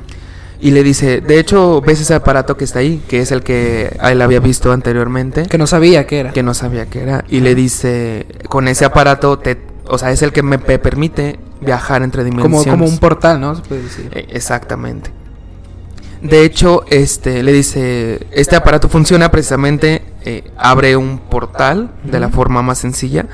Y 0.60 0.72
le 0.72 0.82
dice, 0.82 1.20
de 1.20 1.38
hecho, 1.38 1.80
ves 1.82 2.00
ese 2.00 2.14
aparato 2.14 2.56
que 2.56 2.64
está 2.64 2.80
ahí, 2.80 3.00
que 3.06 3.20
es 3.20 3.30
el 3.30 3.42
que 3.44 3.96
él 4.02 4.22
había 4.22 4.40
visto 4.40 4.72
anteriormente, 4.72 5.44
Que 5.46 5.56
no 5.58 5.68
sabía 5.68 6.04
qué 6.08 6.18
era. 6.18 6.32
que 6.32 6.42
no 6.42 6.52
sabía 6.52 6.86
qué 6.86 7.02
era, 7.02 7.24
y 7.28 7.38
le 7.40 7.54
dice, 7.54 8.26
con 8.48 8.66
ese 8.66 8.84
aparato, 8.84 9.38
te, 9.38 9.56
o 9.86 9.98
sea, 9.98 10.10
es 10.10 10.22
el 10.22 10.32
que 10.32 10.42
me 10.42 10.58
pe- 10.58 10.78
permite 10.78 11.38
viajar 11.60 12.02
entre 12.02 12.22
como, 12.22 12.42
dimensiones. 12.42 12.70
como 12.70 12.84
un 12.86 12.98
portal, 12.98 13.40
¿no? 13.40 13.54
Se 13.54 13.62
puede 13.62 13.82
decir. 13.82 14.10
Eh, 14.12 14.26
Exactamente. 14.30 15.10
De 16.22 16.42
hecho, 16.42 16.84
este 16.88 17.42
le 17.42 17.52
dice, 17.52 18.26
este 18.30 18.56
aparato 18.56 18.88
funciona 18.88 19.30
precisamente, 19.30 20.02
eh, 20.24 20.50
abre 20.56 20.96
un 20.96 21.18
portal 21.18 21.90
de 22.02 22.18
la 22.18 22.30
forma 22.30 22.62
más 22.62 22.78
sencilla 22.78 23.26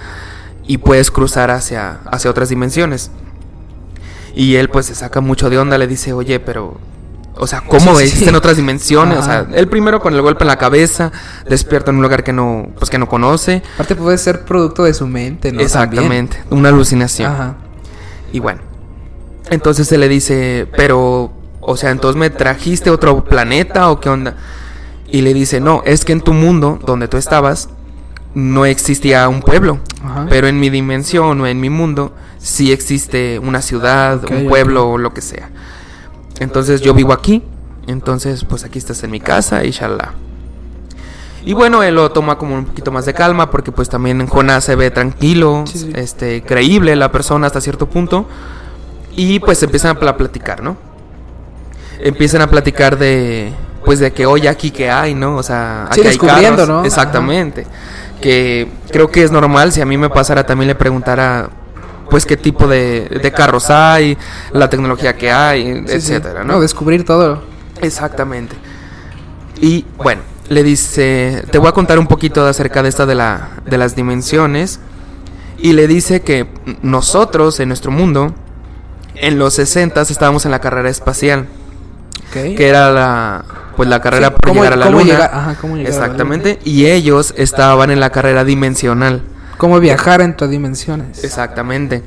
y 0.67 0.79
puedes 0.79 1.13
cruzar 1.13 1.53
hacia, 1.53 2.01
hacia 2.11 2.31
otras 2.31 2.49
dimensiones. 2.49 3.13
Y 4.35 4.57
él 4.57 4.69
pues 4.71 4.87
se 4.87 4.97
saca 4.97 5.21
mucho 5.21 5.51
de 5.51 5.59
onda, 5.59 5.79
le 5.79 5.87
dice, 5.87 6.13
oye, 6.13 6.41
pero, 6.41 6.79
o 7.41 7.47
sea, 7.47 7.63
¿cómo 7.63 7.97
Sí, 7.97 8.05
existen 8.05 8.29
sí. 8.29 8.35
otras 8.35 8.57
dimensiones? 8.59 9.19
O 9.19 9.23
sea, 9.23 9.47
él 9.55 9.67
primero 9.67 9.99
con 10.01 10.15
el 10.15 10.21
golpe 10.21 10.45
en 10.45 10.49
la 10.49 10.59
cabeza, 10.59 11.11
despierta 11.49 11.91
en 11.91 11.97
un 11.97 12.03
lugar 12.03 12.23
que 12.23 12.35
no, 12.35 12.69
pues 12.79 12.91
que 12.91 12.99
no 12.99 13.09
conoce. 13.09 13.63
Aparte 13.75 13.97
puede 13.97 14.19
ser 14.19 14.45
producto 14.45 14.85
de 14.85 14.93
su 14.93 15.07
mente, 15.07 15.51
¿no? 15.51 15.61
Exactamente, 15.61 16.43
una 16.51 16.69
alucinación. 16.69 17.33
Ajá. 17.33 17.57
Y 18.31 18.41
bueno, 18.41 18.61
entonces 19.49 19.89
se 19.89 19.97
le 19.97 20.09
dice, 20.09 20.69
pero, 20.77 21.33
o 21.63 21.77
sea, 21.79 21.91
entonces 21.91 22.21
me 22.21 22.29
trajiste 22.29 22.91
otro 22.91 23.25
planeta 23.25 23.91
o 23.91 24.01
qué 24.01 24.11
onda? 24.11 24.37
Y 25.09 25.23
le 25.23 25.33
dice, 25.33 25.61
no, 25.61 25.83
es 25.87 26.05
que 26.05 26.13
en 26.13 26.21
tu 26.21 26.35
mundo, 26.35 26.79
donde 26.85 27.09
tú 27.09 27.17
estabas, 27.17 27.71
no 28.35 28.67
existía 28.67 29.27
un 29.31 29.41
pueblo. 29.41 29.81
Ajá. 30.05 30.27
Pero 30.29 30.47
en 30.47 30.61
mi 30.61 30.69
dimensión 30.69 31.41
o 31.41 31.47
en 31.47 31.59
mi 31.59 31.71
mundo, 31.71 32.15
sí 32.39 32.71
existe 32.71 33.39
una 33.39 33.63
ciudad, 33.63 34.21
un 34.31 34.47
pueblo 34.47 34.91
o 34.91 34.99
lo 34.99 35.15
que 35.15 35.23
sea. 35.23 35.49
Entonces 36.41 36.81
yo 36.81 36.93
vivo 36.95 37.13
aquí, 37.13 37.43
entonces 37.87 38.45
pues 38.45 38.65
aquí 38.65 38.79
estás 38.79 39.03
en 39.05 39.11
mi 39.13 39.21
casa 39.21 39.63
y 39.65 39.71
shalala. 39.71 40.15
Y 41.45 41.55
bueno, 41.55 41.83
él 41.83 41.95
lo 41.95 42.11
toma 42.11 42.37
como 42.37 42.55
un 42.55 42.67
poquito 42.67 42.91
más 42.91 43.07
de 43.07 43.15
calma 43.15 43.51
porque 43.51 43.73
pues 43.73 43.89
también 43.89 44.21
en 44.21 44.27
Jonás 44.27 44.65
se 44.65 44.75
ve 44.75 44.91
tranquilo, 44.91 45.65
Sí, 45.67 45.79
sí. 45.79 45.93
este 45.95 46.43
creíble 46.43 46.97
la 46.97 47.11
persona 47.13 47.47
hasta 47.47 47.61
cierto 47.63 47.87
punto 47.89 48.27
y 49.17 49.39
pues 49.41 49.63
empiezan 49.63 49.97
a 49.97 49.99
pla- 50.01 50.17
platicar, 50.19 50.63
¿no? 50.63 50.77
Empiezan 52.01 52.43
a 52.43 52.47
platicar 52.51 52.99
de 52.99 53.53
pues 53.85 53.99
de 53.99 54.13
que 54.13 54.27
hoy 54.27 54.47
aquí 54.47 54.71
que 54.71 54.91
hay, 54.91 55.15
¿no? 55.15 55.37
O 55.37 55.43
sea, 55.43 55.89
Sí, 55.93 56.01
aquí 56.01 56.09
hay 56.09 56.19
carros. 56.19 56.69
¿no? 56.69 56.85
Exactamente. 56.85 57.67
Que 58.21 58.69
creo 58.91 59.09
que 59.11 59.23
es 59.23 59.31
normal 59.31 59.73
si 59.73 59.81
a 59.81 59.87
mí 59.87 59.97
me 59.97 60.11
pasara 60.11 60.45
también 60.45 60.69
le 60.69 60.75
preguntara 60.75 61.49
pues 62.11 62.27
qué 62.27 62.37
tipo 62.37 62.67
de, 62.67 63.09
de 63.23 63.33
carros 63.33 63.71
hay, 63.71 64.19
la 64.53 64.69
tecnología 64.69 65.17
que 65.17 65.31
hay, 65.31 65.65
Sí, 65.65 65.85
sí. 65.87 65.93
etcétera, 66.15 66.45
No, 66.45 66.55
¿no? 66.55 66.61
descubrir 66.61 67.05
todo. 67.05 67.43
Exactamente. 67.81 68.57
Y 69.61 69.85
bueno, 69.97 70.23
le 70.49 70.63
dice, 70.63 71.45
te 71.51 71.59
voy 71.59 71.69
a 71.69 71.73
contar 71.73 71.99
un 71.99 72.07
poquito 72.07 72.47
acerca 72.47 72.83
de 72.83 72.89
esta 72.89 73.07
de, 73.07 73.15
la, 73.15 73.51
de 73.67 73.79
las 73.79 73.95
dimensiones. 73.97 74.81
Y 75.59 75.75
le 75.75 75.87
dice 75.87 76.23
que 76.23 76.47
nosotros 76.83 77.61
en 77.61 77.69
nuestro 77.69 77.91
mundo, 77.91 78.35
en 79.15 79.39
los 79.39 79.55
60 79.55 80.01
estábamos 80.03 80.45
en 80.47 80.51
la 80.51 80.61
carrera 80.61 80.89
espacial, 80.89 81.47
que 82.33 82.67
era 82.69 82.91
la, 82.91 83.45
pues 83.77 83.89
la 83.89 84.01
carrera 84.01 84.29
Sí, 84.29 84.33
por 84.41 84.49
¿cómo- 84.51 84.55
llegar 84.63 84.73
a 84.73 84.77
la 84.77 84.89
luna. 84.91 85.05
llegar- 85.05 85.31
ajá, 85.35 85.57
cómo 85.61 85.77
llegar 85.77 85.93
a 85.93 85.97
la 85.99 86.03
Exactamente. 86.05 86.59
Y 86.65 86.87
ellos 86.87 87.35
estaban 87.37 87.91
en 87.91 88.01
la 88.01 88.09
carrera 88.11 88.45
dimensional. 88.45 89.23
Cómo 89.61 89.79
viajar 89.79 90.23
entre 90.23 90.49
dimensiones. 90.49 91.23
Exactamente. 91.23 92.03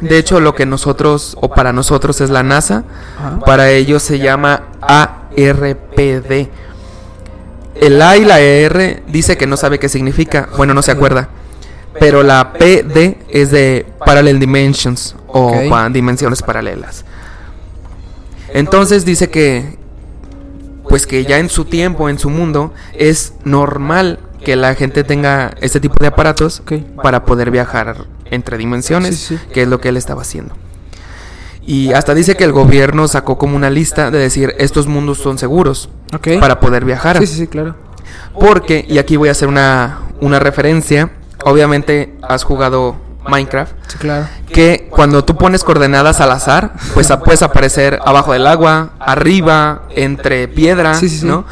De 0.00 0.16
hecho, 0.16 0.40
lo 0.40 0.54
que 0.54 0.64
nosotros, 0.64 1.36
o 1.38 1.50
para 1.50 1.74
nosotros 1.74 2.22
es 2.22 2.30
la 2.30 2.42
NASA, 2.42 2.84
Ajá. 3.18 3.40
para 3.40 3.70
ellos 3.70 4.02
se 4.02 4.18
llama 4.18 4.62
ARPD. 4.80 6.48
El 7.74 8.00
A 8.00 8.16
y 8.16 8.24
la 8.24 8.40
R 8.40 9.02
dice 9.06 9.36
que 9.36 9.46
no 9.46 9.58
sabe 9.58 9.78
qué 9.78 9.90
significa, 9.90 10.48
bueno, 10.56 10.72
no 10.72 10.80
se 10.80 10.90
acuerda. 10.90 11.28
Pero 12.00 12.22
la 12.22 12.54
PD 12.54 13.18
es 13.28 13.50
de 13.50 13.84
Parallel 13.98 14.40
Dimensions 14.40 15.16
o 15.28 15.52
dimensiones 15.90 16.40
paralelas. 16.40 17.04
Entonces 18.54 19.04
dice 19.04 19.28
que 19.28 19.76
pues 20.88 21.06
que 21.06 21.26
ya 21.26 21.38
en 21.38 21.50
su 21.50 21.66
tiempo, 21.66 22.08
en 22.08 22.18
su 22.18 22.30
mundo, 22.30 22.72
es 22.94 23.34
normal 23.44 24.18
que 24.44 24.54
la 24.56 24.74
gente 24.74 25.02
tenga 25.04 25.52
este 25.60 25.80
tipo 25.80 25.96
de 26.00 26.06
aparatos 26.08 26.62
para 27.02 27.24
poder 27.24 27.50
viajar 27.50 27.96
entre 28.30 28.56
dimensiones, 28.58 29.16
Sí, 29.18 29.36
sí. 29.36 29.44
que 29.52 29.62
es 29.62 29.68
lo 29.68 29.80
que 29.80 29.88
él 29.88 29.96
estaba 29.96 30.22
haciendo. 30.22 30.54
Y 31.66 31.92
hasta 31.94 32.14
dice 32.14 32.36
que 32.36 32.44
el 32.44 32.52
gobierno 32.52 33.08
sacó 33.08 33.38
como 33.38 33.56
una 33.56 33.70
lista 33.70 34.10
de 34.10 34.18
decir 34.18 34.54
estos 34.58 34.86
mundos 34.86 35.18
son 35.18 35.38
seguros. 35.38 35.88
Para 36.40 36.60
poder 36.60 36.84
viajar. 36.84 37.18
Sí, 37.18 37.26
sí, 37.26 37.36
sí, 37.38 37.46
claro. 37.46 37.74
Porque, 38.38 38.84
y 38.86 38.98
aquí 38.98 39.16
voy 39.16 39.28
a 39.28 39.32
hacer 39.32 39.48
una, 39.48 40.00
una 40.20 40.38
referencia, 40.38 41.10
obviamente 41.44 42.14
has 42.22 42.44
jugado 42.44 42.96
Minecraft, 43.26 43.72
Sí, 43.88 43.98
claro. 43.98 44.26
que 44.52 44.88
cuando 44.90 45.24
tú 45.24 45.36
pones 45.36 45.64
coordenadas 45.64 46.20
al 46.20 46.30
azar, 46.32 46.74
pues 46.92 47.10
puedes 47.24 47.42
aparecer 47.42 47.98
abajo 48.04 48.32
del 48.34 48.46
agua, 48.46 48.90
arriba, 49.00 49.84
entre 49.96 50.46
piedra, 50.48 50.94
sí, 50.94 51.08
sí. 51.08 51.24
¿no? 51.24 51.46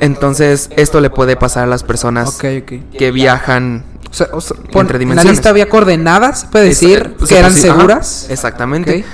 Entonces, 0.00 0.70
esto 0.76 1.00
le 1.00 1.10
puede 1.10 1.36
pasar 1.36 1.64
a 1.64 1.66
las 1.66 1.82
personas 1.82 2.36
que 2.38 3.10
viajan 3.12 3.84
O 4.10 4.14
sea, 4.14 4.28
o 4.32 4.40
sea, 4.40 4.56
pon- 4.72 4.82
Entre 4.82 4.96
en 4.96 4.98
la 4.98 4.98
dimensiones. 4.98 5.30
lista 5.32 5.50
había 5.50 5.68
coordenadas, 5.68 6.46
puede 6.50 6.66
decir, 6.66 6.98
Es- 7.06 7.12
pues, 7.18 7.28
que 7.28 7.38
eran 7.38 7.50
ajá, 7.52 7.60
seguras. 7.60 8.26
exactamente. 8.30 9.04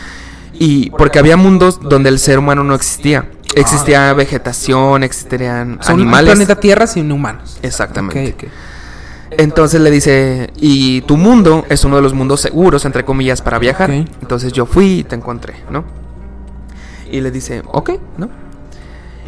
Y 0.53 0.91
porque 0.91 1.19
había 1.19 1.37
mundos 1.37 1.81
donde 1.83 2.09
el 2.11 2.19
ser 2.19 2.39
humano 2.39 2.63
no 2.63 2.75
existía. 2.75 3.29
Existía 3.55 4.13
vegetación, 4.15 5.03
existirían 5.03 5.79
Son 5.83 5.97
un 5.97 6.01
animales. 6.03 6.33
planeta 6.35 6.61
Tierra 6.61 6.87
sin 6.87 7.11
humanos. 7.11 7.59
Exactamente. 7.63 8.49
Entonces 9.31 9.81
le 9.81 9.91
dice, 9.91 10.51
y 10.57 11.01
tu 11.03 11.17
mundo 11.17 11.65
es 11.71 11.85
uno 11.85 11.97
de 11.97 12.03
los 12.03 12.13
mundos 12.13 12.41
seguros, 12.43 12.85
entre 12.85 13.05
comillas, 13.05 13.41
para 13.41 13.59
viajar. 13.59 13.91
Entonces 13.91 14.53
yo 14.53 14.67
fui 14.67 14.99
y 15.01 15.05
te 15.05 15.17
encontré, 15.17 15.55
¿no? 15.71 15.85
Y 17.11 17.21
le 17.23 17.31
dice, 17.31 17.63
ok, 17.67 17.93
¿no? 18.19 18.29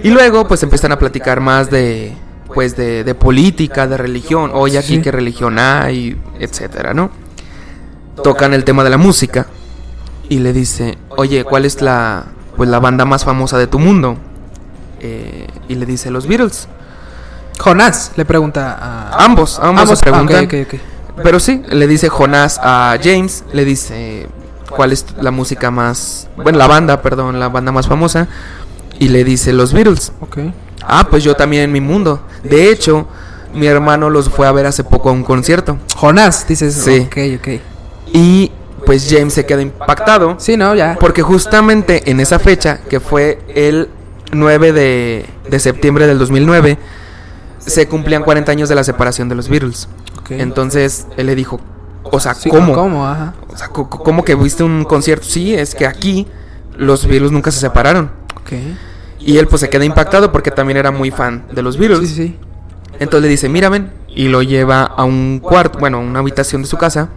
Y 0.02 0.10
luego 0.10 0.46
pues 0.46 0.62
empiezan 0.62 0.92
a 0.92 0.98
platicar 0.98 1.40
más 1.40 1.70
de, 1.70 2.14
pues 2.52 2.76
de, 2.76 3.04
de 3.04 3.14
política, 3.14 3.86
de 3.86 3.96
religión. 3.96 4.50
Oye, 4.54 4.78
aquí 4.78 4.96
Sí. 4.96 5.02
qué 5.02 5.10
religión 5.12 5.58
hay, 5.58 6.16
etcétera, 6.38 6.94
¿no? 6.94 7.10
Tocan 8.22 8.54
el 8.54 8.64
tema 8.64 8.84
de 8.84 8.90
la 8.90 8.98
música 8.98 9.46
y 10.28 10.38
le 10.38 10.52
dice, 10.52 10.98
oye, 11.10 11.44
¿cuál 11.44 11.64
es 11.64 11.80
la, 11.82 12.24
pues, 12.56 12.68
la 12.68 12.78
banda 12.80 13.04
más 13.04 13.24
famosa 13.24 13.58
de 13.58 13.66
tu 13.66 13.78
mundo? 13.78 14.16
Eh, 15.00 15.46
y 15.68 15.74
le 15.74 15.84
dice, 15.86 16.10
los 16.10 16.26
Beatles. 16.26 16.68
Jonás 17.58 18.12
le 18.16 18.24
pregunta 18.24 18.76
a. 18.80 19.24
Ambos, 19.24 19.58
ambos, 19.60 19.88
se 19.98 20.08
Ah, 20.08 20.12
preguntan. 20.12 20.48
Pero 21.22 21.38
sí, 21.38 21.62
le 21.68 21.86
dice 21.86 22.08
Jonás 22.08 22.58
a 22.62 22.96
James, 23.02 23.44
le 23.52 23.64
dice 23.64 24.26
cuál 24.70 24.90
es 24.92 25.06
la 25.20 25.30
música 25.30 25.70
más, 25.70 26.28
bueno, 26.36 26.58
la 26.58 26.66
banda, 26.66 27.00
perdón, 27.02 27.38
la 27.38 27.48
banda 27.48 27.70
más 27.70 27.86
famosa, 27.86 28.26
y 28.98 29.08
le 29.08 29.24
dice 29.24 29.52
los 29.52 29.72
Beatles. 29.72 30.12
Ok. 30.20 30.38
Ah, 30.82 31.06
pues 31.10 31.24
yo 31.24 31.34
también 31.34 31.64
en 31.64 31.72
mi 31.72 31.80
mundo. 31.80 32.22
De 32.42 32.70
hecho, 32.70 33.06
mi 33.54 33.66
hermano 33.66 34.10
los 34.10 34.28
fue 34.28 34.46
a 34.46 34.52
ver 34.52 34.66
hace 34.66 34.84
poco 34.84 35.08
a 35.08 35.12
un 35.12 35.24
concierto. 35.24 35.78
Jonás, 35.96 36.46
dices. 36.46 36.74
Sí. 36.74 37.06
Ok, 37.06 37.16
ok. 37.38 37.48
Y 38.12 38.52
pues 38.84 39.06
James 39.10 39.32
se 39.32 39.46
queda 39.46 39.62
impactado, 39.62 40.36
Sí, 40.38 40.56
no, 40.58 40.74
ya. 40.74 40.98
porque 41.00 41.22
justamente 41.22 42.10
en 42.10 42.20
esa 42.20 42.38
fecha, 42.38 42.80
que 42.88 43.00
fue 43.00 43.38
el 43.54 43.88
9 44.32 44.72
de, 44.72 45.26
de 45.48 45.58
septiembre 45.58 46.06
del 46.06 46.18
2009, 46.18 46.76
se 47.58 47.88
cumplían 47.88 48.22
40 48.24 48.52
años 48.52 48.68
de 48.68 48.74
la 48.74 48.84
separación 48.84 49.28
de 49.30 49.36
los 49.36 49.48
Beatles. 49.48 49.88
Ok. 50.20 50.32
Entonces 50.32 51.06
él 51.16 51.26
le 51.26 51.34
dijo, 51.34 51.60
o 52.02 52.20
sea, 52.20 52.34
Sí, 52.34 52.50
¿cómo? 52.50 52.74
¿Cómo? 52.74 53.06
Ajá. 53.08 53.32
O 53.48 53.56
sea, 53.56 53.68
¿cómo 53.68 54.22
que 54.22 54.34
viste 54.34 54.62
un 54.64 54.84
concierto? 54.84 55.24
Sí, 55.26 55.54
es 55.54 55.74
que 55.74 55.86
aquí 55.86 56.26
los 56.76 57.06
Beatles 57.06 57.32
nunca 57.32 57.50
se 57.50 57.60
separaron. 57.60 58.10
Ok. 58.44 58.52
Y 59.20 59.38
él 59.38 59.46
pues 59.46 59.60
se 59.60 59.70
queda 59.70 59.84
impactado 59.84 60.30
porque 60.32 60.50
también 60.50 60.76
era 60.76 60.90
muy 60.90 61.10
fan 61.10 61.44
de 61.50 61.62
los 61.62 61.78
Beatles. 61.78 62.00
Sí, 62.00 62.06
sí, 62.08 62.14
sí. 62.14 62.38
Entonces 62.98 63.22
le 63.22 63.28
dice, 63.28 63.48
mira, 63.48 63.68
ven. 63.68 63.90
Y 64.08 64.28
lo 64.28 64.42
lleva 64.42 64.82
a 64.84 65.04
un 65.04 65.40
cuarto, 65.40 65.78
bueno, 65.78 65.96
a 65.96 66.00
una 66.00 66.20
habitación 66.20 66.62
de 66.62 66.68
su 66.68 66.76
casa, 66.76 67.08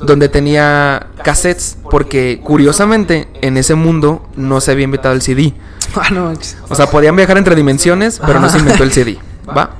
donde 0.00 0.28
tenía 0.28 1.06
cassettes, 1.22 1.78
porque 1.88 2.40
curiosamente 2.42 3.28
en 3.42 3.56
ese 3.56 3.76
mundo 3.76 4.28
no 4.34 4.60
se 4.60 4.72
había 4.72 4.84
inventado 4.84 5.14
el 5.14 5.22
CD. 5.22 5.54
Ah. 5.94 6.32
O 6.70 6.74
sea, 6.74 6.86
podían 6.86 7.16
viajar 7.16 7.36
entre 7.36 7.54
dimensiones, 7.54 8.18
pero 8.24 8.40
no 8.40 8.48
se 8.48 8.58
inventó 8.58 8.82
el 8.82 8.92
CD. 8.92 9.18
¿Va? 9.56 9.72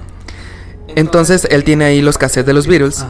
Entonces 0.94 1.46
él 1.50 1.64
tiene 1.64 1.86
ahí 1.86 2.02
los 2.02 2.18
cassettes 2.18 2.46
de 2.46 2.52
los 2.52 2.66
Beatles. 2.66 3.06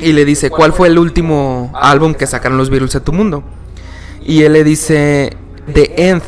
Y 0.00 0.14
le 0.14 0.24
dice, 0.24 0.48
¿cuál 0.48 0.72
fue 0.72 0.88
el 0.88 0.98
último 0.98 1.70
álbum 1.74 2.14
que 2.14 2.26
sacaron 2.26 2.56
los 2.56 2.70
Beatles 2.70 2.96
a 2.96 3.00
tu 3.00 3.12
mundo? 3.12 3.44
Y 4.24 4.42
él 4.42 4.54
le 4.54 4.64
dice, 4.64 5.36
The 5.72 6.08
End. 6.08 6.22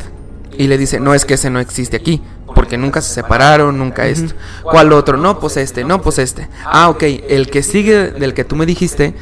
Y 0.57 0.67
le 0.67 0.77
dice, 0.77 0.99
no, 0.99 1.13
es 1.13 1.25
que 1.25 1.35
ese 1.35 1.49
no 1.49 1.59
existe 1.59 1.97
aquí. 1.97 2.21
Porque 2.55 2.77
nunca 2.77 3.01
se 3.01 3.13
separaron, 3.13 3.77
nunca 3.77 4.07
esto. 4.07 4.33
¿Cuál 4.63 4.91
otro? 4.91 5.17
No, 5.17 5.39
pues 5.39 5.57
este, 5.57 5.83
no, 5.83 6.01
pues 6.01 6.17
este. 6.17 6.47
Ah, 6.65 6.89
ok, 6.89 7.03
el 7.29 7.49
que 7.49 7.61
sigue 7.61 8.11
del 8.11 8.33
que 8.33 8.43
tú 8.43 8.55
me 8.55 8.65
dijiste 8.65 9.13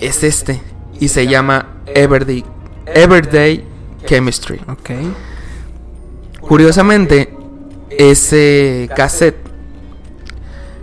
es 0.00 0.22
este. 0.24 0.60
Y 0.98 1.08
se 1.08 1.26
llama 1.26 1.66
Everyday, 1.86 2.44
Everyday 2.86 3.64
Chemistry. 4.06 4.60
Ok. 4.68 4.90
Curiosamente, 6.40 7.36
ese 7.90 8.88
cassette 8.96 9.36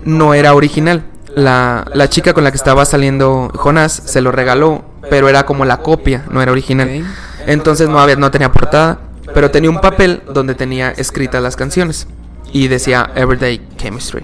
no 0.04 0.34
era 0.34 0.54
original. 0.54 1.06
La, 1.36 1.86
la 1.94 2.10
chica 2.10 2.34
con 2.34 2.44
la 2.44 2.52
que 2.52 2.58
estaba 2.58 2.86
saliendo 2.86 3.52
Jonas 3.56 3.94
se 4.06 4.22
lo 4.22 4.32
regaló, 4.32 4.86
pero 5.10 5.30
era 5.30 5.46
como 5.46 5.66
la 5.66 5.78
copia, 5.78 6.26
no 6.30 6.42
era 6.42 6.52
original. 6.52 7.04
Entonces 7.48 7.90
no, 7.90 8.00
había, 8.00 8.16
no 8.16 8.30
tenía 8.30 8.52
portada, 8.52 9.00
pero 9.34 9.52
tenía 9.52 9.70
un 9.70 9.82
papel 9.82 10.22
donde 10.34 10.56
tenía 10.56 10.92
escritas 10.92 11.42
las 11.42 11.56
canciones 11.56 12.08
y 12.52 12.68
decía 12.68 13.12
Everyday 13.16 13.62
Chemistry. 13.78 14.24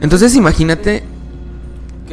Entonces 0.00 0.34
imagínate 0.36 1.02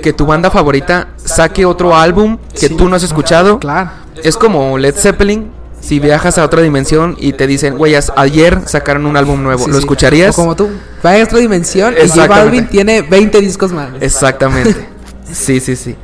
que 0.02 0.13
tu 0.13 0.26
banda 0.26 0.50
favorita 0.52 1.10
saque 1.18 1.65
otro 1.65 1.96
álbum 1.96 2.38
que 2.54 2.68
Sí. 2.68 2.76
tú 2.76 2.89
no 2.89 2.96
has 2.96 3.04
escuchado. 3.04 3.60
Claro. 3.60 3.91
Es 4.24 4.38
como 4.38 4.78
Led 4.78 4.96
Zeppelin. 4.96 5.52
Si 5.82 6.00
viajas 6.00 6.39
a 6.39 6.44
otra 6.44 6.62
dimensión 6.63 7.15
y 7.20 7.34
te 7.34 7.46
dicen, 7.46 7.78
güeyas, 7.78 8.12
ayer 8.15 8.62
sacaron 8.65 9.06
un 9.06 9.18
álbum 9.18 9.44
nuevo, 9.44 9.65
Sí, 9.65 9.68
¿lo 9.70 9.74
sí. 9.76 9.80
escucharías? 9.82 10.34
O 10.38 10.41
como 10.41 10.56
tú. 10.56 10.68
Va 11.06 11.13
a 11.13 11.24
otra 11.24 11.38
dimensión 11.38 11.94
y 11.94 11.98
J 11.98 12.04
Exactamente. 12.06 12.44
Balvin 12.44 12.68
tiene 12.68 13.02
20 13.04 13.39
discos 13.41 13.72
más. 13.72 13.89
Exactamente. 14.02 14.88
Sí, 15.32 15.60
sí, 15.60 15.76
sí. 15.76 15.96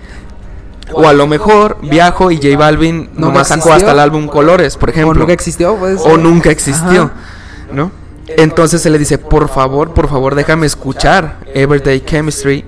O 0.93 1.08
a 1.08 1.13
lo 1.13 1.27
mejor 1.27 1.77
viajo 1.82 2.32
y 2.32 2.38
J 2.38 2.58
Balvin 2.58 3.10
Nunca 3.13 3.19
nomás 3.21 3.47
sacó 3.47 3.60
existió. 3.69 3.75
hasta 3.75 3.91
el 3.91 3.99
álbum 3.99 4.27
Colores, 4.27 4.77
por 4.77 4.89
O 4.89 4.91
ejemplo. 4.91 5.19
nunca 5.19 5.34
existió, 5.34 5.75
pues. 5.75 5.99
O 6.01 6.17
nunca 6.17 6.49
existió, 6.51 7.04
Ajá. 7.04 7.13
¿no? 7.73 7.91
Entonces 8.27 8.86
él 8.86 8.93
le 8.93 8.99
dice, 8.99 9.17
por 9.17 9.49
favor, 9.49 9.93
por 9.93 10.08
favor, 10.10 10.36
déjame 10.36 10.65
escuchar 10.65 11.39
Everyday 11.54 12.01
Chemistry. 12.06 12.65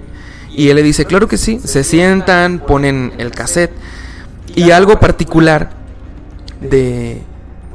Y 0.51 0.69
él 0.69 0.75
le 0.75 0.83
dice, 0.83 1.05
claro 1.05 1.27
que 1.27 1.37
sí. 1.37 1.59
Se 1.63 1.83
sientan, 1.83 2.59
ponen 2.59 3.13
el 3.17 3.31
cassette. 3.31 3.71
Y 4.55 4.71
algo 4.71 4.99
particular 4.99 5.71
de 6.61 7.21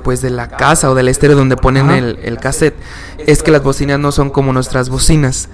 pues 0.04 0.22
de 0.22 0.30
la 0.30 0.48
casa 0.48 0.90
o 0.90 0.94
del 0.94 1.08
estéreo 1.08 1.36
donde 1.36 1.56
ponen 1.56 1.90
el, 1.90 2.18
el 2.22 2.38
cassette 2.38 2.74
es 3.26 3.42
que 3.42 3.50
las 3.50 3.62
bocinas 3.62 3.98
no 3.98 4.12
son 4.12 4.30
como 4.30 4.52
nuestras 4.52 4.88
bocinas. 4.88 5.48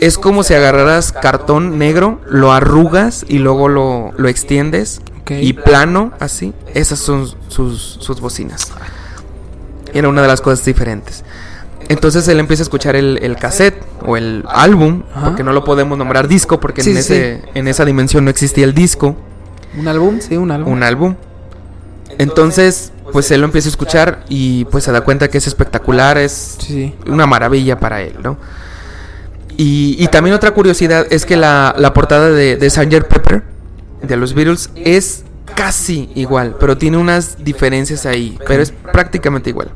Es 0.00 0.18
como 0.18 0.42
si 0.42 0.54
agarraras 0.54 1.12
cartón 1.12 1.78
negro, 1.78 2.20
lo 2.28 2.52
arrugas 2.52 3.24
y 3.28 3.38
luego 3.38 3.68
lo, 3.68 4.12
lo 4.16 4.28
extiendes 4.28 5.00
y 5.30 5.52
plano, 5.54 6.12
así. 6.20 6.52
Esas 6.74 6.98
son 6.98 7.28
sus, 7.48 7.98
sus 8.00 8.20
bocinas. 8.20 8.72
Era 9.92 10.08
una 10.08 10.22
de 10.22 10.28
las 10.28 10.40
cosas 10.40 10.64
diferentes. 10.64 11.24
Entonces 11.88 12.26
él 12.28 12.40
empieza 12.40 12.62
a 12.62 12.64
escuchar 12.64 12.96
el, 12.96 13.18
el 13.22 13.36
cassette 13.36 13.82
o 14.06 14.16
el 14.16 14.44
álbum, 14.48 15.02
Ajá. 15.14 15.26
porque 15.26 15.42
no 15.44 15.52
lo 15.52 15.64
podemos 15.64 15.98
nombrar 15.98 16.28
disco, 16.28 16.58
porque 16.58 16.82
Sí, 16.82 16.90
en, 16.90 16.96
sí, 16.96 17.00
ese, 17.00 17.42
en 17.54 17.68
esa 17.68 17.84
dimensión 17.84 18.24
no 18.24 18.30
existía 18.30 18.64
el 18.64 18.74
disco, 18.74 19.16
¿Un 19.76 19.88
álbum? 19.88 20.20
Sí, 20.20 20.36
un 20.36 20.50
álbum. 20.50 20.72
un 20.72 20.82
álbum. 20.82 21.14
Entonces, 22.18 22.92
pues 23.12 23.30
él 23.32 23.40
lo 23.40 23.46
empieza 23.46 23.68
a 23.68 23.70
escuchar 23.70 24.24
y 24.28 24.64
pues 24.66 24.84
se 24.84 24.92
da 24.92 25.00
cuenta 25.02 25.28
que 25.28 25.38
es 25.38 25.46
espectacular, 25.46 26.16
es 26.16 26.56
sí. 26.60 26.94
una 27.06 27.26
maravilla 27.26 27.78
para 27.80 28.00
él, 28.02 28.14
¿no? 28.22 28.36
Y, 29.56 29.96
y 29.98 30.08
también 30.08 30.34
otra 30.34 30.52
curiosidad 30.52 31.06
es 31.10 31.24
que 31.26 31.36
la, 31.36 31.74
la 31.78 31.92
portada 31.94 32.30
de, 32.30 32.56
de 32.56 32.70
Sgt. 32.70 33.04
Pepper 33.08 33.42
de 34.02 34.16
los 34.16 34.34
Beatles 34.34 34.70
es 34.74 35.24
casi 35.54 36.10
igual, 36.14 36.56
pero 36.58 36.76
tiene 36.76 36.96
unas 36.96 37.44
diferencias 37.44 38.06
ahí, 38.06 38.38
pero 38.46 38.62
es 38.62 38.72
prácticamente 38.72 39.50
igual. 39.50 39.70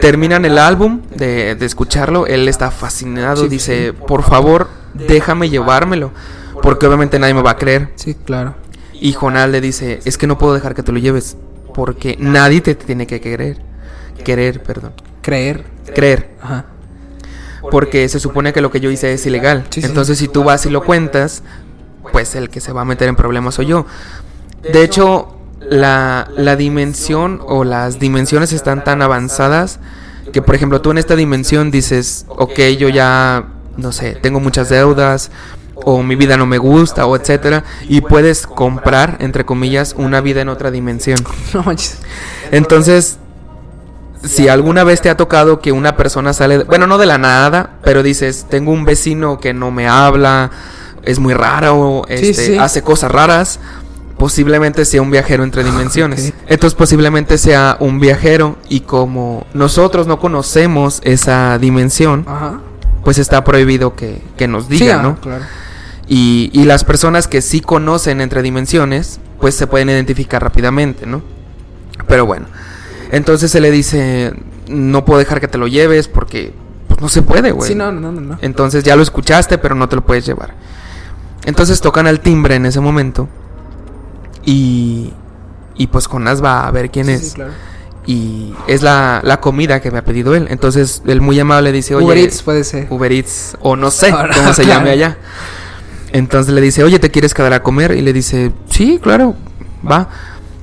Terminan 0.00 0.44
el 0.44 0.58
álbum 0.58 1.02
de, 1.14 1.54
de 1.54 1.66
escucharlo, 1.66 2.26
él 2.26 2.48
está 2.48 2.70
fascinado, 2.70 3.44
Sí, 3.44 3.48
dice, 3.48 3.92
por 3.92 4.22
favor, 4.22 4.68
déjame 4.94 5.48
llevármelo, 5.48 6.12
porque 6.62 6.86
obviamente 6.86 7.18
nadie 7.18 7.34
me 7.34 7.42
va 7.42 7.52
a 7.52 7.56
creer. 7.56 7.90
Sí, 7.96 8.14
claro. 8.14 8.54
Y 8.92 9.12
Jonás 9.12 9.48
le 9.48 9.60
dice, 9.60 10.00
es 10.04 10.18
que 10.18 10.26
no 10.26 10.38
puedo 10.38 10.54
dejar 10.54 10.74
que 10.74 10.82
te 10.82 10.92
lo 10.92 10.98
lleves, 10.98 11.36
porque 11.74 12.16
nadie 12.20 12.60
te 12.60 12.74
tiene 12.74 13.06
que 13.06 13.20
querer, 13.20 13.58
querer, 14.24 14.62
perdón, 14.62 14.92
Creer. 15.22 15.64
creer 15.94 16.30
Ajá. 16.40 16.64
Porque 17.70 18.08
se 18.08 18.20
supone 18.20 18.52
que 18.52 18.60
lo 18.60 18.70
que 18.70 18.80
yo 18.80 18.90
hice 18.90 19.12
es 19.12 19.24
ilegal. 19.26 19.64
Sí, 19.70 19.80
sí. 19.80 19.86
Entonces, 19.86 20.18
si 20.18 20.28
tú 20.28 20.44
vas 20.44 20.64
y 20.66 20.70
lo 20.70 20.82
cuentas, 20.84 21.42
pues 22.12 22.34
el 22.34 22.50
que 22.50 22.60
se 22.60 22.72
va 22.72 22.82
a 22.82 22.84
meter 22.84 23.08
en 23.08 23.16
problemas 23.16 23.54
soy 23.54 23.66
yo. 23.66 23.86
De 24.62 24.82
hecho, 24.82 25.36
la, 25.60 26.30
la 26.36 26.56
dimensión 26.56 27.40
o 27.46 27.64
las 27.64 27.98
dimensiones 27.98 28.52
están 28.52 28.84
tan 28.84 29.02
avanzadas 29.02 29.80
que, 30.32 30.42
por 30.42 30.54
ejemplo, 30.54 30.80
tú 30.80 30.90
en 30.90 30.98
esta 30.98 31.16
dimensión 31.16 31.70
dices, 31.70 32.26
ok, 32.28 32.58
yo 32.78 32.88
ya, 32.88 33.46
no 33.76 33.92
sé, 33.92 34.12
tengo 34.12 34.40
muchas 34.40 34.68
deudas 34.68 35.30
o 35.84 36.02
mi 36.02 36.16
vida 36.16 36.36
no 36.36 36.46
me 36.46 36.58
gusta 36.58 37.06
o 37.06 37.16
etcétera 37.16 37.64
y 37.88 38.00
puedes 38.00 38.46
comprar 38.46 39.16
entre 39.20 39.44
comillas 39.44 39.94
una 39.96 40.20
vida 40.20 40.40
en 40.40 40.48
otra 40.48 40.72
dimensión 40.72 41.18
No 41.54 41.62
manches. 41.62 41.98
entonces 42.50 43.18
si 44.24 44.48
alguna 44.48 44.84
vez 44.84 45.00
te 45.00 45.10
ha 45.10 45.16
tocado 45.16 45.60
que 45.60 45.72
una 45.72 45.96
persona 45.96 46.32
sale, 46.32 46.64
bueno, 46.64 46.86
no 46.86 46.98
de 46.98 47.06
la 47.06 47.18
nada, 47.18 47.78
pero 47.82 48.02
dices, 48.02 48.46
tengo 48.48 48.72
un 48.72 48.84
vecino 48.84 49.38
que 49.38 49.54
no 49.54 49.70
me 49.70 49.86
habla, 49.88 50.50
es 51.02 51.18
muy 51.18 51.34
raro, 51.34 52.04
este, 52.08 52.34
sí. 52.34 52.58
hace 52.58 52.82
cosas 52.82 53.10
raras, 53.12 53.60
posiblemente 54.18 54.84
sea 54.84 55.00
un 55.00 55.10
viajero 55.10 55.44
entre 55.44 55.62
dimensiones. 55.62 56.28
ok. 56.28 56.34
Entonces 56.48 56.76
posiblemente 56.76 57.38
sea 57.38 57.76
un 57.80 58.00
viajero 58.00 58.56
y 58.68 58.80
como 58.80 59.46
nosotros 59.54 60.06
no 60.06 60.18
conocemos 60.18 61.00
esa 61.04 61.58
dimensión, 61.58 62.24
Ajá. 62.26 62.60
pues 63.04 63.18
está 63.18 63.44
prohibido 63.44 63.94
que, 63.94 64.20
que 64.36 64.48
nos 64.48 64.68
digan, 64.68 65.00
ah, 65.00 65.02
¿no? 65.02 65.20
Claro. 65.20 65.44
Y, 66.08 66.50
y 66.52 66.64
las 66.64 66.84
personas 66.84 67.28
que 67.28 67.42
sí 67.42 67.60
conocen 67.60 68.20
entre 68.20 68.42
dimensiones, 68.42 69.20
pues 69.40 69.54
se 69.54 69.66
pueden 69.66 69.90
identificar 69.90 70.42
rápidamente, 70.42 71.06
¿no? 71.06 71.22
Pero 72.06 72.26
bueno, 72.26 72.46
entonces 73.10 73.50
se 73.50 73.60
le 73.60 73.70
dice, 73.70 74.32
no 74.68 75.04
puedo 75.04 75.18
dejar 75.18 75.40
que 75.40 75.48
te 75.48 75.58
lo 75.58 75.66
lleves 75.66 76.08
porque 76.08 76.52
pues, 76.88 77.00
no 77.00 77.08
se 77.08 77.22
puede, 77.22 77.50
güey. 77.52 77.68
Sí, 77.68 77.74
no, 77.74 77.90
no, 77.92 78.12
no, 78.12 78.20
no. 78.20 78.38
Entonces 78.42 78.84
ya 78.84 78.96
lo 78.96 79.02
escuchaste, 79.02 79.58
pero 79.58 79.74
no 79.74 79.88
te 79.88 79.96
lo 79.96 80.04
puedes 80.04 80.24
llevar. 80.26 80.54
Entonces 81.44 81.80
tocan 81.80 82.06
al 82.06 82.20
timbre 82.20 82.56
en 82.56 82.66
ese 82.66 82.80
momento 82.80 83.28
y, 84.44 85.12
y 85.76 85.86
pues 85.88 86.06
Jonás 86.06 86.42
va 86.42 86.66
a 86.66 86.70
ver 86.70 86.90
quién 86.90 87.06
Sí, 87.06 87.12
es. 87.12 87.28
sí, 87.28 87.34
claro. 87.34 87.52
Y 88.06 88.54
es 88.66 88.82
la, 88.82 89.20
la 89.22 89.38
comida 89.40 89.80
que 89.80 89.90
me 89.90 89.98
ha 89.98 90.04
pedido 90.04 90.34
él. 90.34 90.46
Entonces 90.50 91.02
él 91.06 91.20
muy 91.20 91.38
amable 91.38 91.72
dice, 91.72 91.94
oye, 91.94 92.06
Uber 92.06 92.16
Eats 92.18 92.42
puede 92.42 92.64
ser. 92.64 92.86
Uber 92.90 93.12
Eats 93.12 93.56
o 93.60 93.76
no 93.76 93.90
sé 93.90 94.10
Ahora, 94.10 94.34
cómo 94.34 94.54
se 94.54 94.62
claro. 94.62 94.80
llame 94.80 94.90
allá. 94.92 95.18
Entonces 96.12 96.54
le 96.54 96.62
dice, 96.62 96.82
oye, 96.84 96.98
¿te 96.98 97.10
quieres 97.10 97.34
quedar 97.34 97.52
a 97.52 97.62
comer? 97.62 97.92
Y 97.92 98.00
le 98.00 98.14
dice, 98.14 98.50
sí, 98.70 98.98
claro, 99.02 99.36
va. 99.86 100.08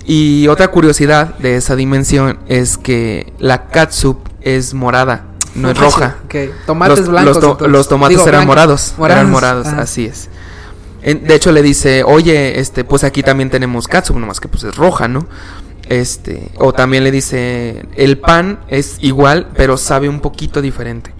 Y 0.05 0.47
otra 0.47 0.67
curiosidad 0.69 1.35
de 1.39 1.55
esa 1.55 1.75
dimensión 1.75 2.37
es 2.47 2.77
que 2.77 3.33
la 3.39 3.67
catsup 3.67 4.19
es 4.41 4.73
morada, 4.73 5.25
no 5.55 5.71
es 5.71 5.77
roja. 5.77 6.17
Ok. 6.25 6.35
Tomates 6.67 6.99
los, 6.99 7.07
blancos. 7.09 7.35
los 7.35 7.39
to- 7.39 7.51
entonces. 7.51 7.71
los 7.71 7.89
tomates 7.89 8.17
Digo, 8.17 8.27
eran 8.29 8.45
morados, 8.45 8.93
eran 9.03 9.31
morados, 9.31 9.67
ah. 9.67 9.81
así 9.81 10.05
es. 10.05 10.29
En- 11.01 11.23
de 11.25 11.35
hecho 11.35 11.51
le 11.51 11.61
dice, 11.63 12.03
oye, 12.03 12.59
este, 12.59 12.83
pues 12.83 13.03
aquí 13.03 13.23
también 13.23 13.49
tenemos 13.49 13.87
catsup, 13.87 14.17
nomás 14.17 14.39
que 14.39 14.47
pues 14.47 14.63
es 14.63 14.75
roja, 14.75 15.07
¿no? 15.07 15.25
Este, 15.89 16.49
o 16.57 16.73
también 16.73 17.03
le 17.03 17.11
dice, 17.11 17.85
el 17.95 18.17
pan 18.19 18.59
es 18.67 18.97
igual, 19.01 19.47
pero 19.55 19.77
sabe 19.77 20.07
un 20.09 20.19
poquito 20.19 20.61
diferente. 20.61 21.13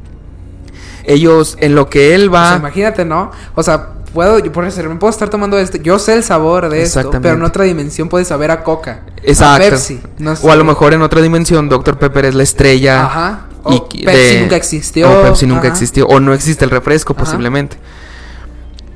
Ellos, 1.05 1.55
en 1.59 1.75
lo 1.75 1.87
que 1.89 2.15
él 2.15 2.33
va, 2.33 2.49
sea, 2.49 2.57
imagínate, 2.57 3.05
¿no? 3.05 3.31
O 3.53 3.61
sea, 3.61 3.89
puedo, 4.15 4.39
yo 4.39 4.51
por 4.51 4.67
puedo 4.97 5.09
estar 5.11 5.29
tomando 5.29 5.59
esto. 5.59 5.77
Yo 5.77 5.99
sé 5.99 6.13
el 6.13 6.23
sabor 6.23 6.69
de 6.69 6.81
esto, 6.81 7.11
pero 7.11 7.35
en 7.35 7.43
otra 7.43 7.65
dimensión 7.65 8.09
puede 8.09 8.25
saber 8.25 8.49
a 8.49 8.63
Coca. 8.63 9.01
exacto. 9.21 9.67
A 9.67 9.69
Pepsi. 9.69 10.01
No 10.17 10.35
sé. 10.35 10.47
O 10.47 10.51
a 10.51 10.55
lo 10.55 10.63
mejor 10.63 10.95
en 10.95 11.03
otra 11.03 11.21
dimensión, 11.21 11.69
Dr. 11.69 11.99
Pepper 11.99 12.25
es 12.25 12.33
la 12.33 12.41
estrella. 12.43 13.05
Ajá. 13.05 13.45
y 13.67 13.75
O 13.75 13.89
que- 13.89 14.03
Pepsi 14.05 14.35
de- 14.35 14.41
nunca 14.41 14.55
existió. 14.55 15.11
O 15.11 15.23
Pepsi 15.23 15.45
nunca 15.47 15.61
Ajá. 15.61 15.67
existió. 15.69 16.07
O 16.07 16.19
no 16.19 16.33
existe 16.33 16.65
el 16.65 16.71
refresco, 16.71 17.13
Ajá. 17.13 17.23
posiblemente. 17.25 17.77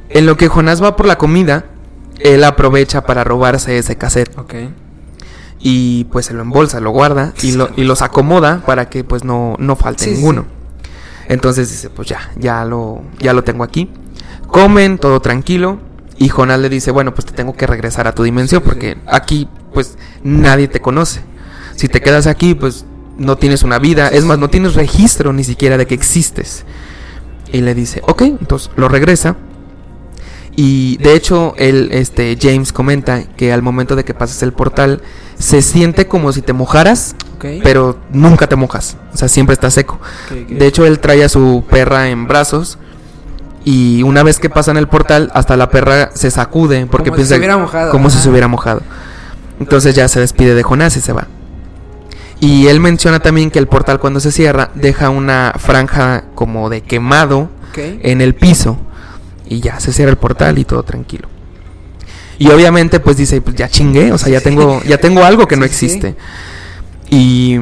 En 0.10 0.26
lo 0.26 0.38
que 0.38 0.48
Jonás 0.48 0.82
va 0.82 0.96
por 0.96 1.06
la 1.06 1.18
comida, 1.18 1.66
él 2.20 2.44
aprovecha 2.44 3.04
para 3.06 3.24
robarse 3.24 3.78
ese 3.78 3.96
cassette. 3.98 4.36
Ok. 4.38 4.54
Y 5.60 6.06
pues 6.06 6.28
se 6.28 6.34
lo 6.34 6.42
embolsa, 6.42 6.80
lo 6.80 6.92
guarda 6.92 7.34
y, 7.42 7.52
lo, 7.52 7.70
y 7.76 7.84
los 7.84 8.02
acomoda 8.02 8.62
para 8.66 8.90
que 8.90 9.04
pues 9.04 9.24
no, 9.24 9.56
no 9.60 9.76
falte 9.76 10.06
Sí, 10.06 10.10
sí, 10.12 10.16
ninguno. 10.18 10.46
Entonces 11.28 11.70
dice, 11.70 11.90
pues 11.90 12.08
ya, 12.08 12.32
ya 12.38 12.64
lo, 12.66 13.02
ya 13.20 13.34
lo 13.34 13.44
tengo 13.44 13.64
aquí. 13.64 13.90
Comen, 14.52 14.98
todo 14.98 15.20
tranquilo. 15.20 15.80
Y 16.18 16.30
Jonás 16.30 16.60
le 16.60 16.70
dice, 16.70 16.92
bueno, 16.92 17.14
pues 17.14 17.26
te 17.26 17.34
tengo 17.34 17.54
que 17.54 17.66
regresar 17.66 18.08
a 18.08 18.14
tu 18.14 18.24
dimensión 18.24 18.62
porque 18.62 18.98
aquí 19.08 19.48
pues 19.74 19.98
nadie 20.22 20.68
te 20.68 20.82
conoce. 20.82 21.22
Si 21.76 21.88
te 21.88 22.02
quedas 22.02 22.28
aquí, 22.28 22.56
pues 22.56 22.86
no 23.18 23.38
tienes 23.38 23.64
una 23.64 23.80
vida. 23.80 24.10
Es 24.10 24.26
más, 24.26 24.38
no 24.38 24.50
tienes 24.50 24.76
registro 24.76 25.32
ni 25.32 25.44
siquiera 25.44 25.78
de 25.78 25.88
que 25.88 25.94
existes. 25.94 26.66
Y 27.52 27.62
le 27.62 27.74
dice, 27.74 28.02
ok, 28.06 28.22
entonces 28.24 28.70
lo 28.76 28.90
regresa. 28.90 29.38
Y 30.56 30.98
de 30.98 31.14
hecho, 31.14 31.54
él, 31.58 31.90
este, 31.94 32.38
James 32.40 32.74
comenta 32.74 33.24
que 33.24 33.54
al 33.54 33.62
momento 33.62 33.96
de 33.96 34.04
que 34.04 34.14
pasas 34.14 34.44
el 34.44 34.52
portal, 34.52 35.02
se 35.38 35.62
siente 35.62 36.08
como 36.08 36.34
si 36.34 36.42
te 36.42 36.52
mojaras, 36.52 37.16
pero 37.64 37.98
nunca 38.12 38.48
te 38.48 38.58
mojas. 38.58 38.98
O 39.14 39.18
sea, 39.18 39.30
siempre 39.30 39.54
está 39.54 39.72
seco. 39.72 40.02
De 40.50 40.68
hecho, 40.68 40.86
él 40.86 41.00
trae 41.00 41.24
a 41.24 41.30
su 41.30 41.64
perra 41.70 42.10
en 42.10 42.28
brazos. 42.28 42.78
Y 43.66 44.04
una 44.04 44.24
vez 44.24 44.40
que 44.40 44.50
pasan 44.50 44.78
el 44.78 44.88
portal, 44.88 45.32
hasta 45.34 45.58
la 45.58 45.70
perra 45.70 46.12
se 46.14 46.32
sacude 46.32 46.86
porque 46.86 47.10
Como 47.10 47.18
si 47.18 47.20
piensa 47.20 47.36
se 47.36 47.40
hubiera 47.40 47.58
mojado, 47.58 47.92
como 47.92 48.10
si 48.10 48.18
se 48.20 48.30
hubiera 48.30 48.48
mojado. 48.48 48.82
Entonces 49.60 49.96
ya 49.96 50.08
se 50.08 50.20
despide 50.20 50.56
de 50.56 50.64
Jonás 50.64 50.96
y 50.96 51.02
se 51.02 51.12
va. 51.14 51.28
Y 52.40 52.68
él 52.68 52.80
menciona 52.80 53.20
también 53.20 53.52
que 53.52 53.60
el 53.60 53.68
portal 53.68 54.00
cuando 54.00 54.22
se 54.22 54.32
cierra 54.32 54.72
deja 54.76 55.10
una 55.10 55.54
franja 55.58 56.24
como 56.36 56.70
de 56.70 56.82
quemado 56.82 57.50
en 57.76 58.22
el 58.22 58.36
piso 58.36 58.78
y 59.46 59.62
ya 59.62 59.80
se 59.80 59.94
cierra 59.94 60.12
el 60.12 60.18
portal 60.18 60.58
y 60.58 60.66
todo 60.66 60.84
tranquilo. 60.84 61.28
Y 62.38 62.50
obviamente 62.50 63.02
pues 63.02 63.18
dice, 63.18 63.42
pues 63.42 63.58
ya 63.58 63.68
chingué, 63.68 64.14
o 64.14 64.18
sea, 64.18 64.32
ya 64.32 64.40
tengo 64.40 64.82
ya 64.84 64.98
tengo 64.98 65.26
algo 65.26 65.48
que 65.48 65.58
no 65.58 65.66
existe. 65.66 66.16
Y 67.10 67.60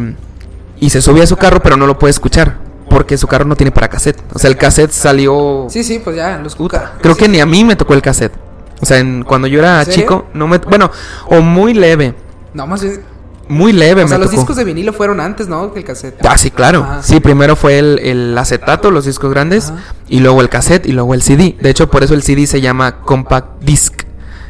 y 0.80 0.92
se 0.92 1.02
sube 1.02 1.24
a 1.24 1.28
su 1.28 1.38
carro, 1.38 1.60
pero 1.62 1.76
no 1.76 1.88
lo 1.88 1.98
puede 1.98 2.12
escuchar 2.12 2.67
porque 2.90 3.18
su 3.18 3.28
carro 3.28 3.46
no 3.46 3.56
tiene 3.56 3.72
para 3.72 3.88
cassette. 3.90 4.20
O 4.34 4.40
sea, 4.40 4.50
el 4.50 4.58
cassette 4.58 4.92
salió 4.92 5.68
Sí, 5.70 5.84
sí, 5.84 6.00
pues 6.04 6.16
ya, 6.16 6.38
los 6.38 6.56
Puta, 6.56 6.94
creo 7.02 7.16
que 7.16 7.28
ni 7.28 7.40
a 7.40 7.46
mí 7.46 7.64
me 7.64 7.76
tocó 7.76 7.94
el 7.94 8.02
cassette. 8.02 8.34
O 8.82 8.86
sea, 8.86 9.00
en- 9.00 9.24
cuando 9.24 9.48
yo 9.48 9.60
era 9.60 9.82
¿En 9.82 9.90
chico, 9.90 10.26
no 10.34 10.48
me 10.48 10.58
bueno, 10.60 10.92
o 11.28 11.42
muy 11.42 11.74
leve, 11.74 12.14
No, 12.54 12.68
más 12.68 12.82
bien. 12.84 13.02
muy 13.50 13.72
leve 13.74 14.02
O 14.02 14.06
me 14.06 14.10
sea, 14.10 14.18
los 14.18 14.28
tocó. 14.30 14.42
discos 14.42 14.56
de 14.58 14.64
vinilo 14.64 14.94
fueron 14.94 15.20
antes, 15.20 15.48
¿no? 15.48 15.74
Que 15.74 15.80
el 15.80 15.86
cassette. 15.86 16.24
Ah, 16.26 16.38
sí, 16.38 16.52
claro. 16.52 16.84
Ajá. 16.84 17.02
Sí, 17.04 17.20
primero 17.20 17.56
fue 17.56 17.80
el, 17.80 18.00
el 18.00 18.38
acetato, 18.38 18.92
los 18.92 19.06
discos 19.06 19.32
grandes, 19.32 19.70
Ajá. 19.72 19.82
y 20.08 20.20
luego 20.20 20.42
el 20.42 20.50
cassette, 20.50 20.86
y 20.86 20.92
luego 20.92 21.14
el 21.14 21.22
CD. 21.24 21.56
De 21.60 21.70
hecho, 21.70 21.90
por 21.90 22.04
eso 22.04 22.14
el 22.14 22.22
CD 22.24 22.46
se 22.46 22.62
llama 22.62 23.00
Compact 23.02 23.62
Disc. 23.64 24.04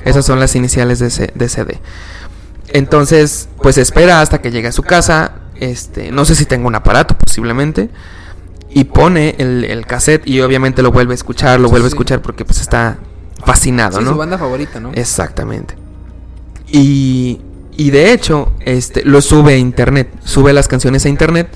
Esas 0.04 0.26
son 0.26 0.40
las 0.40 0.56
iniciales 0.56 1.00
de, 1.00 1.08
ese- 1.08 1.32
de 1.36 1.48
CD. 1.50 1.80
Entonces, 2.70 3.48
pues 3.62 3.78
espera 3.78 4.22
hasta 4.22 4.42
que 4.42 4.52
llegue 4.52 4.68
a 4.68 4.72
su 4.72 4.84
casa. 4.84 5.32
Este, 5.60 6.12
no 6.12 6.26
sé 6.26 6.36
si 6.36 6.46
tenga 6.46 6.68
un 6.68 6.76
aparato, 6.76 7.16
posiblemente. 7.18 7.90
Y 8.78 8.84
pone 8.84 9.36
el, 9.40 9.64
el 9.64 9.86
cassette 9.88 10.28
y 10.28 10.40
obviamente 10.42 10.82
lo 10.84 10.92
vuelve 10.92 11.14
a 11.14 11.16
escuchar, 11.16 11.60
lo 11.60 11.68
Sí, 11.68 11.72
vuelve 11.72 11.86
a 11.86 11.90
escuchar 11.90 12.22
porque 12.22 12.46
pues 12.46 12.62
está 12.62 12.98
fascinado, 13.44 13.98
Sí, 14.00 14.04
¿no? 14.04 14.12
su 14.12 14.18
banda 14.18 14.38
favorita, 14.38 14.80
¿no? 14.80 14.92
Exactamente. 14.94 15.76
Y, 16.70 17.42
y 17.76 17.90
de 17.92 18.12
hecho, 18.12 18.52
este, 18.60 19.04
lo 19.04 19.22
sube 19.22 19.54
a 19.54 19.58
internet, 19.58 20.10
sube 20.24 20.54
las 20.54 20.68
canciones 20.68 21.06
a 21.06 21.10
internet 21.10 21.48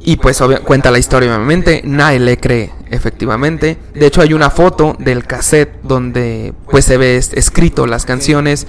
y 0.00 0.16
pues 0.16 0.40
obvia- 0.40 0.60
cuenta 0.60 0.90
la 0.90 0.98
historia 0.98 1.34
obviamente, 1.34 1.82
nadie 1.84 2.20
le 2.20 2.38
cree 2.38 2.72
efectivamente. 2.90 3.76
De 3.94 4.06
hecho 4.06 4.20
hay 4.22 4.32
una 4.32 4.50
foto 4.50 4.96
del 4.98 5.24
cassette 5.26 5.80
donde 5.82 6.54
pues 6.70 6.84
se 6.84 6.96
ve 6.96 7.16
es- 7.16 7.32
escrito 7.34 7.86
las 7.86 8.04
canciones, 8.06 8.66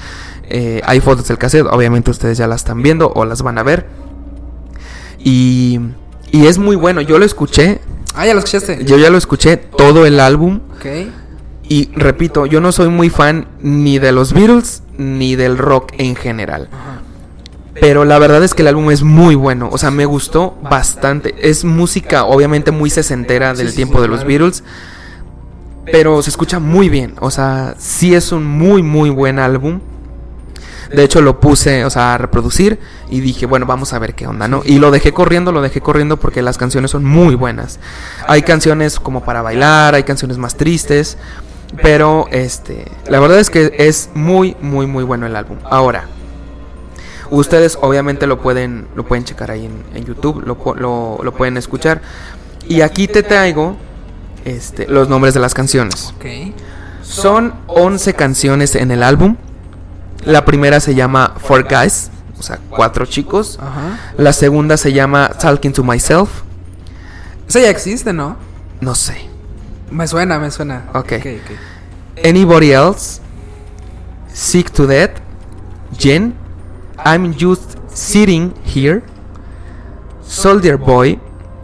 eh, 0.50 0.82
hay 0.86 1.00
fotos 1.00 1.28
del 1.28 1.38
cassette, 1.38 1.68
obviamente 1.70 2.10
ustedes 2.12 2.38
ya 2.40 2.48
las 2.48 2.62
están 2.62 2.82
viendo 2.82 3.12
o 3.14 3.24
las 3.26 3.42
van 3.42 3.58
a 3.58 3.64
ver. 3.64 3.86
Y, 5.20 5.80
y 6.32 6.46
es 6.48 6.58
muy 6.58 6.76
bueno, 6.76 7.02
yo 7.02 7.18
lo 7.20 7.26
escuché, 7.26 7.80
Ah, 8.16 8.26
ya 8.26 8.34
lo 8.34 8.40
escuchaste. 8.40 8.84
yo 8.86 8.98
ya 8.98 9.10
lo 9.10 9.18
escuché 9.18 9.58
todo 9.58 10.06
el 10.06 10.20
álbum. 10.20 10.62
Ok. 10.78 10.86
Y 11.70 11.90
repito, 11.96 12.46
yo 12.46 12.62
no 12.62 12.72
soy 12.72 12.88
muy 12.90 13.10
fan 13.10 13.48
ni 13.62 14.00
de 14.00 14.12
los 14.12 14.34
Beatles 14.34 14.84
ni 14.98 15.36
del 15.36 15.58
rock 15.58 15.92
en 15.98 16.16
general. 16.16 16.70
Ajá. 16.72 17.02
Pero 17.80 18.06
la 18.06 18.18
verdad 18.18 18.44
es 18.44 18.54
que 18.56 18.64
el 18.64 18.70
álbum 18.70 18.90
es 18.90 19.04
muy 19.04 19.36
bueno. 19.36 19.70
O 19.72 19.78
sea, 19.78 19.92
me 19.92 20.06
gustó 20.06 20.58
bastante. 20.64 21.36
Es 21.42 21.64
música 21.64 22.24
obviamente 22.26 22.72
muy 22.72 22.90
sesentera 22.90 23.54
del 23.54 23.68
Sí, 23.68 23.72
sí, 23.72 23.76
tiempo 23.76 23.98
sí, 23.98 24.02
de 24.04 24.08
los 24.08 24.20
claro. 24.22 24.28
Beatles. 24.30 24.64
Pero 25.92 26.22
se 26.24 26.30
escucha 26.32 26.60
muy 26.60 26.90
bien. 26.90 27.14
O 27.20 27.30
sea, 27.30 27.76
sí 27.78 28.16
es 28.16 28.32
un 28.32 28.46
muy, 28.46 28.82
muy 28.82 29.10
buen 29.12 29.38
álbum. 29.38 29.80
De 30.94 31.04
hecho, 31.04 31.22
lo 31.22 31.40
puse, 31.40 31.84
o 31.86 31.90
sea, 31.90 32.14
a 32.14 32.18
reproducir 32.18 32.80
y 33.10 33.20
dije, 33.20 33.46
bueno, 33.46 33.66
vamos 33.66 33.94
a 33.94 34.00
ver 34.00 34.16
qué 34.16 34.28
onda, 34.28 34.48
¿no? 34.48 34.62
Y 34.66 34.80
lo 34.80 34.92
dejé 34.92 35.14
corriendo, 35.14 35.52
lo 35.52 35.62
dejé 35.62 35.82
corriendo 35.82 36.18
porque 36.18 36.42
las 36.42 36.58
canciones 36.58 36.92
son 36.92 37.04
muy 37.04 37.36
buenas. 37.36 37.80
Hay 38.28 38.42
canciones 38.42 39.00
como 39.00 39.24
para 39.24 39.42
bailar, 39.42 39.96
hay 39.96 40.04
canciones 40.04 40.38
más 40.38 40.56
tristes, 40.56 41.18
pero 41.82 42.28
este, 42.32 42.86
la 43.10 43.20
verdad 43.20 43.40
es 43.40 43.50
que 43.50 43.74
es 43.78 44.10
muy, 44.14 44.56
muy, 44.62 44.88
muy 44.88 45.04
bueno 45.04 45.26
el 45.26 45.36
álbum. 45.36 45.58
Ahora, 45.64 46.06
ustedes 47.30 47.78
obviamente 47.82 48.28
lo 48.28 48.42
pueden, 48.42 48.88
lo 48.96 49.06
pueden 49.06 49.26
checar 49.26 49.52
ahí 49.52 49.66
en, 49.66 49.84
en 49.94 50.06
YouTube, 50.06 50.44
lo, 50.46 50.58
lo, 50.76 51.20
lo 51.22 51.34
pueden 51.34 51.58
escuchar. 51.58 52.02
Y 52.68 52.82
aquí 52.82 53.08
te 53.08 53.24
traigo 53.24 53.78
este, 54.46 54.88
los 54.88 55.10
nombres 55.10 55.34
de 55.34 55.40
las 55.40 55.54
canciones. 55.54 56.14
Son 57.02 57.54
11 57.68 58.14
canciones 58.14 58.76
en 58.76 58.92
el 58.92 59.04
álbum. 59.04 59.38
La 60.26 60.46
primera 60.46 60.80
se 60.80 60.96
llama 60.96 61.36
Four 61.38 61.68
Guys, 61.68 62.10
o 62.38 62.44
sea, 62.44 62.60
cuatro 62.70 63.06
chicos. 63.06 63.58
Ajá. 63.62 64.00
La 64.18 64.34
segunda 64.34 64.78
se 64.78 64.94
llama 64.94 65.30
Talking 65.30 65.74
to 65.74 65.84
Myself. 65.84 66.44
Esa 67.48 67.62
ya 67.62 67.70
existe, 67.70 68.12
¿no? 68.14 68.36
No 68.82 68.94
sé. 68.94 69.30
Me 69.90 70.08
suena, 70.08 70.38
me 70.38 70.52
suena. 70.52 70.86
Ok. 70.94 71.14
Ok, 71.14 71.26
ok. 71.26 72.26
Anybody 72.26 72.72
Else. 72.74 73.22
Sick 74.34 74.72
to 74.72 74.86
Death. 74.86 75.22
Jen. 75.98 76.36
I'm 77.06 77.34
just 77.34 77.78
sitting 77.94 78.54
here. 78.66 79.02
Soldier 80.22 80.78
Boy, 80.78 81.20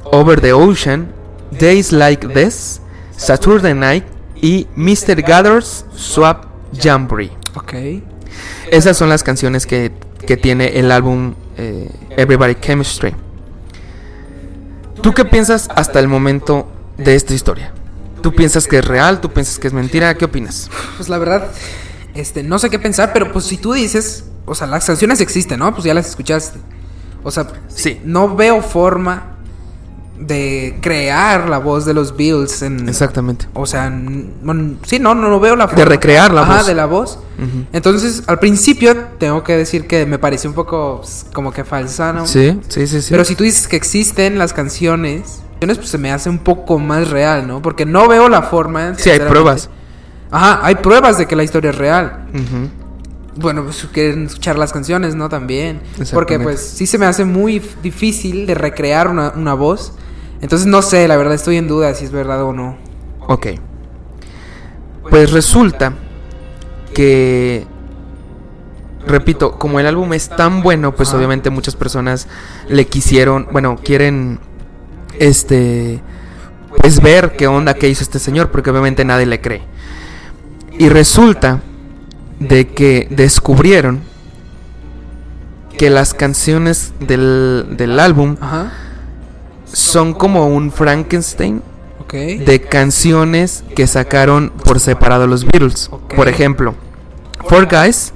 Over 0.05 0.39
the 0.39 0.53
Ocean, 0.53 1.13
Days 1.51 1.91
Like 1.91 2.25
This, 2.33 2.79
Saturday 3.11 3.73
Night 3.73 4.05
y 4.41 4.67
Mr. 4.75 5.21
Gathers 5.21 5.85
Swap 5.95 6.45
Jamboree. 6.71 7.31
Ok. 7.55 7.73
Esas 8.71 8.97
son 8.97 9.09
las 9.09 9.23
canciones 9.23 9.65
que, 9.65 9.91
que 10.25 10.37
tiene 10.37 10.79
el 10.79 10.91
álbum 10.91 11.35
eh, 11.57 11.89
Everybody 12.17 12.55
Chemistry. 12.55 13.13
¿Tú 15.01 15.13
qué 15.13 15.25
piensas 15.25 15.69
hasta 15.75 15.99
el 15.99 16.07
momento 16.07 16.71
de 16.97 17.15
esta 17.15 17.33
historia? 17.33 17.73
¿Tú 18.21 18.33
piensas 18.33 18.67
que 18.67 18.77
es 18.79 18.85
real? 18.85 19.19
¿Tú 19.19 19.31
piensas 19.31 19.59
que 19.59 19.67
es 19.67 19.73
mentira? 19.73 20.15
¿Qué 20.15 20.25
opinas? 20.25 20.69
Pues 20.97 21.09
la 21.09 21.17
verdad, 21.17 21.51
este, 22.13 22.41
no 22.43 22.57
sé 22.59 22.69
qué 22.69 22.79
pensar, 22.79 23.11
pero 23.11 23.31
pues 23.33 23.45
si 23.45 23.57
tú 23.57 23.73
dices, 23.73 24.25
o 24.45 24.55
sea, 24.55 24.65
las 24.67 24.85
canciones 24.85 25.19
existen, 25.19 25.59
¿no? 25.59 25.73
Pues 25.73 25.83
ya 25.83 25.93
las 25.93 26.07
escuchaste. 26.07 26.59
O 27.23 27.31
sea, 27.31 27.47
Sí. 27.67 27.99
no 28.05 28.35
veo 28.35 28.61
forma 28.61 29.32
de 30.27 30.77
crear 30.81 31.49
la 31.49 31.57
voz 31.57 31.85
de 31.85 31.93
los 31.93 32.15
Beatles 32.15 32.61
en... 32.61 32.87
Exactamente. 32.87 33.47
O 33.53 33.65
sea, 33.65 33.89
sí, 34.85 34.99
no, 34.99 35.15
no, 35.15 35.29
no 35.29 35.39
veo 35.39 35.55
la 35.55 35.67
De 35.67 35.85
recrear 35.85 36.33
la 36.33 36.41
Ajá, 36.41 36.57
voz. 36.57 36.67
de 36.67 36.75
la 36.75 36.85
voz. 36.85 37.19
Entonces, 37.73 38.23
al 38.27 38.39
principio, 38.39 38.95
tengo 39.17 39.43
que 39.43 39.57
decir 39.57 39.87
que 39.87 40.05
me 40.05 40.19
pareció 40.19 40.49
un 40.49 40.55
poco 40.55 40.99
pues, 41.01 41.25
como 41.33 41.51
que 41.51 41.63
falsa, 41.63 42.13
¿no? 42.13 42.25
Sí, 42.25 42.59
sí, 42.69 42.87
sí, 42.87 43.01
sí. 43.01 43.07
Pero 43.11 43.25
si 43.25 43.35
tú 43.35 43.43
dices 43.43 43.67
que 43.67 43.75
existen 43.75 44.37
las 44.37 44.53
canciones, 44.53 45.41
pues 45.59 45.89
se 45.89 45.97
me 45.97 46.11
hace 46.11 46.29
un 46.29 46.39
poco 46.39 46.79
más 46.79 47.09
real, 47.09 47.47
¿no? 47.47 47.61
Porque 47.61 47.85
no 47.85 48.07
veo 48.07 48.29
la 48.29 48.43
forma. 48.43 48.95
Sí, 48.97 49.09
hay 49.09 49.19
pruebas. 49.19 49.69
Ajá, 50.31 50.59
hay 50.63 50.75
pruebas 50.75 51.17
de 51.17 51.25
que 51.27 51.35
la 51.35 51.43
historia 51.43 51.71
es 51.71 51.77
real. 51.77 52.27
Bueno, 53.35 53.63
pues 53.63 53.87
quieren 53.91 54.27
escuchar 54.27 54.57
las 54.57 54.71
canciones, 54.71 55.15
¿no? 55.15 55.27
También. 55.27 55.81
Porque 56.13 56.39
pues 56.39 56.61
sí 56.61 56.85
se 56.85 56.97
me 56.97 57.05
hace 57.05 57.25
muy 57.25 57.61
difícil 57.81 58.45
de 58.45 58.55
recrear 58.55 59.07
una, 59.07 59.33
una 59.35 59.53
voz. 59.53 59.93
Entonces 60.43 60.67
no 60.67 60.81
sé, 60.81 61.07
la 61.07 61.15
verdad 61.15 61.35
estoy 61.35 61.55
en 61.55 61.69
duda 61.69 61.95
si 61.95 62.03
es 62.03 62.11
verdad 62.11 62.43
o 62.43 62.51
no. 62.51 62.75
Ok. 63.27 63.47
Pues 65.09 65.31
resulta 65.31 65.93
que, 66.93 67.65
repito, 69.07 69.57
como 69.57 69.79
el 69.79 69.87
álbum 69.87 70.11
es 70.11 70.27
tan 70.27 70.61
bueno, 70.61 70.93
pues 70.93 71.13
obviamente 71.13 71.49
muchas 71.49 71.77
personas 71.77 72.27
le 72.67 72.85
quisieron, 72.87 73.47
bueno, 73.53 73.77
quieren, 73.81 74.41
este, 75.17 76.01
pues 76.77 77.01
ver 77.01 77.37
qué 77.37 77.47
onda 77.47 77.73
que 77.75 77.87
hizo 77.87 78.03
este 78.03 78.19
señor, 78.19 78.51
porque 78.51 78.69
obviamente 78.69 79.05
nadie 79.05 79.25
le 79.25 79.39
cree. 79.39 79.61
Y 80.77 80.89
resulta 80.89 81.61
de 82.41 82.67
que 82.67 83.07
descubrieron 83.09 84.01
que 85.77 85.89
las 85.89 86.13
canciones 86.13 86.91
del, 86.99 87.77
del 87.77 87.97
álbum 87.97 88.35
Ajá. 88.41 88.73
Son 89.73 90.13
como 90.13 90.47
un 90.47 90.71
Frankenstein 90.71 91.61
de 92.11 92.61
canciones 92.61 93.63
que 93.75 93.87
sacaron 93.87 94.51
por 94.63 94.79
separado 94.79 95.25
los 95.25 95.45
Beatles. 95.45 95.89
Por 96.15 96.29
ejemplo, 96.29 96.75
Four 97.47 97.67
Guys 97.67 98.13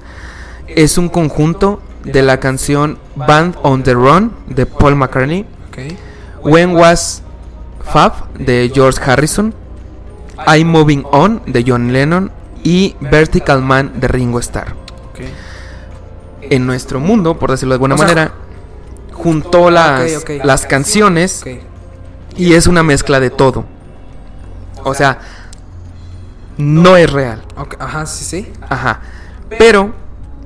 es 0.68 0.98
un 1.00 1.10
conjunto 1.10 1.82
de 2.04 2.22
la 2.22 2.40
canción 2.40 3.00
Band 3.16 3.56
on 3.64 3.84
the 3.84 3.94
Run 3.94 4.34
de 4.48 4.66
Paul 4.66 4.96
McCartney. 4.96 5.46
When 6.44 6.76
Was 6.76 7.24
Fab 7.84 8.32
de 8.38 8.72
George 8.74 9.00
Harrison, 9.04 9.54
I'm 10.46 10.68
Moving 10.68 11.04
On 11.12 11.42
de 11.48 11.64
John 11.66 11.92
Lennon 11.92 12.32
y 12.64 12.96
Vertical 13.00 13.62
Man 13.62 13.94
de 14.00 14.08
Ringo 14.08 14.40
Starr. 14.40 14.76
En 16.42 16.66
nuestro 16.66 17.00
mundo, 17.00 17.38
por 17.38 17.52
decirlo 17.52 17.74
de 17.74 17.76
alguna 17.76 17.96
O 17.96 17.98
sea, 17.98 18.08
manera, 18.08 18.34
juntó 19.18 19.70
las, 19.70 20.26
las 20.44 20.66
canciones 20.66 21.44
y 22.36 22.54
es 22.54 22.68
una 22.68 22.84
mezcla 22.84 23.20
de 23.20 23.30
todo. 23.30 23.66
O 24.84 24.94
sea, 24.94 25.20
no 26.58 26.98
es 26.98 27.12
real. 27.12 27.44
Ajá, 27.80 28.06
sí, 28.06 28.24
sí. 28.24 28.52
Ajá. 28.70 29.02
Pero, 29.58 29.94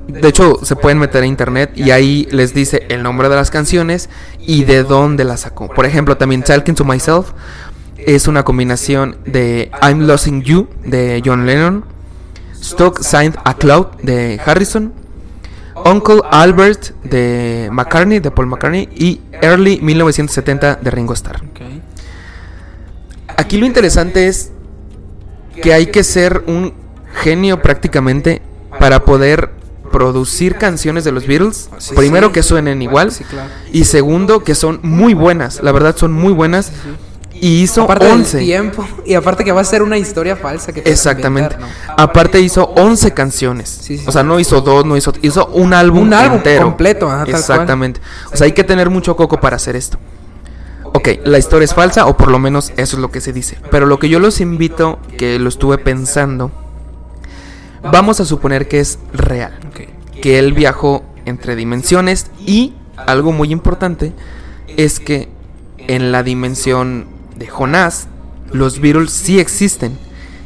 de 0.08 0.28
hecho, 0.28 0.58
se 0.62 0.76
pueden 0.76 0.98
meter 0.98 1.22
a 1.22 1.26
internet 1.26 1.72
y 1.74 1.90
ahí 1.90 2.26
les 2.30 2.54
dice 2.54 2.86
el 2.88 3.02
nombre 3.02 3.28
de 3.28 3.36
las 3.36 3.50
canciones 3.50 4.08
y 4.40 4.64
de 4.64 4.82
dónde 4.82 5.24
las 5.24 5.40
sacó. 5.40 5.68
Por 5.68 5.86
ejemplo, 5.86 6.16
también 6.16 6.42
Talking 6.42 6.74
to 6.74 6.84
Myself 6.84 7.32
es 7.98 8.26
una 8.26 8.42
combinación 8.42 9.16
de 9.26 9.70
I'm 9.82 10.06
Losing 10.06 10.42
You 10.42 10.68
de 10.84 11.22
John 11.24 11.46
Lennon, 11.46 11.84
Stock 12.60 13.00
Signed 13.00 13.36
a 13.44 13.54
Cloud 13.54 13.86
de 14.02 14.40
Harrison, 14.44 14.92
Uncle 15.84 16.20
Albert 16.30 16.90
de 17.04 17.68
McCartney, 17.72 18.20
de 18.20 18.30
Paul 18.30 18.46
McCartney 18.48 18.88
y 18.94 19.20
Early 19.40 19.80
1970 19.80 20.76
de 20.76 20.90
Ringo 20.90 21.14
Starr. 21.14 21.42
Aquí 23.36 23.56
lo 23.58 23.66
interesante 23.66 24.28
es 24.28 24.52
que 25.62 25.72
hay 25.72 25.86
que 25.86 26.04
ser 26.04 26.44
un 26.46 26.74
genio 27.14 27.60
prácticamente 27.62 28.42
para 28.78 29.04
poder 29.04 29.50
producir 29.90 30.56
canciones 30.56 31.04
de 31.04 31.12
los 31.12 31.26
Beatles. 31.26 31.68
Sí, 31.78 31.94
Primero 31.94 32.28
sí. 32.28 32.32
que 32.32 32.42
suenen 32.42 32.80
igual 32.80 33.10
Sí, 33.12 33.24
claro. 33.24 33.50
y 33.72 33.84
segundo 33.84 34.42
que 34.42 34.54
son 34.54 34.80
muy 34.82 35.12
buenas. 35.14 35.62
La 35.62 35.72
verdad 35.72 35.94
son 35.96 36.12
muy 36.12 36.32
buenas. 36.32 36.72
Y 37.42 37.60
hizo 37.62 37.82
aparte 37.82 38.04
del 38.04 38.14
11. 38.20 38.38
tiempo 38.38 38.86
y 39.04 39.14
aparte 39.14 39.42
que 39.42 39.50
va 39.50 39.62
a 39.62 39.64
ser 39.64 39.82
una 39.82 39.98
historia 39.98 40.36
falsa 40.36 40.72
que 40.72 40.80
Exactamente. 40.86 41.56
inventar, 41.56 41.96
Aparte 41.98 42.40
hizo 42.40 42.72
11 42.76 43.12
canciones. 43.14 43.68
Sí, 43.68 43.98
sí. 43.98 44.04
O 44.06 44.12
sea, 44.12 44.22
no 44.22 44.38
hizo 44.38 44.60
dos, 44.60 44.86
no 44.86 44.96
hizo 44.96 45.12
hizo 45.22 45.46
un 45.48 45.74
álbum 45.74 46.02
Un 46.06 46.14
álbum 46.14 46.36
entero. 46.36 46.66
completo, 46.66 47.10
ajá. 47.10 47.24
Exactamente. 47.26 48.00
O 48.32 48.36
sea, 48.36 48.44
hay 48.44 48.52
que 48.52 48.62
tener 48.62 48.90
mucho 48.90 49.16
coco 49.16 49.40
para 49.40 49.56
hacer 49.56 49.74
esto. 49.74 49.98
Ok, 50.84 51.08
la 51.24 51.36
historia 51.36 51.64
es 51.64 51.74
falsa 51.74 52.06
o 52.06 52.16
por 52.16 52.30
lo 52.30 52.38
menos 52.38 52.70
eso 52.76 52.96
es 52.96 53.02
lo 53.02 53.10
que 53.10 53.20
se 53.20 53.32
dice. 53.32 53.58
Pero 53.72 53.86
lo 53.86 53.98
que 53.98 54.08
yo 54.08 54.20
los 54.20 54.40
invito, 54.40 55.00
que 55.18 55.40
lo 55.40 55.48
estuve 55.48 55.78
pensando, 55.78 56.52
vamos 57.82 58.20
a 58.20 58.24
suponer 58.24 58.68
que 58.68 58.78
es 58.78 59.00
real. 59.12 59.58
¿no? 59.64 59.70
Que 60.20 60.38
él 60.38 60.52
viajó 60.52 61.02
entre 61.24 61.56
dimensiones 61.56 62.26
y 62.46 62.74
algo 62.96 63.32
muy 63.32 63.50
importante 63.50 64.12
es 64.76 65.00
que 65.00 65.28
en 65.78 66.12
la 66.12 66.22
dimensión 66.22 67.06
de 67.42 67.48
Jonás 67.48 68.06
los 68.52 68.80
Beatles 68.80 69.10
sí 69.10 69.40
existen 69.40 69.98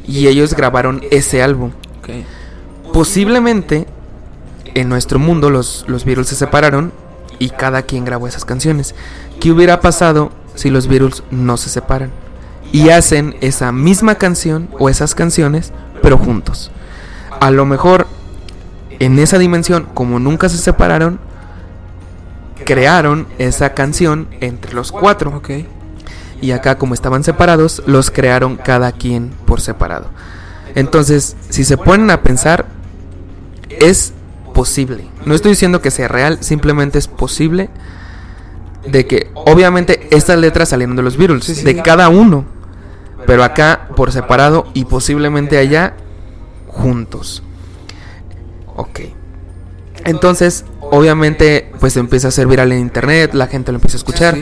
y 0.08 0.28
ellos 0.28 0.54
grabaron 0.54 1.02
ese 1.10 1.42
álbum. 1.42 1.72
Posiblemente 2.90 3.86
en 4.74 4.88
nuestro 4.88 5.18
mundo 5.18 5.50
los, 5.50 5.84
los 5.88 6.06
Beatles 6.06 6.28
se 6.28 6.36
separaron 6.36 6.92
y 7.38 7.50
cada 7.50 7.82
quien 7.82 8.06
grabó 8.06 8.26
esas 8.28 8.46
canciones. 8.46 8.94
¿Qué 9.40 9.52
hubiera 9.52 9.80
pasado 9.80 10.32
si 10.54 10.70
los 10.70 10.86
Beatles 10.86 11.22
no 11.30 11.58
se 11.58 11.68
separan? 11.68 12.10
Y 12.72 12.88
hacen 12.88 13.36
esa 13.42 13.72
misma 13.72 14.14
canción 14.14 14.70
o 14.78 14.88
esas 14.88 15.14
canciones, 15.14 15.72
pero 16.00 16.16
juntos. 16.16 16.70
A 17.40 17.50
lo 17.50 17.66
mejor 17.66 18.06
en 19.00 19.18
esa 19.18 19.36
dimensión, 19.36 19.86
como 19.92 20.18
nunca 20.18 20.48
se 20.48 20.56
separaron, 20.56 21.18
crearon 22.64 23.26
esa 23.36 23.74
canción 23.74 24.28
entre 24.40 24.72
los 24.72 24.92
cuatro. 24.92 25.36
Ok. 25.36 25.50
Y 26.40 26.50
acá 26.52 26.76
como 26.78 26.94
estaban 26.94 27.24
separados, 27.24 27.82
los 27.86 28.10
crearon 28.10 28.56
cada 28.56 28.92
quien 28.92 29.30
por 29.46 29.60
separado. 29.60 30.06
Entonces, 30.74 31.36
si 31.48 31.64
se 31.64 31.76
ponen 31.78 32.10
a 32.10 32.22
pensar, 32.22 32.66
es 33.68 34.12
posible. 34.54 35.06
No 35.24 35.34
estoy 35.34 35.52
diciendo 35.52 35.80
que 35.80 35.90
sea 35.90 36.08
real, 36.08 36.38
simplemente 36.42 36.98
es 36.98 37.08
posible 37.08 37.70
de 38.86 39.06
que 39.06 39.30
obviamente 39.34 40.06
estas 40.10 40.38
letras 40.38 40.68
salieron 40.68 40.96
de 40.96 41.02
los 41.02 41.16
Beatles, 41.16 41.44
Sí, 41.44 41.54
sí, 41.54 41.64
de 41.64 41.74
sí. 41.74 41.80
cada 41.82 42.08
uno, 42.08 42.44
pero 43.26 43.42
acá 43.42 43.88
por 43.96 44.12
separado 44.12 44.66
y 44.74 44.84
posiblemente 44.84 45.58
allá 45.58 45.94
juntos. 46.68 47.42
Ok. 48.76 49.00
Entonces, 50.04 50.64
obviamente, 50.80 51.72
pues 51.80 51.96
empieza 51.96 52.28
a 52.28 52.30
ser 52.30 52.46
viral 52.46 52.70
en 52.72 52.80
internet, 52.80 53.34
la 53.34 53.46
gente 53.48 53.72
lo 53.72 53.76
empieza 53.76 53.96
a 53.96 53.98
escuchar. 53.98 54.36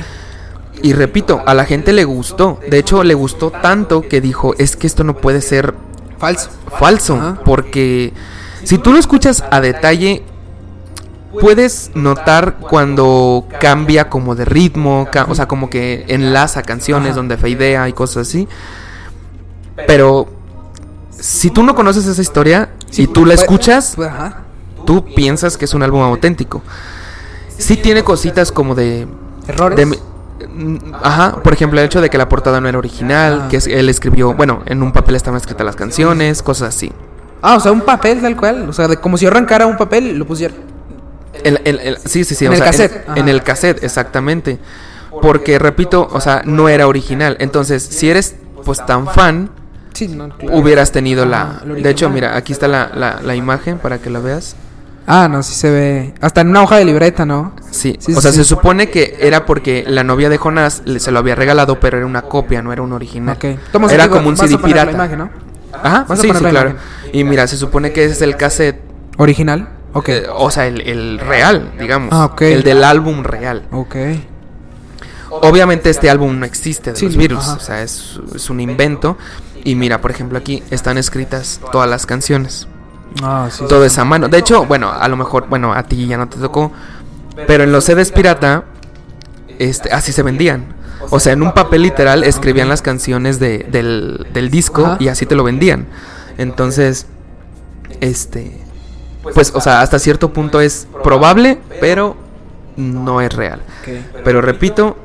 Y 0.83 0.93
repito, 0.93 1.43
a 1.47 1.55
la 1.55 1.65
gente 1.65 1.93
le 1.93 2.05
gustó. 2.05 2.59
De 2.69 2.79
hecho, 2.79 3.05
le 3.05 3.15
gustó 3.15 3.51
tanto 3.51 4.03
que 4.03 4.21
dijo, 4.21 4.55
es 4.59 4.77
que 4.77 4.87
esto 4.87 5.03
no 5.05 5.17
puede 5.17 5.41
ser 5.41 5.75
Falso. 6.19 6.51
falso. 6.79 7.15
Ajá. 7.17 7.39
Porque 7.45 8.13
si 8.65 8.79
tú 8.79 8.93
lo 8.93 8.99
escuchas 8.99 9.45
a 9.51 9.61
detalle, 9.61 10.23
puedes 11.41 11.91
notar 11.95 12.59
cuando 12.59 13.47
cambia 13.61 14.09
como 14.09 14.35
de 14.35 14.45
ritmo, 14.45 15.09
o 15.29 15.35
sea, 15.35 15.49
como 15.49 15.71
que 15.71 16.05
enlaza 16.09 16.63
canciones 16.63 17.11
Ajá. 17.11 17.17
donde 17.17 17.37
feidea 17.37 17.89
y 17.89 17.93
cosas 17.93 18.29
así. 18.29 18.47
Pero 19.87 20.29
si 21.11 21.51
tú 21.51 21.63
no 21.63 21.75
conoces 21.75 22.07
esa 22.07 22.21
historia 22.23 22.71
y 22.93 23.07
tú 23.07 23.25
la 23.25 23.35
Pues- 23.35 23.41
escuchas, 23.43 23.93
pues, 23.97 24.11
tú 24.87 25.05
piensas 25.15 25.57
que 25.57 25.65
es 25.65 25.75
un 25.75 25.83
álbum 25.83 26.03
auténtico. 26.03 26.63
Sí 27.57 27.77
tiene 27.77 28.03
cositas 28.05 28.53
como 28.53 28.75
de 28.75 29.07
Errores. 29.49 29.77
de 29.77 29.99
ajá, 31.03 31.37
por 31.43 31.53
ejemplo, 31.53 31.81
el 31.81 31.87
hecho 31.87 32.01
de 32.01 32.11
que 32.11 32.19
la 32.19 32.29
portada 32.29 32.61
no 32.61 32.69
era 32.69 32.79
original, 32.79 33.43
Ah. 33.45 33.49
que 33.49 33.57
él 33.57 33.89
escribió, 33.89 34.35
bueno, 34.35 34.63
en 34.67 34.83
un 34.83 34.93
papel 34.93 35.17
estaban 35.17 35.39
escritas 35.39 35.65
las 35.65 35.77
canciones, 35.77 36.43
cosas 36.43 36.75
así. 36.75 36.93
Ah, 37.43 37.57
o 37.57 37.61
sea, 37.61 37.73
un 37.73 37.83
papel 37.83 38.21
tal 38.23 38.37
cual. 38.37 38.69
O 38.69 38.73
sea, 38.73 38.89
de, 38.89 38.97
como 38.97 39.17
si 39.19 39.27
arrancara 39.27 39.67
un 39.67 39.77
papel 39.77 40.07
y 40.07 40.13
lo 40.15 40.27
pusiera. 40.27 40.55
El- 41.43 41.61
el- 41.65 41.81
el- 41.81 41.99
sí, 41.99 42.25
sí, 42.25 42.35
sí. 42.35 42.45
En 42.47 42.53
o 42.53 42.55
el 42.55 42.59
sea, 42.59 42.67
cassette. 42.69 43.05
En, 43.17 43.29
el 43.29 43.43
cassette, 43.43 43.83
exactamente. 43.85 44.59
porque 45.23 45.59
repito, 45.61 46.09
o 46.11 46.21
sea, 46.21 46.43
no 46.45 46.69
era 46.69 46.87
original. 46.89 47.37
Entonces, 47.39 47.83
si 47.85 48.11
eres 48.11 48.35
pues 48.65 48.85
tan 48.85 49.07
fan, 49.07 49.49
Sí, 49.93 50.09
no, 50.09 50.29
claro. 50.31 50.57
hubieras 50.59 50.91
tenido 50.91 51.25
la... 51.25 51.61
De 51.65 51.89
hecho, 51.89 52.11
mira, 52.11 52.37
aquí 52.37 52.53
está 52.53 52.67
la, 52.67 52.91
la, 52.95 53.21
la 53.23 53.37
imagen 53.37 53.79
para 53.79 53.99
que 53.99 54.11
la 54.11 54.19
veas. 54.19 54.57
Ah, 55.07 55.29
no, 55.29 55.43
sí 55.43 55.55
se 55.55 55.71
ve. 55.71 56.15
Hasta 56.21 56.41
en 56.41 56.49
una 56.49 56.63
hoja 56.63 56.77
de 56.77 56.85
libreta, 56.87 57.27
¿no? 57.27 57.55
Sí, 57.71 57.97
Sí, 57.99 58.15
o 58.15 58.21
sea, 58.23 58.31
sí. 58.31 58.39
se 58.39 58.45
supone 58.45 58.89
que 58.91 59.17
era 59.21 59.45
porque 59.45 59.85
la 59.87 60.03
novia 60.03 60.29
de 60.31 60.39
Jonás 60.39 60.83
le- 60.87 60.99
se 61.01 61.11
lo 61.11 61.19
había 61.19 61.35
regalado, 61.35 61.79
pero 61.79 61.99
era 61.99 62.07
una 62.07 62.23
copia, 62.23 62.63
no 62.63 62.73
era 62.73 62.81
un 62.83 62.93
original. 62.93 63.37
Ok. 63.37 63.59
Tomas 63.71 63.93
Era 63.93 64.05
digo, 64.05 64.17
como 64.17 64.31
un 64.31 64.37
CD 64.37 64.57
poner 64.57 64.77
la 64.77 64.83
pirata. 64.87 64.93
imagen, 64.93 65.19
¿no? 65.19 65.31
Ajá, 65.83 66.07
sí, 66.17 66.23
sí, 66.23 66.29
la 66.33 66.51
claro. 66.51 66.71
imagen. 66.71 66.87
Y 67.13 67.25
mira, 67.25 67.47
se 67.47 67.57
supone 67.59 67.93
que 67.93 68.05
ese 68.05 68.15
es 68.15 68.23
el 68.23 68.37
cassette, 68.37 68.81
¿Original? 69.19 69.69
Ok. 69.93 70.09
eh, 70.09 70.23
o 70.33 70.51
sea, 70.51 70.67
el, 70.67 70.81
el 70.81 71.19
real, 71.19 71.73
digamos. 71.79 72.09
Ah, 72.13 72.25
ok. 72.27 72.43
El 72.43 72.63
del 72.63 72.83
álbum 72.83 73.23
real. 73.25 73.65
ok. 73.73 73.97
Obviamente 75.31 75.91
este 75.91 76.09
álbum 76.09 76.39
no 76.39 76.47
existe 76.47 76.93
de 76.93 76.97
Sí, 76.97 77.09
los 77.29 77.45
ajá. 77.45 77.55
o 77.55 77.61
sea, 77.61 77.83
es, 77.83 78.21
es 78.35 78.51
un 78.51 78.61
invento. 78.61 79.19
Y 79.65 79.75
mira, 79.75 80.01
por 80.01 80.11
ejemplo, 80.11 80.39
aquí 80.39 80.63
están 80.71 80.97
escritas 80.97 81.61
todas 81.73 81.89
las 81.91 82.07
canciones. 82.07 82.69
Ah, 83.23 83.49
sí. 83.51 83.65
Todo 83.69 83.85
es 83.85 83.97
a 83.99 84.05
mano. 84.05 84.29
De 84.29 84.39
hecho, 84.39 84.65
bueno, 84.67 84.91
a 84.93 85.07
lo 85.09 85.17
mejor, 85.17 85.47
bueno, 85.49 85.73
a 85.73 85.83
ti 85.85 86.07
ya 86.07 86.17
no 86.17 86.29
te 86.29 86.39
tocó. 86.39 86.73
Pero 87.47 87.65
en 87.65 87.73
los 87.73 87.85
CDs 87.85 88.13
pirata, 88.13 88.65
este, 89.59 89.93
así 89.93 90.13
se 90.13 90.23
vendían. 90.23 90.75
O 91.11 91.21
sea, 91.21 91.33
en 91.35 91.43
un 91.43 91.53
papel 91.53 91.83
literal 91.83 92.25
escribían 92.25 92.69
las 92.69 92.81
canciones 92.83 93.39
de- 93.39 93.67
del, 93.71 94.27
del 94.33 94.51
disco 94.51 94.85
Ajá. 94.87 94.97
y 95.01 95.09
así 95.09 95.27
te 95.27 95.35
lo 95.35 95.45
vendían. 95.45 95.87
Entonces, 96.39 97.07
este, 98.01 98.61
pues, 99.35 99.53
o 99.55 99.61
sea, 99.61 99.81
hasta 99.83 99.99
cierto 99.99 100.33
punto 100.33 100.61
es 100.61 100.89
probable, 101.03 101.59
pero 101.81 102.17
no 102.77 103.21
es 103.21 103.33
real. 103.35 103.61
Pero 104.25 104.41
repito, 104.41 104.97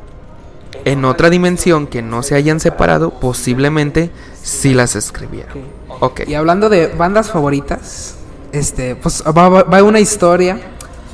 en 0.90 1.06
otra 1.06 1.30
dimensión 1.30 1.88
que 1.88 2.02
no 2.02 2.24
se 2.24 2.36
hayan 2.36 2.60
separado, 2.60 3.12
posiblemente 3.12 4.10
sí 4.42 4.74
las 4.74 4.96
escribieron. 4.96 5.60
Ok. 6.00 6.22
Y 6.28 6.34
hablando 6.34 6.70
de 6.70 6.88
bandas 6.88 7.30
favoritas, 7.32 8.16
este, 8.52 8.96
pues 8.96 9.24
va, 9.26 9.50
va- 9.50 9.64
va 9.64 9.84
una 9.84 10.00
historia 10.00 10.60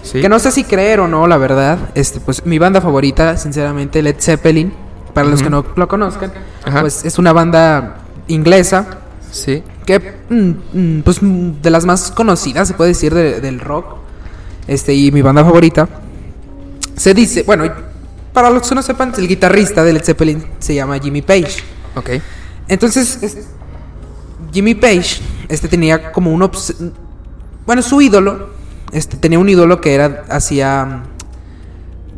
¿Sí? 0.03 0.21
que 0.21 0.29
no 0.29 0.39
sé 0.39 0.51
si 0.51 0.63
creer 0.63 0.99
o 0.99 1.07
no, 1.07 1.27
la 1.27 1.37
verdad. 1.37 1.77
Este, 1.95 2.19
pues 2.19 2.45
mi 2.45 2.59
banda 2.59 2.79
favorita, 2.81 3.37
sinceramente, 3.37 4.01
Led 4.01 4.15
Zeppelin. 4.19 4.73
Para 5.13 5.27
los 5.29 5.39
Ujú. 5.39 5.43
que 5.45 5.49
no 5.49 5.65
lo 5.77 5.87
conozcan, 5.87 6.31
Ajá. 6.65 6.81
pues 6.81 7.05
es 7.05 7.17
una 7.17 7.31
banda 7.31 7.99
inglesa 8.27 8.99
Sí. 9.31 9.63
que, 9.85 9.99
mm, 10.29 10.51
mm, 10.73 11.01
pues, 11.03 11.23
mm, 11.23 11.61
de 11.61 11.69
las 11.69 11.85
más 11.85 12.11
conocidas, 12.11 12.67
se 12.67 12.73
puede 12.73 12.89
decir, 12.89 13.13
de- 13.13 13.39
del 13.39 13.61
rock. 13.61 13.95
Este, 14.67 14.93
y 14.93 15.11
mi 15.13 15.21
banda 15.21 15.43
favorita. 15.45 15.87
Se 16.97 17.13
dice, 17.13 17.43
bueno, 17.43 17.63
para 18.35 18.51
los 18.51 18.69
que 18.69 18.75
no 18.75 18.83
sepan, 18.83 19.13
el 19.17 19.27
guitarrista 19.27 19.83
de 19.83 19.93
Led 19.93 20.03
Zeppelin 20.03 20.45
se 20.59 20.75
llama 20.75 20.99
Jimmy 20.99 21.23
Page. 21.23 21.63
Ok. 21.95 22.09
Entonces, 22.67 23.17
es- 23.23 23.37
Jimmy 24.53 24.75
Page, 24.75 25.21
este 25.49 25.67
tenía 25.67 26.11
como 26.11 26.31
un 26.31 26.47
bueno, 27.65 27.81
su 27.81 27.99
ídolo, 28.01 28.49
este 28.91 29.17
tenía 29.17 29.39
un 29.39 29.49
ídolo 29.49 29.81
que 29.81 29.95
era 29.95 30.23
hacía 30.29 30.85
mm, 30.85 31.03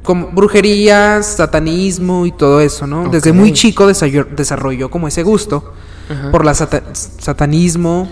como 0.04 0.28
brujerías, 0.28 1.26
satanismo 1.26 2.26
y 2.26 2.32
todo 2.32 2.60
eso, 2.62 2.86
¿no? 2.88 3.10
Desde 3.10 3.32
muy 3.32 3.54
chico 3.54 3.88
desarrolló, 3.88 4.90
como 4.90 5.08
ese 5.08 5.24
gusto 5.24 5.74
Ajá. 6.10 6.32
por 6.32 6.44
la 6.46 6.54
sata- 6.54 6.84
satanismo 6.94 8.10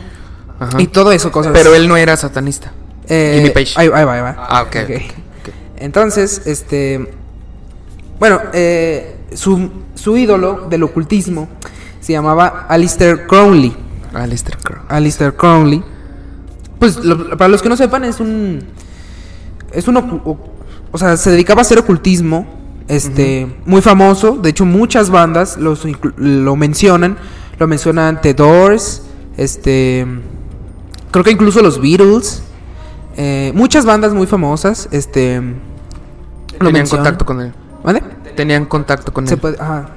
Ajá. 0.60 0.82
y 0.82 0.88
todo 0.88 1.12
eso 1.12 1.32
cosas. 1.32 1.52
Pero 1.54 1.74
él 1.76 1.88
no 1.88 1.98
era 1.98 2.16
satanista. 2.18 2.72
Eh, 3.08 3.36
Jimmy 3.38 3.50
Page. 3.52 3.74
Ahí, 3.76 3.88
va, 3.88 4.00
ahí 4.00 4.22
va. 4.22 4.36
Ah, 4.38 4.62
ok. 4.64 4.76
Ok. 4.84 4.90
ok, 4.90 5.02
ok. 5.42 5.54
Entonces, 5.78 6.42
este. 6.46 7.14
Bueno, 8.20 8.40
eh, 8.54 9.18
su, 9.34 9.70
su 9.96 10.16
ídolo 10.18 10.68
del 10.70 10.84
ocultismo 10.84 11.50
se 12.00 12.14
llamaba 12.14 12.66
Alistair 12.70 13.28
Crowley. 13.28 13.76
Alistair 14.14 14.58
Crow. 14.58 14.80
Alistair 14.88 15.34
Crowley. 15.36 15.84
Pues 16.80 16.98
lo- 17.04 17.38
para 17.38 17.48
los 17.50 17.62
que 17.62 17.70
no 17.70 17.76
sepan, 17.76 18.04
es 18.06 18.20
un. 18.20 18.64
Es 19.74 19.88
un. 19.88 19.98
o, 19.98 20.38
o 20.92 20.98
sea, 20.98 21.18
se 21.18 21.32
dedicaba 21.32 21.62
a 21.62 21.64
hacer 21.64 21.78
ocultismo. 21.80 22.48
Este. 22.88 23.48
Muy 23.66 23.82
famoso. 23.82 24.38
De 24.38 24.50
hecho, 24.52 24.64
muchas 24.66 25.10
bandas 25.10 25.58
los 25.58 25.84
lo 26.18 26.56
mencionan. 26.56 27.18
Lo 27.60 27.68
mencionan 27.68 28.22
The 28.22 28.34
Doors. 28.34 29.02
Este. 29.38 30.06
Creo 31.12 31.24
que 31.24 31.32
incluso 31.32 31.62
los 31.62 31.82
Beatles. 31.82 32.44
eh, 33.18 33.52
muchas 33.56 33.86
bandas 33.86 34.14
muy 34.14 34.28
famosas. 34.28 34.88
Este. 34.92 35.42
Tenían 36.60 36.88
contacto 36.88 37.26
con 37.26 37.42
él. 37.42 37.54
Tenían 38.36 38.66
contacto 38.66 39.14
con 39.14 39.28
Se 39.28 39.36
él. 39.36 39.40
puede, 39.40 39.58
ajá. 39.60 39.90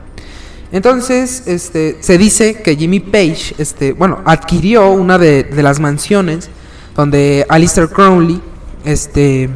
Entonces, 0.70 1.44
este, 1.46 1.96
se 2.00 2.18
dice 2.18 2.62
que 2.62 2.76
Jimmy 2.76 3.00
Page, 3.00 3.54
este, 3.58 3.92
bueno, 3.92 4.20
adquirió 4.24 4.90
una 4.90 5.18
de, 5.18 5.44
de 5.44 5.62
las 5.62 5.80
mansiones 5.80 6.50
donde 6.94 7.46
Alistair 7.48 7.88
Crowley, 7.88 8.40
este, 8.84 9.48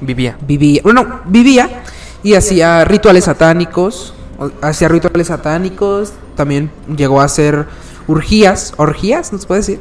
Vivía. 0.00 0.36
vivía, 0.46 0.80
bueno, 0.84 1.20
vivía 1.26 1.82
y 2.22 2.34
hacía 2.34 2.84
rituales 2.84 3.24
satánicos, 3.24 4.14
hacía 4.62 4.88
rituales 4.88 5.26
satánicos, 5.26 6.12
también 6.36 6.70
llegó 6.96 7.20
a 7.20 7.24
hacer 7.24 7.66
orgías, 8.06 8.74
orgías, 8.76 9.32
¿no 9.32 9.38
se 9.38 9.46
puede 9.46 9.60
decir? 9.60 9.80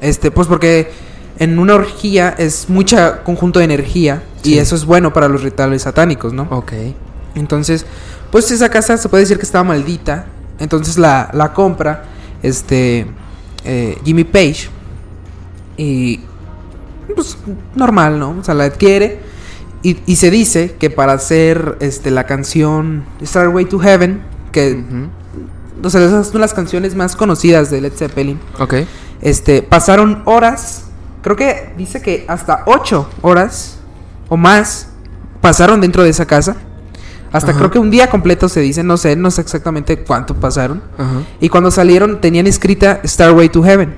Este, 0.00 0.30
pues 0.30 0.46
porque 0.46 0.92
en 1.40 1.58
una 1.58 1.74
orgía 1.74 2.32
es 2.38 2.68
mucha 2.68 3.24
conjunto 3.24 3.58
de 3.58 3.64
energía 3.64 4.22
y 4.44 4.58
eso 4.58 4.76
es 4.76 4.84
bueno 4.84 5.12
para 5.12 5.26
los 5.26 5.42
rituales 5.42 5.82
satánicos, 5.82 6.32
¿no? 6.32 6.46
Ok. 6.50 6.72
Entonces, 7.34 7.84
pues 8.30 8.50
esa 8.52 8.68
casa 8.68 8.96
se 8.96 9.08
puede 9.08 9.22
decir 9.24 9.38
que 9.38 9.44
estaba 9.44 9.64
maldita. 9.64 10.26
Entonces 10.60 10.96
la, 10.98 11.30
la 11.32 11.52
compra 11.52 12.04
este 12.42 13.06
eh, 13.64 13.98
Jimmy 14.04 14.24
Page. 14.24 14.68
Y 15.76 16.20
pues 17.14 17.36
normal, 17.74 18.18
¿no? 18.18 18.36
O 18.38 18.44
sea, 18.44 18.54
la 18.54 18.64
adquiere. 18.64 19.18
Y, 19.82 19.96
y 20.04 20.16
se 20.16 20.30
dice 20.30 20.76
que 20.78 20.90
para 20.90 21.14
hacer 21.14 21.78
este, 21.80 22.10
la 22.10 22.24
canción 22.24 23.04
Starway 23.24 23.64
to 23.64 23.78
Heaven, 23.78 24.20
que 24.52 24.74
Ujú. 24.74 25.86
o 25.86 25.88
sea, 25.90 26.04
esas 26.04 26.28
son 26.28 26.42
las 26.42 26.52
canciones 26.52 26.94
más 26.94 27.16
conocidas 27.16 27.70
de 27.70 27.80
Led 27.80 27.94
Zeppelin, 27.94 28.38
Ok. 28.58 28.74
este, 29.22 29.62
pasaron 29.62 30.22
horas, 30.26 30.89
creo 31.22 31.36
que 31.36 31.72
dice 31.76 32.00
que 32.02 32.24
hasta 32.28 32.62
ocho 32.66 33.08
horas 33.22 33.78
o 34.28 34.36
más 34.36 34.88
pasaron 35.40 35.80
dentro 35.80 36.02
de 36.02 36.10
esa 36.10 36.26
casa. 36.26 36.56
Hasta 37.32 37.50
Ajá. 37.52 37.58
creo 37.58 37.70
que 37.70 37.78
un 37.78 37.90
día 37.90 38.10
completo 38.10 38.48
se 38.48 38.60
dice, 38.60 38.82
no 38.82 38.96
sé, 38.96 39.14
no 39.14 39.30
sé 39.30 39.40
exactamente 39.40 40.02
cuánto 40.02 40.34
pasaron. 40.34 40.82
Ajá. 40.98 41.22
Y 41.40 41.48
cuando 41.48 41.70
salieron 41.70 42.20
tenían 42.20 42.46
escrita 42.46 43.00
Starway 43.04 43.48
to 43.48 43.62
Heaven. 43.62 43.94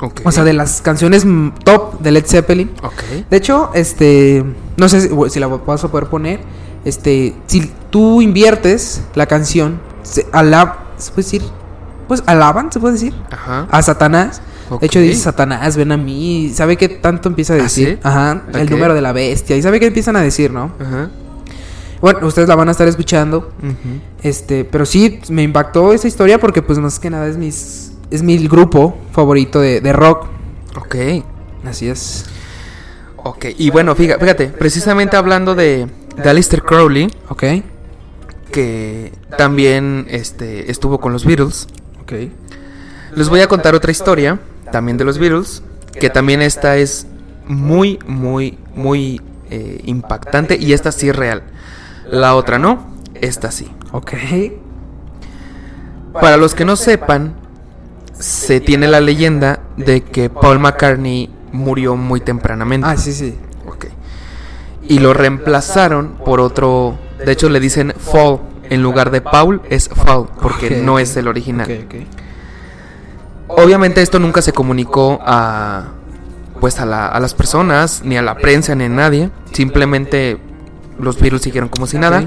Ok. 0.00 0.22
O 0.24 0.32
sea, 0.32 0.42
de 0.42 0.52
las 0.52 0.80
canciones 0.80 1.26
top 1.64 2.00
de 2.00 2.10
Led 2.10 2.26
Zeppelin. 2.26 2.70
Ok. 2.82 3.28
De 3.30 3.36
hecho, 3.36 3.70
este, 3.74 4.44
no 4.76 4.88
sé 4.88 5.02
si, 5.02 5.08
si 5.28 5.38
la 5.38 5.46
vas 5.48 5.84
a 5.84 5.88
poder 5.88 6.08
poner. 6.08 6.40
Este, 6.84 7.36
si 7.46 7.70
tú 7.90 8.20
inviertes 8.22 9.02
la 9.14 9.26
canción, 9.26 9.80
se 10.02 10.26
alab, 10.32 10.74
se 10.96 11.10
puede 11.12 11.24
decir, 11.24 11.42
pues 12.08 12.22
alaban, 12.26 12.72
se 12.72 12.80
puede 12.80 12.94
decir, 12.94 13.14
Ajá. 13.30 13.68
a 13.70 13.82
Satanás. 13.82 14.42
De 14.78 14.86
hecho 14.86 15.00
dice 15.00 15.20
Satanás, 15.20 15.76
ven 15.76 15.92
a 15.92 15.96
mí. 15.96 16.50
¿Sabe 16.54 16.76
qué 16.76 16.88
tanto 16.88 17.28
empieza 17.28 17.54
a 17.54 17.56
¿Ah, 17.56 17.62
decir? 17.62 17.88
sí? 17.94 17.98
Ajá, 18.02 18.42
el 18.54 18.70
número 18.70 18.94
de 18.94 19.00
la 19.00 19.12
bestia. 19.12 19.56
¿Y 19.56 19.62
sabe 19.62 19.80
qué 19.80 19.86
empiezan 19.86 20.16
a 20.16 20.20
decir, 20.22 20.50
no? 20.52 20.72
Ajá. 20.80 21.10
Bueno, 22.00 22.26
ustedes 22.26 22.48
la 22.48 22.56
van 22.56 22.68
a 22.68 22.72
estar 22.72 22.88
escuchando. 22.88 23.52
Ujú. 23.62 24.00
Este, 24.22 24.64
pero 24.64 24.84
sí, 24.84 25.20
me 25.28 25.42
impactó 25.42 25.92
esa 25.92 26.08
historia 26.08 26.38
porque 26.40 26.60
pues 26.62 26.78
más 26.78 26.98
que 26.98 27.10
nada 27.10 27.28
es 27.28 27.36
mis 27.36 27.92
es 28.10 28.22
mi 28.22 28.36
grupo 28.48 28.98
favorito 29.12 29.60
de, 29.60 29.80
de 29.80 29.92
rock. 29.92 30.26
Ok. 30.76 30.96
Así 31.64 31.88
es. 31.88 32.24
Ok. 33.16 33.46
Y 33.56 33.70
bueno, 33.70 33.94
fíjate, 33.94 34.20
fíjate 34.20 34.46
precisamente 34.48 35.16
hablando 35.16 35.54
de, 35.54 35.86
de 36.22 36.28
Alistair 36.28 36.62
Crowley, 36.62 37.08
Ok. 37.28 37.44
que 38.50 39.12
también 39.38 40.06
este, 40.10 40.70
estuvo 40.70 41.00
con 41.00 41.12
los 41.12 41.24
Beatles. 41.24 41.68
Ok. 42.02 42.12
Les 43.14 43.28
voy 43.28 43.40
a 43.40 43.46
contar 43.48 43.74
otra 43.74 43.90
historia, 43.92 44.40
también 44.72 44.96
de 44.96 45.04
los 45.04 45.18
Beatles, 45.18 45.62
que 45.92 46.10
también 46.10 46.42
esta 46.42 46.76
es 46.76 47.06
muy, 47.46 48.00
muy, 48.06 48.58
muy 48.74 49.20
eh, 49.50 49.80
impactante 49.84 50.56
y 50.56 50.72
esta 50.72 50.90
sí 50.90 51.08
es 51.10 51.14
real. 51.14 51.44
La 52.10 52.34
otra 52.34 52.58
no, 52.58 52.86
esta 53.14 53.52
sí. 53.52 53.70
Ok. 53.92 54.12
Para 56.12 56.36
los 56.36 56.54
que 56.54 56.64
no 56.64 56.76
sepan, 56.76 57.34
se 58.12 58.60
tiene 58.60 58.88
la 58.88 59.00
leyenda 59.00 59.60
de 59.76 60.02
que 60.02 60.28
Paul 60.28 60.58
McCartney 60.58 61.30
murió 61.52 61.96
muy 61.96 62.20
tempranamente. 62.20 62.86
Ah, 62.88 62.96
sí, 62.96 63.12
sí. 63.12 63.36
Ok. 63.66 63.86
Y 64.88 64.98
lo 64.98 65.14
reemplazaron 65.14 66.16
por 66.24 66.40
otro. 66.40 66.98
De 67.24 67.32
hecho, 67.32 67.48
le 67.48 67.60
dicen 67.60 67.92
Fall. 67.96 68.40
En 68.70 68.82
lugar 68.82 69.10
de 69.10 69.20
Paul, 69.20 69.60
es 69.68 69.88
Fall. 69.88 70.28
Porque 70.40 70.80
no 70.82 70.98
es 70.98 71.16
el 71.16 71.28
original. 71.28 71.70
Ok, 71.70 71.84
ok. 71.86 72.21
Obviamente, 73.64 74.02
esto 74.02 74.18
nunca 74.18 74.42
se 74.42 74.52
comunicó 74.52 75.18
a. 75.24 75.88
Pues 76.60 76.78
a, 76.78 76.86
la- 76.86 77.08
a 77.08 77.18
las 77.18 77.34
personas, 77.34 78.02
ni 78.04 78.16
a 78.16 78.22
la 78.22 78.36
prensa, 78.36 78.74
ni 78.74 78.84
a 78.84 78.88
nadie. 78.88 79.30
Simplemente 79.52 80.38
los 81.00 81.20
virus 81.20 81.42
siguieron 81.42 81.68
como 81.68 81.86
si 81.88 81.98
nada. 81.98 82.24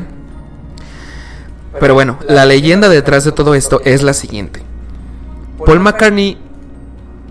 Pero 1.80 1.94
bueno, 1.94 2.18
la 2.28 2.46
leyenda 2.46 2.90
detrás 2.90 3.24
de 3.24 3.32
todo 3.32 3.56
esto 3.56 3.82
es 3.86 4.02
la 4.04 4.14
siguiente. 4.14 4.62
Paul 5.66 5.80
McCartney 5.80 6.38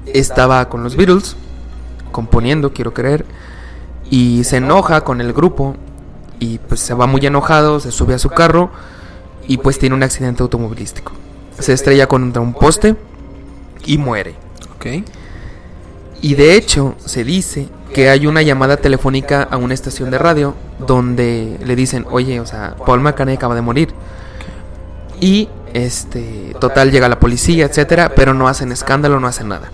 estaba 0.06 0.68
con 0.68 0.82
los 0.82 0.96
Beatles, 0.96 1.36
componiendo, 2.12 2.72
quiero 2.72 2.94
creer, 2.94 3.24
y 4.10 4.44
se 4.44 4.58
enoja 4.58 5.02
con 5.02 5.20
el 5.20 5.32
grupo 5.32 5.76
y 6.40 6.58
pues 6.58 6.80
se 6.80 6.94
va 6.94 7.06
muy 7.06 7.24
enojado, 7.24 7.80
se 7.80 7.90
sube 7.90 8.14
a 8.14 8.18
su 8.18 8.28
carro 8.30 8.70
y 9.46 9.58
pues 9.58 9.78
tiene 9.78 9.94
un 9.94 10.02
accidente 10.02 10.42
automovilístico. 10.42 11.12
Se 11.58 11.72
estrella 11.72 12.06
contra 12.06 12.42
un 12.42 12.52
poste 12.54 12.96
y 13.84 13.98
muere. 13.98 14.34
Ok. 14.76 14.86
Y 16.20 16.34
de 16.34 16.56
hecho 16.56 16.94
se 17.04 17.24
dice 17.24 17.68
que 17.92 18.08
hay 18.10 18.26
una 18.26 18.42
llamada 18.42 18.76
telefónica 18.76 19.42
a 19.42 19.56
una 19.56 19.74
estación 19.74 20.10
de 20.10 20.18
radio 20.18 20.54
donde 20.86 21.58
le 21.64 21.76
dicen, 21.76 22.06
oye, 22.10 22.40
o 22.40 22.46
sea, 22.46 22.74
Paul 22.84 23.00
McCartney 23.00 23.36
acaba 23.36 23.54
de 23.54 23.60
morir. 23.60 23.94
Y 25.20 25.48
este, 25.74 26.54
total 26.60 26.90
llega 26.90 27.08
la 27.08 27.20
policía, 27.20 27.66
etcétera, 27.66 28.12
pero 28.14 28.34
no 28.34 28.48
hacen 28.48 28.72
escándalo, 28.72 29.20
no 29.20 29.26
hacen 29.28 29.48
nada. 29.48 29.70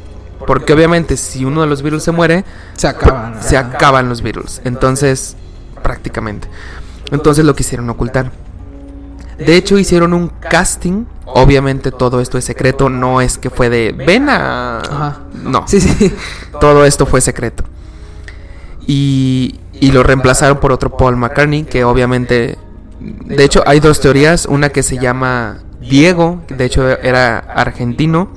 Porque 0.46 0.72
obviamente 0.72 1.16
si 1.16 1.44
uno 1.44 1.60
de 1.60 1.66
los 1.66 1.82
Beatles 1.82 2.02
se 2.02 2.12
muere, 2.12 2.44
Se 2.76 2.88
acaban. 2.88 3.42
se 3.42 3.56
acaban 3.56 4.08
los 4.08 4.22
Beatles. 4.22 4.60
Entonces, 4.64 5.36
prácticamente. 5.82 6.48
Entonces 7.10 7.44
lo 7.44 7.54
quisieron 7.54 7.88
ocultar. 7.90 8.32
De 9.44 9.56
hecho, 9.56 9.78
hicieron 9.78 10.12
un 10.12 10.28
casting. 10.28 11.04
Obviamente 11.24 11.90
todo 11.92 12.20
esto 12.20 12.38
es 12.38 12.44
secreto. 12.44 12.88
No 12.88 13.20
es 13.20 13.38
que 13.38 13.50
fue 13.50 13.70
de 13.70 13.92
ven 13.92 14.28
a. 14.28 14.78
Ajá. 14.80 15.20
No. 15.42 15.66
Sí, 15.66 15.80
sí. 15.80 16.14
Todo 16.60 16.84
esto 16.84 17.06
fue 17.06 17.20
secreto. 17.20 17.64
Y, 18.86 19.60
y 19.72 19.92
lo 19.92 20.02
reemplazaron 20.02 20.58
por 20.58 20.72
otro 20.72 20.96
Paul 20.96 21.16
McCartney, 21.16 21.64
que 21.64 21.84
obviamente... 21.84 22.58
De 23.00 23.44
hecho, 23.44 23.62
hay 23.66 23.80
dos 23.80 24.00
teorías. 24.00 24.46
Una 24.46 24.68
que 24.68 24.82
se 24.82 24.98
llama 24.98 25.58
Diego, 25.80 26.42
que 26.46 26.54
de 26.54 26.66
hecho 26.66 26.86
era 26.88 27.38
argentino. 27.38 28.28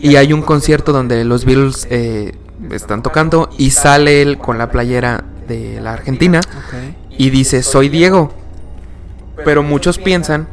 Y 0.00 0.16
hay 0.16 0.32
un 0.32 0.42
concierto 0.42 0.92
donde 0.92 1.24
los 1.24 1.44
Beatles 1.44 1.86
eh, 1.90 2.36
están 2.70 3.02
tocando 3.02 3.50
y 3.58 3.70
sale 3.70 4.22
él 4.22 4.38
con 4.38 4.58
la 4.58 4.70
playera 4.70 5.24
de 5.48 5.80
la 5.80 5.94
Argentina 5.94 6.40
y 7.10 7.30
dice, 7.30 7.62
soy 7.62 7.88
Diego. 7.88 8.32
Pero 9.44 9.62
muchos 9.62 9.98
piensan 9.98 10.48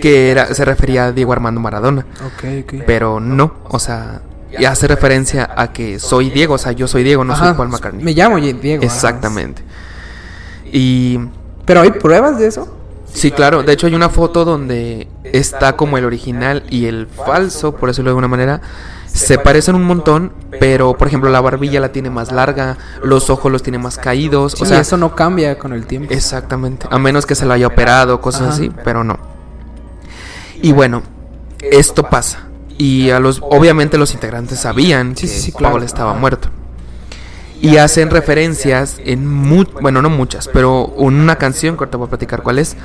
que 0.00 0.30
era, 0.30 0.54
se 0.54 0.64
refería 0.64 1.06
a 1.06 1.12
Diego 1.12 1.32
Armando 1.32 1.60
Maradona. 1.60 2.06
Ok, 2.24 2.44
ok. 2.64 2.74
Pero 2.86 3.20
no, 3.20 3.54
o 3.68 3.78
sea, 3.78 4.22
y 4.58 4.64
hace 4.64 4.88
referencia 4.88 5.48
a 5.56 5.72
que 5.72 5.98
soy 5.98 6.30
Diego, 6.30 6.54
o 6.54 6.58
sea, 6.58 6.72
yo 6.72 6.88
soy 6.88 7.02
Diego, 7.02 7.24
no 7.24 7.36
soy 7.36 7.54
Paul 7.54 7.68
McCartney. 7.68 8.02
Me 8.04 8.12
llamo 8.14 8.38
Diego. 8.38 8.58
ajá. 8.82 8.84
Exactamente. 8.84 9.62
Y 10.72 11.18
Pero 11.64 11.82
hay 11.82 11.90
pruebas 11.92 12.38
de 12.38 12.46
eso. 12.46 12.76
sí, 13.12 13.30
claro, 13.30 13.62
de 13.62 13.72
hecho 13.72 13.86
hay 13.86 13.94
una 13.94 14.08
foto 14.08 14.44
donde 14.44 15.08
está 15.24 15.76
como 15.76 15.98
el 15.98 16.04
original 16.04 16.64
y 16.70 16.86
el 16.86 17.06
falso, 17.06 17.74
por 17.76 17.88
decirlo 17.88 18.10
de 18.10 18.12
alguna 18.12 18.28
manera, 18.28 18.60
se 19.12 19.38
parecen 19.38 19.74
un 19.74 19.84
montón, 19.84 20.32
pero 20.58 20.96
por 20.96 21.08
ejemplo 21.08 21.30
la 21.30 21.40
barbilla 21.40 21.80
la 21.80 21.92
tiene 21.92 22.10
más 22.10 22.32
larga, 22.32 22.78
los 23.02 23.30
ojos 23.30 23.50
los 23.50 23.62
tiene 23.62 23.78
más 23.78 23.98
caídos, 23.98 24.52
Sí, 24.52 24.62
o 24.62 24.66
sea, 24.66 24.80
eso 24.80 24.96
no 24.96 25.14
cambia 25.14 25.58
con 25.58 25.72
el 25.72 25.86
tiempo. 25.86 26.12
Exactamente, 26.12 26.86
a 26.90 26.98
menos 26.98 27.26
que 27.26 27.34
se 27.34 27.46
lo 27.46 27.52
haya 27.52 27.66
operado, 27.66 28.20
cosas 28.20 28.42
Ajá. 28.42 28.50
así, 28.52 28.70
pero 28.84 29.04
no. 29.04 29.18
Y 30.62 30.72
bueno, 30.72 31.02
esto 31.60 32.04
pasa. 32.04 32.46
Y 32.78 33.10
a 33.10 33.20
los, 33.20 33.40
obviamente 33.42 33.98
los 33.98 34.14
integrantes 34.14 34.60
sabían 34.60 35.14
Sí, 35.16 35.22
que 35.26 35.28
sí, 35.28 35.40
sí, 35.40 35.52
claro. 35.52 35.74
Paul 35.74 35.84
estaba 35.84 36.14
muerto. 36.14 36.48
Y 37.60 37.76
hacen 37.76 38.08
referencias 38.08 38.96
en 39.04 39.26
mu 39.26 39.64
bueno, 39.82 40.00
no 40.00 40.08
muchas, 40.08 40.48
pero 40.48 40.94
en 40.98 41.20
una 41.20 41.36
canción 41.36 41.76
que 41.76 41.80
ahorita 41.80 41.98
voy 41.98 42.06
a 42.06 42.10
platicar 42.10 42.42
cuál 42.42 42.58
es. 42.58 42.76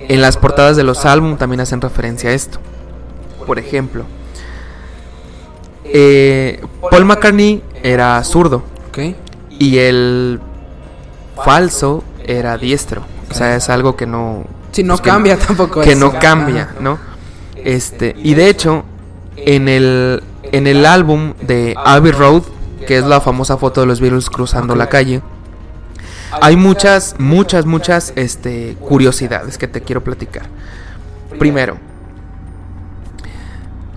En 0.00 0.20
las 0.20 0.36
portadas 0.36 0.76
de 0.76 0.82
los 0.82 1.04
álbumes 1.04 1.38
también 1.38 1.60
hacen 1.60 1.80
referencia 1.80 2.30
a 2.30 2.32
esto. 2.32 2.58
Por 3.46 3.60
ejemplo, 3.60 4.04
eh, 5.92 6.60
Paul 6.90 7.04
McCartney 7.04 7.62
era 7.82 8.22
zurdo 8.24 8.62
Ok. 8.88 8.98
y 9.50 9.78
el 9.78 10.40
falso 11.44 12.04
era 12.24 12.56
diestro. 12.58 13.02
O 13.30 13.34
sea, 13.34 13.56
es 13.56 13.68
algo 13.68 13.96
que 13.96 14.06
no. 14.06 14.44
Sí, 14.72 14.82
no 14.82 14.94
pues, 14.94 15.02
que 15.02 15.10
cambia 15.10 15.36
tampoco. 15.38 15.80
Que 15.80 15.94
no 15.94 16.12
cambia. 16.18 16.74
¿no? 16.80 16.98
Este, 17.56 18.14
y 18.18 18.34
de 18.34 18.48
hecho, 18.48 18.84
en 19.36 19.68
el, 19.68 20.22
en 20.42 20.66
el 20.66 20.86
álbum 20.86 21.34
de 21.40 21.74
Abbey 21.76 22.12
Road, 22.12 22.42
que 22.86 22.98
es 22.98 23.04
la 23.04 23.20
famosa 23.20 23.56
foto 23.56 23.80
de 23.80 23.86
los 23.86 24.00
Beatles 24.00 24.30
cruzando 24.30 24.74
la 24.74 24.88
calle, 24.88 25.22
hay 26.40 26.56
muchas, 26.56 27.16
muchas, 27.18 27.66
muchas 27.66 28.12
este, 28.16 28.76
curiosidades 28.80 29.58
que 29.58 29.68
te 29.68 29.82
quiero 29.82 30.02
platicar. 30.02 30.46
Primero, 31.38 31.76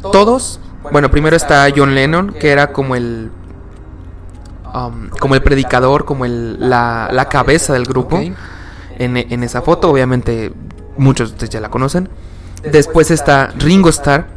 todos, 0.02 0.60
bueno, 0.92 1.10
primero 1.10 1.36
está 1.36 1.68
John 1.76 1.96
Lennon, 1.96 2.34
que 2.34 2.52
era 2.52 2.72
como 2.72 2.96
el, 2.96 3.32
um, 4.74 5.10
como 5.20 5.36
el 5.36 5.42
predicador, 5.42 6.06
como 6.06 6.26
el, 6.26 6.70
la, 6.70 7.10
la 7.12 7.30
cabeza 7.30 7.74
del 7.74 7.86
grupo. 7.86 8.22
En, 9.00 9.18
en 9.18 9.44
esa 9.44 9.64
foto, 9.64 9.90
obviamente 9.90 10.54
muchos 10.98 11.30
de 11.30 11.34
ustedes 11.34 11.50
ya 11.50 11.60
la 11.60 11.70
conocen. 11.70 12.10
Después 12.62 13.10
está 13.10 13.48
Ringo 13.58 13.90
Starr 13.90 14.28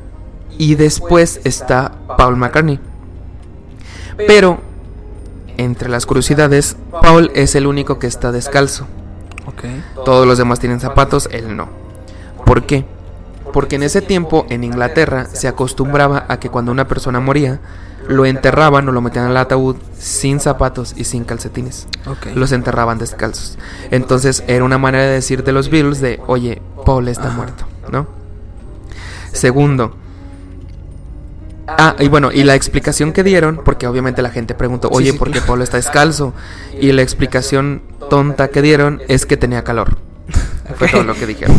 y 0.56 0.76
después 0.76 1.40
está 1.44 1.92
Paul 2.16 2.36
McCartney. 2.36 2.80
Pero 4.26 4.58
entre 5.58 5.90
las 5.90 6.06
curiosidades, 6.06 6.76
Paul 7.02 7.30
es 7.34 7.54
el 7.54 7.66
único 7.66 7.98
que 7.98 8.06
está 8.06 8.32
descalzo. 8.32 8.86
Todos 10.04 10.26
los 10.26 10.38
demás 10.38 10.58
tienen 10.58 10.80
zapatos, 10.80 11.28
él 11.32 11.56
no. 11.56 11.68
¿Por 12.44 12.64
qué? 12.64 12.84
Porque 13.52 13.76
en 13.76 13.82
ese 13.82 14.02
tiempo 14.02 14.46
en 14.50 14.64
Inglaterra 14.64 15.26
se 15.26 15.48
acostumbraba 15.48 16.26
a 16.28 16.38
que 16.38 16.50
cuando 16.50 16.72
una 16.72 16.88
persona 16.88 17.20
moría, 17.20 17.60
lo 18.08 18.24
enterraban 18.26 18.88
o 18.88 18.92
lo 18.92 19.00
metían 19.00 19.26
al 19.26 19.36
ataúd 19.36 19.76
sin 19.98 20.40
zapatos 20.40 20.94
y 20.96 21.04
sin 21.04 21.24
calcetines. 21.24 21.88
Los 22.34 22.52
enterraban 22.52 22.98
descalzos. 22.98 23.58
Entonces 23.90 24.44
era 24.46 24.64
una 24.64 24.78
manera 24.78 25.04
de 25.04 25.12
decir 25.12 25.44
de 25.44 25.52
los 25.52 25.70
Beatles 25.70 26.00
de, 26.00 26.20
oye, 26.26 26.62
Paul 26.84 27.08
está 27.08 27.28
Ajá. 27.28 27.36
muerto, 27.36 27.66
¿no? 27.90 28.06
Segundo. 29.32 29.96
Ah, 31.66 31.96
y 31.98 32.08
bueno, 32.08 32.30
y 32.30 32.44
la 32.44 32.54
explicación 32.54 33.12
que 33.12 33.24
dieron, 33.24 33.60
porque 33.64 33.88
obviamente 33.88 34.22
la 34.22 34.30
gente 34.30 34.54
preguntó, 34.54 34.88
oye, 34.92 35.12
¿por 35.14 35.32
qué. 35.32 35.40
Paul 35.40 35.62
está 35.62 35.78
descalzo? 35.78 36.32
Y 36.80 36.92
la 36.92 37.02
explicación 37.02 37.82
tonta 38.08 38.48
que 38.48 38.62
dieron 38.62 39.02
es 39.08 39.26
que 39.26 39.36
tenía 39.36 39.64
calor. 39.64 39.98
Fue 40.76 40.88
todo 40.88 41.02
lo 41.02 41.14
que 41.14 41.26
dijeron. 41.26 41.56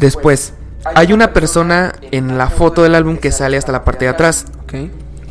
Después, 0.00 0.54
hay 0.94 1.12
una 1.12 1.34
persona 1.34 1.92
en 2.10 2.38
la 2.38 2.48
foto 2.48 2.82
del 2.82 2.94
álbum 2.94 3.18
que 3.18 3.32
sale 3.32 3.58
hasta 3.58 3.70
la 3.70 3.84
parte 3.84 4.06
de 4.06 4.10
atrás, 4.10 4.46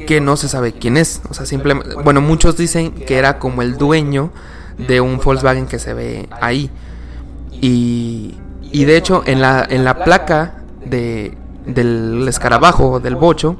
que 0.05 0.21
no 0.21 0.37
se 0.37 0.47
sabe 0.47 0.73
quién 0.73 0.95
es. 0.95 1.21
O 1.27 1.33
sea, 1.33 1.47
simplemente, 1.47 1.95
bueno, 1.95 2.21
muchos 2.21 2.55
dicen 2.55 2.91
que 2.91 3.17
era 3.17 3.39
como 3.39 3.63
el 3.63 3.77
dueño 3.77 4.31
de 4.77 5.01
un 5.01 5.17
Volkswagen 5.17 5.65
que 5.65 5.79
se 5.79 5.95
ve 5.95 6.29
ahí. 6.39 6.69
Y, 7.51 8.35
y 8.71 8.85
de 8.85 8.95
hecho, 8.95 9.23
en 9.25 9.41
la, 9.41 9.65
en 9.67 9.83
la 9.83 10.03
placa 10.03 10.61
de, 10.85 11.35
del 11.65 12.27
escarabajo, 12.27 12.99
del 12.99 13.15
bocho, 13.15 13.57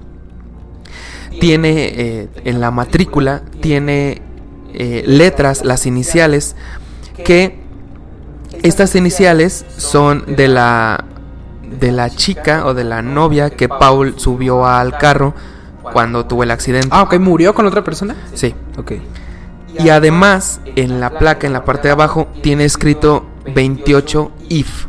tiene, 1.40 1.86
eh, 1.88 2.30
en 2.46 2.62
la 2.62 2.70
matrícula, 2.70 3.42
tiene 3.62 4.22
eh, 4.76 5.04
letras, 5.08 5.66
las 5.66 5.88
iniciales, 5.88 6.56
que 7.26 7.59
estas 8.64 8.96
iniciales 8.96 9.66
son 9.78 10.24
de 10.36 10.48
la, 10.48 11.06
de 11.80 11.92
la 11.92 12.10
chica 12.10 12.66
o 12.66 12.74
de 12.74 12.84
la 12.84 13.02
novia 13.02 13.50
que 13.50 13.70
Paul 13.70 14.16
subió 14.18 14.66
al 14.66 14.98
carro 14.98 15.34
cuando 15.94 16.26
tuvo 16.26 16.44
el 16.44 16.52
accidente. 16.52 16.90
Ah, 16.92 17.04
ok. 17.04 17.20
¿Murió 17.20 17.54
con 17.54 17.66
otra 17.66 17.84
persona? 17.84 18.16
Sí. 18.34 18.54
Ok. 18.78 18.94
Y 19.78 19.90
además, 19.90 20.62
en 20.76 21.00
la 21.00 21.12
placa, 21.12 21.48
en 21.48 21.54
la 21.54 21.64
parte 21.64 21.88
de 21.88 21.92
abajo, 21.94 22.28
tiene 22.42 22.66
escrito 22.66 23.26
28 23.54 24.32
if, 24.50 24.86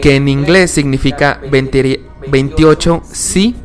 que 0.00 0.16
en 0.16 0.28
inglés 0.28 0.70
significa 0.70 1.40
20 1.50 2.00
28 2.30 3.02
sí. 3.10 3.56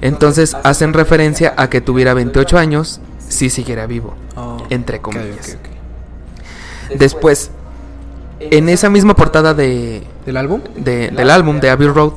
Entonces 0.00 0.56
hacen 0.62 0.92
referencia 0.92 1.54
a 1.56 1.68
que 1.68 1.80
tuviera 1.80 2.14
28 2.14 2.56
años 2.56 3.00
si 3.18 3.50
siguiera 3.50 3.86
vivo, 3.86 4.14
Oh, 4.36 4.58
entre 4.70 5.00
comillas. 5.00 5.58
Después, 6.96 7.50
en 8.40 8.68
esa 8.68 8.88
misma 8.90 9.14
portada 9.14 9.54
de, 9.54 10.02
¿Del 10.26 10.36
álbum? 10.36 10.60
de- 10.76 11.08
del 11.10 11.30
álbum 11.30 11.60
de 11.60 11.70
Abbey 11.70 11.88
Road, 11.88 12.12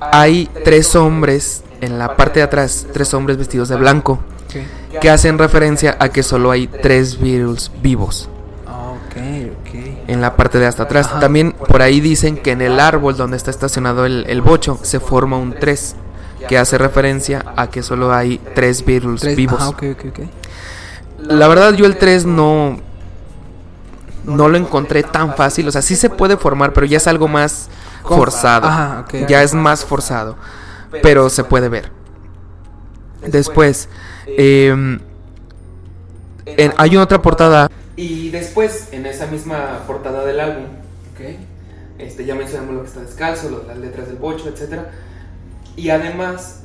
hay 0.00 0.48
tres 0.64 0.94
hombres 0.94 1.62
en 1.80 1.98
la 1.98 2.16
parte 2.16 2.40
de 2.40 2.44
atrás, 2.44 2.86
tres 2.92 3.12
hombres 3.14 3.36
vestidos 3.38 3.68
de 3.68 3.76
blanco, 3.76 4.20
Ok. 4.48 5.00
que 5.00 5.10
hacen 5.10 5.38
referencia 5.38 5.96
a 5.98 6.08
que 6.08 6.22
solo 6.22 6.50
hay 6.50 6.66
tres 6.68 7.20
Beatles 7.20 7.70
vivos 7.82 8.28
Ah, 8.66 8.92
ok, 8.92 9.16
ok. 9.60 9.74
en 10.08 10.20
la 10.20 10.34
parte 10.36 10.58
de 10.58 10.66
hasta 10.66 10.84
atrás. 10.84 11.06
Ajá. 11.08 11.20
También 11.20 11.52
por 11.52 11.82
ahí 11.82 12.00
dicen 12.00 12.36
que 12.36 12.52
en 12.52 12.62
el 12.62 12.78
árbol 12.80 13.16
donde 13.16 13.36
está 13.36 13.50
estacionado 13.50 14.06
el, 14.06 14.24
el 14.28 14.40
bocho 14.42 14.78
se 14.82 15.00
forma 15.00 15.36
un 15.36 15.52
3, 15.54 15.96
que 16.48 16.56
hace 16.56 16.78
referencia 16.78 17.44
a 17.56 17.68
que 17.68 17.82
solo 17.82 18.12
hay 18.14 18.40
tres 18.54 18.84
Beatles 18.84 19.20
Tres- 19.20 19.36
vivos. 19.36 19.60
Ajá. 19.60 19.74
La 21.18 21.48
verdad 21.48 21.74
yo 21.74 21.84
el 21.84 21.96
3 21.96 22.26
no... 22.26 22.80
no 24.28 24.48
lo 24.48 24.56
encontré 24.56 25.02
tan 25.02 25.34
fácil. 25.34 25.66
O 25.68 25.72
sea, 25.72 25.82
sí 25.82 25.96
se 25.96 26.10
puede 26.10 26.36
formar, 26.36 26.72
pero 26.72 26.86
ya 26.86 26.98
es 26.98 27.06
algo 27.06 27.26
más 27.28 27.68
forzado. 28.04 29.04
Ya 29.28 29.42
es 29.42 29.54
más 29.54 29.84
forzado. 29.84 30.36
Pero 31.02 31.28
se 31.30 31.44
puede 31.44 31.68
ver. 31.68 31.90
Después, 33.26 33.88
em, 34.26 35.00
en- 36.46 36.74
hay 36.76 36.96
otra 36.96 37.20
portada. 37.20 37.70
Y 37.96 38.30
después, 38.30 38.88
en 38.92 39.06
esa 39.06 39.26
misma 39.26 39.80
portada 39.86 40.24
del 40.24 40.38
álbum, 40.40 40.64
Ok. 41.14 41.36
este, 41.98 42.24
ya 42.24 42.34
mencionamos 42.34 42.74
lo 42.76 42.82
que 42.82 42.88
está 42.88 43.00
descalzo, 43.00 43.50
lo- 43.50 43.64
las 43.66 43.76
letras 43.76 44.06
del 44.06 44.16
bocho, 44.16 44.48
etc. 44.48 44.82
Y 45.76 45.90
además, 45.90 46.60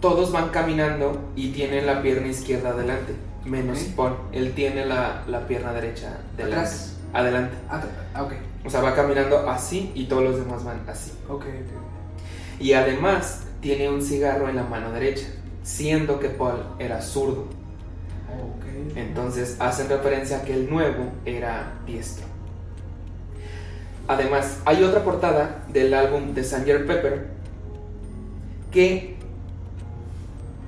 todos 0.00 0.30
van 0.30 0.50
caminando 0.50 1.20
y 1.34 1.50
tienen 1.52 1.86
la 1.86 2.02
pierna 2.02 2.28
izquierda 2.28 2.70
adelante, 2.70 3.14
menos. 3.48 3.78
Paul. 3.96 4.16
Él 4.32 4.52
tiene 4.54 4.86
la, 4.86 5.24
la 5.26 5.46
pierna 5.46 5.72
derecha 5.72 6.18
delante. 6.36 6.56
Atrás. 6.56 6.96
Adelante. 7.12 7.56
Ah, 7.68 7.82
ah, 8.14 8.22
ok. 8.22 8.32
O 8.64 8.70
sea, 8.70 8.82
va 8.82 8.94
caminando 8.94 9.48
así 9.48 9.92
y 9.94 10.06
todos 10.06 10.24
los 10.24 10.38
demás 10.38 10.64
van 10.64 10.82
así. 10.88 11.12
Ok, 11.28 11.44
ok. 11.44 12.60
Y 12.60 12.72
además, 12.72 13.44
tiene 13.60 13.88
un 13.88 14.02
cigarro 14.02 14.48
en 14.48 14.56
la 14.56 14.64
mano 14.64 14.92
derecha, 14.92 15.26
siendo 15.62 16.20
que 16.20 16.28
Paul 16.28 16.62
era 16.78 17.00
zurdo. 17.00 17.46
Ok. 18.28 18.96
Entonces 18.96 19.56
hacen 19.58 19.88
referencia 19.88 20.38
a 20.38 20.42
que 20.42 20.54
el 20.54 20.68
nuevo 20.68 21.12
era 21.24 21.72
diestro. 21.86 22.26
Además, 24.06 24.60
hay 24.64 24.82
otra 24.82 25.04
portada 25.04 25.64
del 25.72 25.92
álbum 25.94 26.34
de 26.34 26.42
Sgt. 26.42 26.86
Pepper 26.86 27.28
que 28.70 29.16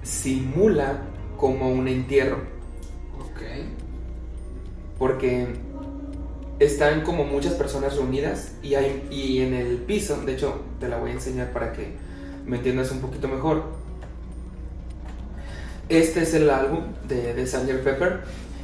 simula 0.03 1.01
como 1.37 1.71
un 1.71 1.89
entierro, 1.89 2.39
Porque 4.99 5.47
están 6.59 7.03
como 7.03 7.25
muchas 7.25 7.55
personas 7.55 7.97
reunidas 7.97 8.53
y, 8.63 8.75
hay, 8.75 9.07
y 9.11 9.41
en 9.41 9.55
el 9.55 9.79
piso, 9.79 10.21
de 10.27 10.35
hecho 10.35 10.61
te 10.79 10.89
la 10.89 10.99
voy 10.99 11.11
a 11.11 11.15
enseñar 11.15 11.53
para 11.53 11.73
que 11.73 11.95
me 12.47 12.59
entiendas 12.59 12.91
un 12.91 13.01
poquito 13.01 13.29
mejor. 13.29 13.63
Este 15.89 16.23
es 16.23 16.35
el 16.35 16.51
álbum 16.51 16.85
de, 17.09 17.35
de 17.35 17.47
Sgt. 17.47 17.83
Pepper 17.83 18.21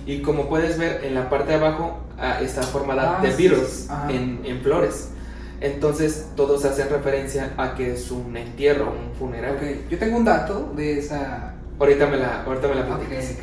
y 0.06 0.20
como 0.22 0.48
puedes 0.48 0.78
ver 0.78 1.04
en 1.04 1.14
la 1.14 1.28
parte 1.28 1.48
de 1.50 1.54
abajo 1.56 1.98
ah, 2.18 2.40
está 2.40 2.62
formada 2.62 3.18
Ah, 3.18 3.22
de 3.22 3.30
Beatles 3.30 3.88
sí. 3.88 4.14
En, 4.14 4.40
en 4.44 4.60
flores. 4.60 5.08
Entonces 5.60 6.28
todos 6.36 6.64
hacen 6.66 6.90
referencia 6.90 7.54
a 7.56 7.74
que 7.74 7.94
es 7.94 8.10
un 8.10 8.36
entierro, 8.36 8.92
un 8.92 9.14
funeral. 9.18 9.56
Ok. 9.56 9.90
Yo 9.90 9.98
tengo 9.98 10.18
un 10.18 10.24
dato 10.24 10.72
de 10.76 10.98
esa. 10.98 11.54
Ahorita 11.80 12.06
me 12.06 12.18
la, 12.18 12.42
ahorita 12.44 12.68
me 12.68 12.74
la 12.74 12.86
platicas. 12.86 13.34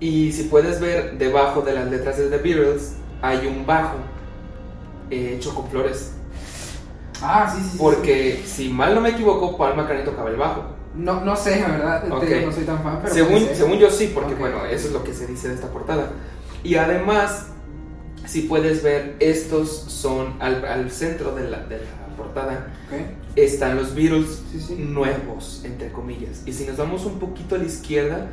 Y 0.00 0.32
si 0.32 0.44
puedes 0.44 0.80
ver 0.80 1.18
debajo 1.18 1.62
de 1.62 1.72
las 1.74 1.90
letras 1.90 2.18
de 2.18 2.28
The 2.28 2.38
Beatles 2.38 2.92
hay 3.20 3.46
un 3.46 3.66
bajo 3.66 3.96
eh, 5.10 5.34
hecho 5.36 5.54
con 5.54 5.68
flores. 5.68 6.12
Ah, 7.20 7.52
sí, 7.52 7.60
sí. 7.62 7.70
sí, 7.72 7.78
Porque 7.78 8.42
si 8.46 8.68
mal 8.68 8.94
no 8.94 9.00
me 9.00 9.10
equivoco, 9.10 9.56
Paul 9.56 9.76
McCartney 9.76 10.04
tocaba 10.04 10.30
el 10.30 10.36
bajo. 10.36 10.60
sí. 10.62 10.68
No, 10.94 11.20
no 11.24 11.36
sé, 11.36 11.60
la 11.60 11.68
verdad. 11.68 12.02
te 12.04 12.12
Ok. 12.12 12.24
digo, 12.24 12.46
no 12.46 12.52
soy 12.52 12.64
tan 12.64 12.82
fan, 12.82 13.00
pero. 13.02 13.14
Según, 13.14 13.46
según 13.54 13.78
yo 13.78 13.90
sí, 13.90 14.10
porque 14.14 14.34
Ok. 14.34 14.40
bueno, 14.40 14.64
eso 14.66 14.88
es 14.88 14.92
lo 14.92 15.04
que 15.04 15.12
se 15.14 15.26
dice 15.26 15.48
de 15.48 15.54
esta 15.54 15.68
portada. 15.68 16.10
Y 16.64 16.74
además, 16.76 17.46
si 18.26 18.42
puedes 18.42 18.82
ver, 18.82 19.16
estos 19.20 19.68
son 19.70 20.34
al, 20.40 20.64
al 20.64 20.90
centro 20.90 21.34
de 21.34 21.48
la, 21.50 21.58
de 21.66 21.78
la 21.78 22.16
portada, 22.16 22.68
Ok. 22.88 23.00
están 23.36 23.76
los 23.76 23.94
Beatles 23.94 24.42
Sí, 24.50 24.60
sí. 24.60 24.74
nuevos, 24.74 25.62
entre 25.64 25.92
comillas. 25.92 26.42
Y 26.46 26.52
si 26.52 26.64
nos 26.66 26.76
vamos 26.76 27.04
un 27.04 27.18
poquito 27.20 27.54
a 27.54 27.58
la 27.58 27.64
izquierda, 27.64 28.28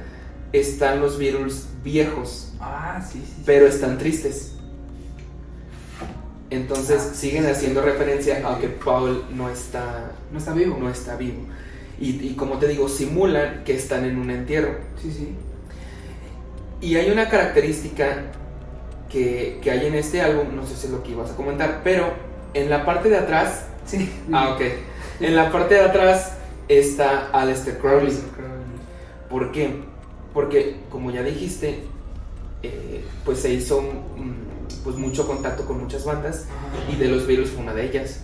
están 0.59 0.99
los 1.01 1.17
Beatles 1.17 1.67
viejos, 1.83 2.53
Ah, 2.59 3.01
sí, 3.07 3.19
sí. 3.25 3.43
pero 3.45 3.67
están 3.67 3.97
tristes. 3.97 4.53
Entonces 6.49 7.09
Ah, 7.11 7.13
siguen 7.15 7.45
haciendo 7.47 7.81
sí. 7.81 7.87
referencia 7.87 8.47
a 8.47 8.59
que 8.59 8.67
Paul 8.67 9.23
no 9.33 9.49
está, 9.49 10.11
No 10.31 10.37
está 10.37 10.53
vivo. 10.53 10.77
no 10.79 10.89
está 10.89 11.15
vivo. 11.15 11.39
Y, 11.99 12.27
y 12.27 12.35
como 12.35 12.57
te 12.57 12.67
digo, 12.67 12.87
simulan 12.89 13.63
que 13.65 13.75
están 13.75 14.05
en 14.05 14.17
un 14.17 14.29
entierro. 14.29 14.75
Sí, 15.01 15.11
sí. 15.11 15.35
Y 16.81 16.95
hay 16.97 17.09
una 17.09 17.29
característica 17.29 18.31
que, 19.09 19.59
que 19.61 19.71
hay 19.71 19.87
en 19.87 19.95
este 19.95 20.21
álbum, 20.21 20.55
no 20.55 20.65
sé 20.65 20.75
si 20.75 20.87
es 20.87 20.91
lo 20.91 21.01
que 21.03 21.11
ibas 21.11 21.31
a 21.31 21.35
comentar, 21.35 21.81
pero 21.83 22.13
en 22.53 22.69
la 22.69 22.85
parte 22.85 23.09
de 23.09 23.17
atrás, 23.17 23.65
Sí. 23.85 24.09
ah, 24.33 24.53
ok, 24.55 24.61
en 25.21 25.35
la 25.35 25.51
parte 25.51 25.75
de 25.75 25.81
atrás 25.81 26.33
está 26.67 27.29
Aleister 27.31 27.77
Crowley. 27.77 28.13
¿Por 29.29 29.51
qué? 29.51 29.83
Porque, 30.35 30.75
como 30.91 31.09
ya 31.09 31.23
dijiste, 31.23 31.79
eh, 32.61 33.03
pues 33.23 33.39
se 33.39 33.53
hizo 33.53 33.83
pues 34.83 34.97
mucho 34.97 35.25
contacto 35.25 35.65
con 35.65 35.79
muchas 35.79 36.05
bandas 36.05 36.45
y 36.91 36.97
de 36.97 37.07
los 37.07 37.25
Beatles 37.25 37.49
fue 37.49 37.63
una 37.63 37.73
de 37.73 37.85
ellas. 37.85 38.19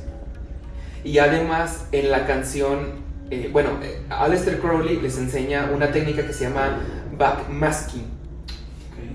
Y 1.04 1.18
además 1.18 1.86
en 1.92 2.12
la 2.12 2.28
canción, 2.28 3.02
eh, 3.32 3.50
bueno, 3.52 3.80
eh, 3.82 4.02
Aleister 4.10 4.60
Crowley 4.60 5.00
les 5.00 5.18
enseña 5.18 5.72
una 5.74 5.92
técnica 5.92 6.28
que 6.28 6.34
se 6.34 6.44
llama 6.44 6.80
backmasking, 7.18 8.06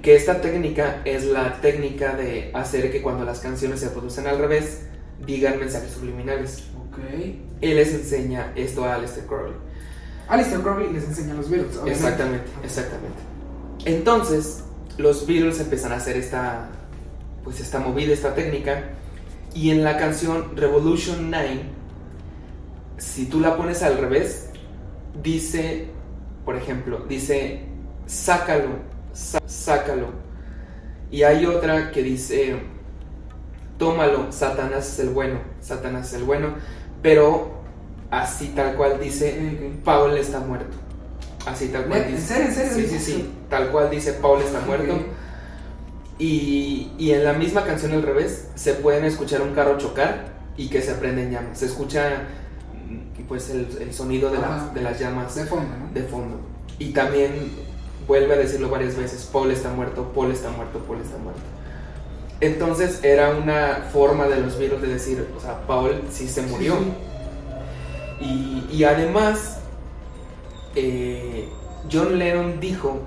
que 0.03 0.17
esta 0.17 0.41
técnica 0.41 1.03
es 1.05 1.27
la 1.27 1.61
técnica 1.61 2.17
de 2.17 2.51
hacer 2.55 2.91
que 2.91 3.03
cuando 3.03 3.25
las 3.25 3.41
canciones 3.41 3.79
se 3.81 3.91
producen 3.91 4.27
al 4.27 4.39
revés 4.39 4.87
digan 5.27 5.59
mensajes 5.61 5.91
subliminales. 5.93 6.65
Él 7.61 7.77
les 7.77 7.93
enseña 7.93 8.53
esto 8.57 8.85
a 8.85 8.95
Aleister 8.95 9.27
Crowley. 9.27 9.66
Alistair 10.29 10.61
Crowley 10.61 10.93
les 10.93 11.05
enseña 11.05 11.33
a 11.33 11.37
los 11.37 11.49
Beatles. 11.49 11.79
Exactamente, 11.87 12.51
exactamente. 12.65 13.19
Entonces, 13.85 14.65
los 14.99 15.27
Beatles 15.27 15.61
empiezan 15.61 15.93
a 15.93 15.97
hacer 15.97 16.17
esta, 16.17 16.69
pues 17.45 17.61
esta 17.61 17.79
movida, 17.79 18.13
esta 18.13 18.35
técnica, 18.35 18.91
y 19.55 19.71
en 19.71 19.85
la 19.85 19.97
canción 19.97 20.57
Revolution 20.57 21.31
9, 21.31 21.63
si 22.99 23.27
tú 23.27 23.41
la 23.41 23.57
pones 23.57 23.83
al 23.83 23.99
revés, 23.99 24.51
dice, 25.23 25.89
por 26.45 26.57
ejemplo, 26.57 27.05
dice, 27.09 27.63
sácalo, 28.07 28.71
sácalo. 29.47 30.09
Y 31.11 31.23
hay 31.23 31.47
otra 31.47 31.93
que 31.93 32.03
dice, 32.03 32.57
tómalo, 33.79 34.33
Satanás 34.33 34.93
es 34.93 34.99
el 34.99 35.11
bueno, 35.11 35.39
Satanás 35.61 36.09
es 36.09 36.15
el 36.15 36.25
bueno, 36.25 36.55
pero 37.03 37.56
así 38.11 38.49
tal 38.57 38.75
cual 38.75 38.99
dice. 39.01 39.73
Paul 39.85 40.17
está 40.17 40.41
muerto. 40.41 40.77
Así 41.47 41.69
tal 41.69 41.85
cual 41.87 42.03
¿En 42.03 42.17
dice. 42.17 42.27
serio, 42.35 42.45
en 42.49 42.55
serio? 42.55 42.73
Sí, 42.75 42.87
sí, 42.87 42.99
sí. 42.99 43.31
Tal 43.49 43.71
cual 43.71 43.89
dice 43.91 44.15
Paul 44.15 44.43
está 44.43 44.61
muerto. 44.61 44.95
Y, 46.19 46.93
y 46.99 47.11
en 47.13 47.25
la 47.25 47.35
misma 47.35 47.65
canción 47.65 47.93
al 47.93 48.03
revés 48.03 48.49
se 48.55 48.73
pueden 48.75 49.05
escuchar 49.05 49.43
un 49.43 49.53
carro 49.55 49.77
chocar 49.77 50.29
y 50.57 50.69
que 50.69 50.81
se 50.81 50.95
prenden 50.95 51.31
llamas. 51.31 51.59
Se 51.59 51.67
escucha 51.67 52.23
mm, 52.89 53.23
pues 53.29 53.51
el, 53.51 53.69
el 53.81 53.93
sonido 53.93 54.31
de, 54.31 54.39
las- 54.39 54.73
de 54.73 54.81
las 54.81 54.99
llamas 54.99 55.35
De 55.35 55.45
fondo, 55.45 55.69
¿no? 55.79 55.93
de 55.93 56.03
fondo. 56.07 56.41
Y 56.79 56.91
también 56.93 57.53
vuelve 58.09 58.35
a 58.35 58.39
decirlo 58.39 58.71
varias 58.71 58.97
veces, 58.97 59.29
Paul 59.31 59.51
está 59.51 59.69
muerto, 59.71 60.11
Paul 60.15 60.31
está 60.33 60.49
muerto, 60.51 60.79
Paul 60.81 61.01
está 61.03 61.19
muerto. 61.19 61.41
Entonces 62.41 63.01
era 63.03 63.31
una 63.31 63.89
forma 63.93 64.27
de 64.27 64.41
los 64.41 64.59
Beatles 64.59 64.83
de 64.83 64.89
decir, 64.89 65.27
o 65.37 65.41
sea, 65.41 65.67
Paul 65.67 66.03
sí 66.11 66.29
se 66.29 66.43
murió. 66.43 66.75
Sí, 66.79 66.93
Y, 68.21 68.65
y 68.71 68.85
además, 68.85 69.59
eh, 70.75 71.49
John 71.91 72.19
Lennon 72.19 72.61
dijo 72.61 73.01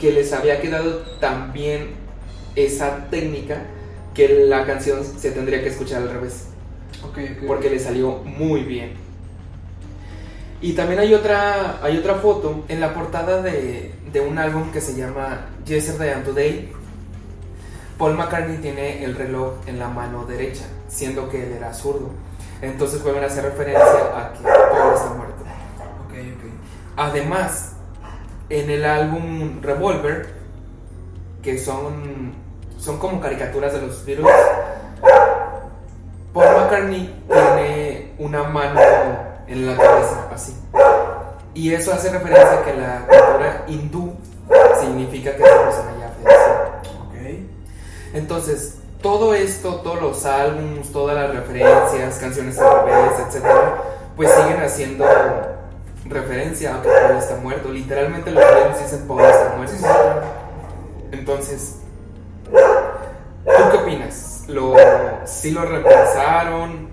que 0.00 0.12
les 0.12 0.32
había 0.32 0.60
quedado 0.60 0.98
tan 1.20 1.52
bien 1.52 1.90
esa 2.54 3.08
técnica 3.10 3.62
que 4.14 4.46
la 4.46 4.64
canción 4.66 5.04
se 5.04 5.30
tendría 5.30 5.62
que 5.62 5.68
escuchar 5.68 6.02
al 6.02 6.10
revés, 6.10 6.46
porque 7.46 7.70
le 7.70 7.78
salió 7.78 8.18
muy 8.24 8.62
bien. 8.62 8.92
Y 10.60 10.72
también 10.72 10.98
hay 10.98 11.14
otra, 11.14 11.78
hay 11.84 11.98
otra 11.98 12.16
foto 12.16 12.64
en 12.68 12.80
la 12.80 12.92
portada 12.92 13.42
de, 13.42 13.92
de 14.12 14.20
un 14.20 14.38
álbum 14.38 14.72
que 14.72 14.80
se 14.80 14.96
llama 14.96 15.46
Yesterday 15.64 16.10
and 16.10 16.24
Today. 16.24 16.72
Paul 17.96 18.14
McCartney 18.14 18.58
tiene 18.58 19.04
el 19.04 19.14
reloj 19.14 19.54
en 19.66 19.78
la 19.78 19.88
mano 19.88 20.24
derecha, 20.24 20.64
siendo 20.88 21.28
que 21.28 21.44
él 21.44 21.52
era 21.52 21.72
zurdo. 21.72 22.10
Entonces 22.60 23.02
vuelven 23.02 23.24
a 23.24 23.26
hacer 23.26 23.44
referencia 23.44 23.82
a 23.84 24.32
que 24.32 24.42
Paul 24.42 24.94
está 24.94 25.10
muerto. 25.10 25.42
Ok, 26.06 26.12
ok. 26.12 26.50
Además, 26.96 27.72
en 28.50 28.70
el 28.70 28.84
álbum 28.84 29.62
Revolver, 29.62 30.34
que 31.42 31.58
son, 31.58 32.32
son 32.78 32.98
como 32.98 33.20
caricaturas 33.20 33.72
de 33.74 33.82
los 33.82 34.04
Beatles, 34.04 34.26
Paul 36.32 36.56
McCartney 36.56 37.24
tiene 37.28 38.14
una 38.18 38.44
mano 38.44 38.80
en 39.46 39.66
la 39.66 39.76
cabeza, 39.76 40.28
así. 40.32 40.54
Y 41.54 41.72
eso 41.72 41.92
hace 41.92 42.10
referencia 42.10 42.60
a 42.60 42.64
que 42.64 42.74
la 42.74 43.06
cultura 43.06 43.64
hindú 43.66 44.14
significa 44.80 45.34
que 45.36 45.42
esa 45.42 45.62
persona 45.62 45.92
ya 45.98 46.08
falleció. 46.10 47.02
Ok. 47.02 47.48
Entonces, 48.14 48.77
todo 49.02 49.34
esto, 49.34 49.76
todos 49.76 50.00
los 50.00 50.24
álbums, 50.24 50.90
todas 50.92 51.16
las 51.16 51.34
referencias, 51.34 52.18
canciones 52.18 52.58
al 52.58 52.84
revés, 52.84 53.12
etcétera, 53.26 53.82
pues 54.16 54.30
siguen 54.30 54.60
haciendo 54.60 55.04
referencia 56.06 56.76
a 56.76 56.82
que 56.82 56.88
Paul 56.88 57.16
está 57.16 57.36
muerto. 57.36 57.70
Literalmente 57.70 58.30
los 58.30 58.42
Beatles 58.42 58.82
dicen 58.82 59.06
Paul 59.06 59.22
está 59.22 59.54
muerto. 59.56 59.74
Entonces, 61.12 61.76
¿tú 62.44 63.70
qué 63.72 63.78
lo, 64.48 64.74
sí 65.26 65.50
lo 65.50 65.62
reemplazaron 65.62 66.88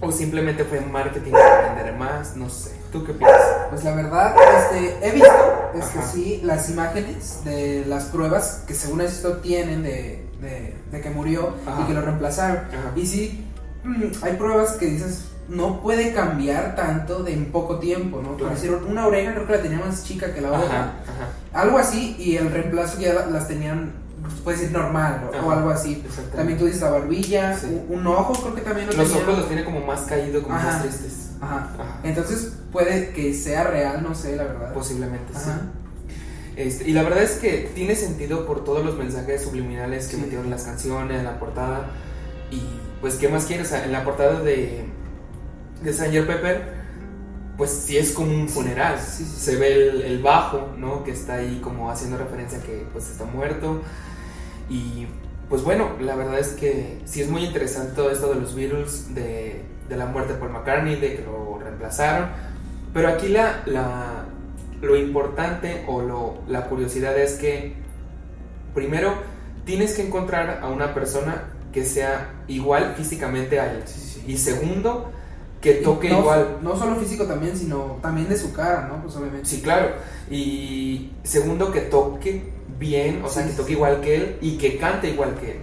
o 0.00 0.12
simplemente 0.12 0.64
fue 0.64 0.80
marketing 0.80 1.32
para 1.32 1.74
vender 1.74 1.94
más, 1.94 2.36
no 2.36 2.48
sé. 2.48 2.72
¿Tú 2.92 3.04
qué 3.04 3.12
piensas? 3.12 3.66
Pues 3.68 3.84
la 3.84 3.94
verdad, 3.94 4.34
este, 4.58 5.06
he 5.06 5.10
visto, 5.12 5.70
este, 5.74 6.02
sí, 6.02 6.40
las 6.42 6.70
imágenes 6.70 7.44
de 7.44 7.84
las 7.86 8.04
pruebas 8.04 8.64
que 8.66 8.74
según 8.74 9.02
esto 9.02 9.38
tienen 9.38 9.82
de, 9.82 10.27
de, 10.40 11.00
que 11.00 11.10
murió 11.10 11.54
y 11.82 11.86
que 11.86 11.94
lo 11.94 12.02
reemplazaron. 12.02 12.60
Y 12.96 13.06
sí, 13.06 13.44
mm, 13.84 14.04
hay 14.22 14.34
pruebas 14.34 14.72
que 14.72 14.86
dices, 14.86 15.28
no 15.48 15.80
puede 15.80 16.12
cambiar 16.12 16.76
tanto 16.76 17.22
de 17.22 17.32
en 17.32 17.46
poco 17.46 17.78
tiempo, 17.78 18.20
¿no? 18.22 18.36
Claro. 18.36 18.54
hicieron 18.54 18.84
una 18.84 19.06
oreja, 19.06 19.34
creo 19.34 19.46
que 19.46 19.52
la 19.52 19.62
tenía 19.62 19.78
más 19.78 20.04
chica 20.04 20.32
que 20.34 20.40
la 20.40 20.52
otra. 20.52 20.92
Algo 21.52 21.78
así, 21.78 22.16
y 22.18 22.36
el 22.36 22.50
reemplazo 22.50 23.00
ya 23.00 23.26
las 23.26 23.48
tenían, 23.48 23.92
pues, 24.22 24.34
puede 24.40 24.56
decir 24.58 24.72
normal 24.72 25.30
o 25.42 25.50
algo 25.50 25.70
así. 25.70 26.04
También 26.36 26.58
tú 26.58 26.66
dices 26.66 26.82
la 26.82 26.90
barbilla, 26.90 27.58
un, 27.88 28.06
ojo, 28.06 28.34
creo 28.34 28.54
que 28.54 28.60
también 28.60 28.88
lo 28.88 28.92
Los 28.92 29.12
ojos 29.14 29.38
los 29.38 29.48
tiene 29.48 29.64
como 29.64 29.80
más 29.80 30.02
caído, 30.02 30.42
como 30.42 30.54
más 30.54 30.82
tristes. 30.82 31.30
Ajá. 31.40 31.68
Entonces 32.02 32.52
puede 32.72 33.10
que 33.10 33.32
sea 33.32 33.64
real, 33.64 34.02
no 34.02 34.14
sé, 34.14 34.36
la 34.36 34.44
verdad. 34.44 34.72
Posiblemente, 34.74 35.32
sí. 35.34 35.50
Este, 36.58 36.90
y 36.90 36.92
la 36.92 37.02
verdad 37.04 37.22
es 37.22 37.36
que 37.36 37.70
tiene 37.74 37.94
sentido 37.94 38.44
por 38.44 38.64
todos 38.64 38.84
los 38.84 38.96
mensajes 38.96 39.42
subliminales 39.42 40.08
que 40.08 40.16
metieron 40.18 40.50
las 40.50 40.64
canciones, 40.64 41.18
en 41.18 41.24
la 41.24 41.38
portada. 41.38 41.90
Y 42.50 42.60
pues, 43.00 43.14
¿qué 43.14 43.28
más 43.28 43.46
quieres? 43.46 43.72
En 43.72 43.92
la 43.92 44.04
portada 44.04 44.42
de 44.42 44.84
de 45.82 45.92
Sanger 45.92 46.26
Pepper, 46.26 46.78
pues 47.56 47.70
sí 47.70 47.96
es 47.96 48.12
como 48.12 48.32
un 48.32 48.48
funeral. 48.48 48.98
Se 49.00 49.56
ve 49.56 49.88
el, 50.06 50.22
bajo, 50.22 50.70
¿no? 50.76 51.04
Que 51.04 51.12
está 51.12 51.34
ahí 51.34 51.60
como 51.62 51.90
haciendo 51.90 52.16
referencia 52.18 52.58
a 52.58 52.62
que 52.62 52.86
pues 52.92 53.10
está 53.10 53.24
muerto. 53.24 53.82
Y 54.68 55.06
pues 55.48 55.62
bueno, 55.62 55.90
la 56.00 56.14
verdad 56.14 56.38
es 56.38 56.48
que 56.48 57.00
sí 57.04 57.22
es 57.22 57.28
muy 57.28 57.44
interesante 57.44 57.92
todo 57.94 58.10
esto 58.10 58.32
de 58.32 58.40
los 58.40 58.54
Beatles, 58.54 59.14
de, 59.14 59.62
de 59.88 59.96
la 59.96 60.06
muerte 60.06 60.34
de 60.34 60.38
Paul 60.38 60.52
McCartney, 60.52 60.96
de 60.96 61.16
que 61.16 61.22
lo 61.22 61.58
reemplazaron. 61.58 62.28
Pero 62.92 63.08
aquí 63.08 63.28
la, 63.28 63.62
la, 63.66 64.17
lo 64.80 64.96
importante 64.96 65.84
o 65.86 66.02
lo, 66.02 66.38
la 66.46 66.66
curiosidad 66.66 67.18
es 67.18 67.34
que, 67.34 67.74
primero, 68.74 69.14
tienes 69.64 69.94
que 69.94 70.06
encontrar 70.06 70.60
a 70.62 70.68
una 70.68 70.94
persona 70.94 71.44
que 71.72 71.84
sea 71.84 72.32
igual 72.48 72.94
físicamente 72.96 73.60
a 73.60 73.72
él. 73.72 73.84
Y 74.26 74.36
segundo, 74.36 75.10
que 75.60 75.74
toque 75.74 76.08
igual. 76.08 76.58
No 76.62 76.76
solo 76.76 76.96
físico 76.96 77.24
también, 77.24 77.56
sino 77.56 77.98
también 78.00 78.28
de 78.28 78.36
su 78.36 78.52
cara, 78.52 78.88
¿no? 78.88 79.02
Pues 79.02 79.16
obviamente. 79.16 79.48
Sí, 79.48 79.60
claro. 79.60 79.90
Y 80.30 81.12
segundo, 81.22 81.72
que 81.72 81.80
toque 81.82 82.52
bien, 82.78 83.22
o 83.24 83.28
sea, 83.28 83.46
que 83.46 83.52
toque 83.52 83.72
igual 83.72 84.00
que 84.00 84.16
él 84.16 84.38
y 84.40 84.56
que 84.56 84.78
cante 84.78 85.10
igual 85.10 85.34
que 85.34 85.52
él. 85.52 85.58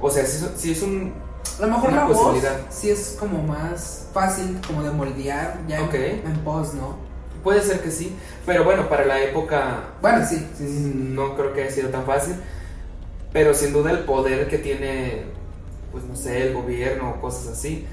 O 0.00 0.10
sea, 0.10 0.24
si, 0.24 0.72
es 0.72 0.82
un... 0.82 1.12
A 1.58 1.66
lo 1.66 1.72
mejor 1.72 1.92
la 1.92 2.04
voz 2.04 2.36
sí 2.70 2.90
es 2.90 3.16
como 3.18 3.42
más 3.42 4.06
fácil 4.12 4.60
como 4.66 4.82
de 4.82 4.90
moldear 4.90 5.58
ya 5.66 5.78
en, 5.78 6.38
post, 6.44 6.74
¿no? 6.74 6.96
Puede 7.48 7.62
ser 7.62 7.80
que 7.80 7.90
sí, 7.90 8.14
pero 8.44 8.62
bueno, 8.62 8.90
para 8.90 9.06
la 9.06 9.22
época... 9.22 9.94
Bueno, 10.02 10.22
sí, 10.26 10.46
No 10.60 11.34
creo 11.34 11.54
que 11.54 11.62
haya 11.62 11.70
sido 11.70 11.88
tan 11.88 12.04
fácil, 12.04 12.34
pero 13.32 13.54
sin 13.54 13.72
duda 13.72 13.90
el 13.90 14.00
poder 14.00 14.48
que 14.48 14.58
tiene, 14.58 15.22
pues 15.90 16.04
no 16.04 16.14
sé, 16.14 16.46
el 16.46 16.52
gobierno 16.52 17.08
o 17.08 17.20
cosas 17.22 17.48
así, 17.56 17.86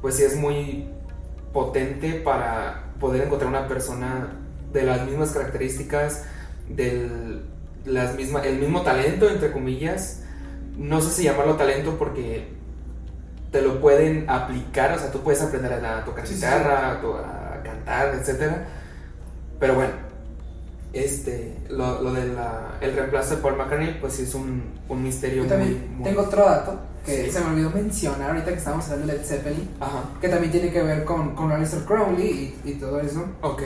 pues 0.00 0.16
sí 0.16 0.24
es 0.24 0.34
muy 0.34 0.88
potente 1.52 2.14
para 2.14 2.86
poder 2.98 3.22
encontrar 3.22 3.50
una 3.50 3.68
persona 3.68 4.32
de 4.72 4.82
las 4.82 5.06
mismas 5.06 5.30
características, 5.30 6.24
del 6.68 7.42
las 7.84 8.16
misma, 8.16 8.40
el 8.40 8.58
mismo 8.58 8.82
talento, 8.82 9.30
entre 9.30 9.52
comillas. 9.52 10.24
No 10.76 11.00
sé 11.00 11.12
si 11.12 11.22
llamarlo 11.22 11.54
talento 11.54 11.98
porque 12.00 12.48
te 13.52 13.62
lo 13.62 13.80
pueden 13.80 14.28
aplicar, 14.28 14.90
o 14.90 14.98
sea, 14.98 15.12
tú 15.12 15.20
puedes 15.20 15.40
aprender 15.40 15.72
a 15.72 16.04
tocar 16.04 16.26
guitarra, 16.26 16.90
A, 16.90 17.00
cantar, 17.62 18.14
etc. 18.14 18.52
Pero 19.58 19.74
bueno, 19.74 19.92
este, 20.92 21.56
lo, 21.70 22.02
lo 22.02 22.12
del 22.12 22.32
el 22.80 22.94
reemplazo 22.94 23.36
de 23.36 23.42
Paul 23.42 23.56
McCartney, 23.56 23.98
pues 24.00 24.14
sí 24.14 24.22
es 24.24 24.34
un, 24.34 24.62
un 24.88 25.02
misterio 25.02 25.44
muy, 25.44 25.80
Tengo 26.04 26.22
otro 26.22 26.44
dato 26.44 26.78
que 27.04 27.32
se 27.32 27.40
me 27.40 27.46
olvidó 27.46 27.70
mencionar 27.70 28.30
ahorita 28.30 28.52
que 28.52 28.58
estábamos 28.58 28.84
hablando 28.88 29.12
de 29.12 29.18
Led 29.18 29.24
Zeppelin, 29.24 29.68
que 30.20 30.28
también 30.28 30.52
tiene 30.52 30.70
que 30.70 30.82
ver 30.82 31.04
con, 31.04 31.34
con 31.34 31.50
Aleister 31.50 31.80
Crowley 31.80 32.56
y, 32.64 32.70
y, 32.70 32.74
todo 32.74 33.00
eso. 33.00 33.24
Ok. 33.40 33.62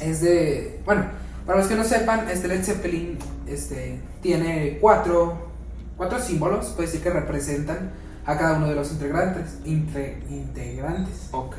Es 0.00 0.20
de, 0.20 0.80
bueno, 0.84 1.04
para 1.46 1.60
los 1.60 1.68
que 1.68 1.76
no 1.76 1.84
sepan, 1.84 2.28
este 2.28 2.48
Led 2.48 2.62
Zeppelin 2.62 3.18
este, 3.46 4.00
tiene 4.20 4.78
cuatro, 4.80 5.48
cuatro 5.96 6.18
símbolos, 6.18 6.66
puede 6.68 6.88
decir 6.88 7.02
que 7.02 7.10
representan 7.10 7.92
a 8.26 8.36
cada 8.36 8.56
uno 8.56 8.68
de 8.68 8.74
los 8.74 8.92
integrantes. 8.92 9.58
integrantes. 9.64 11.28
Ok. 11.30 11.56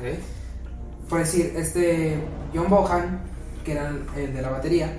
Por 1.09 1.19
decir, 1.19 1.53
este 1.55 2.17
John 2.53 2.69
Bohan, 2.69 3.21
que 3.63 3.73
era 3.73 3.91
el 4.15 4.33
de 4.33 4.41
la 4.41 4.49
batería, 4.49 4.97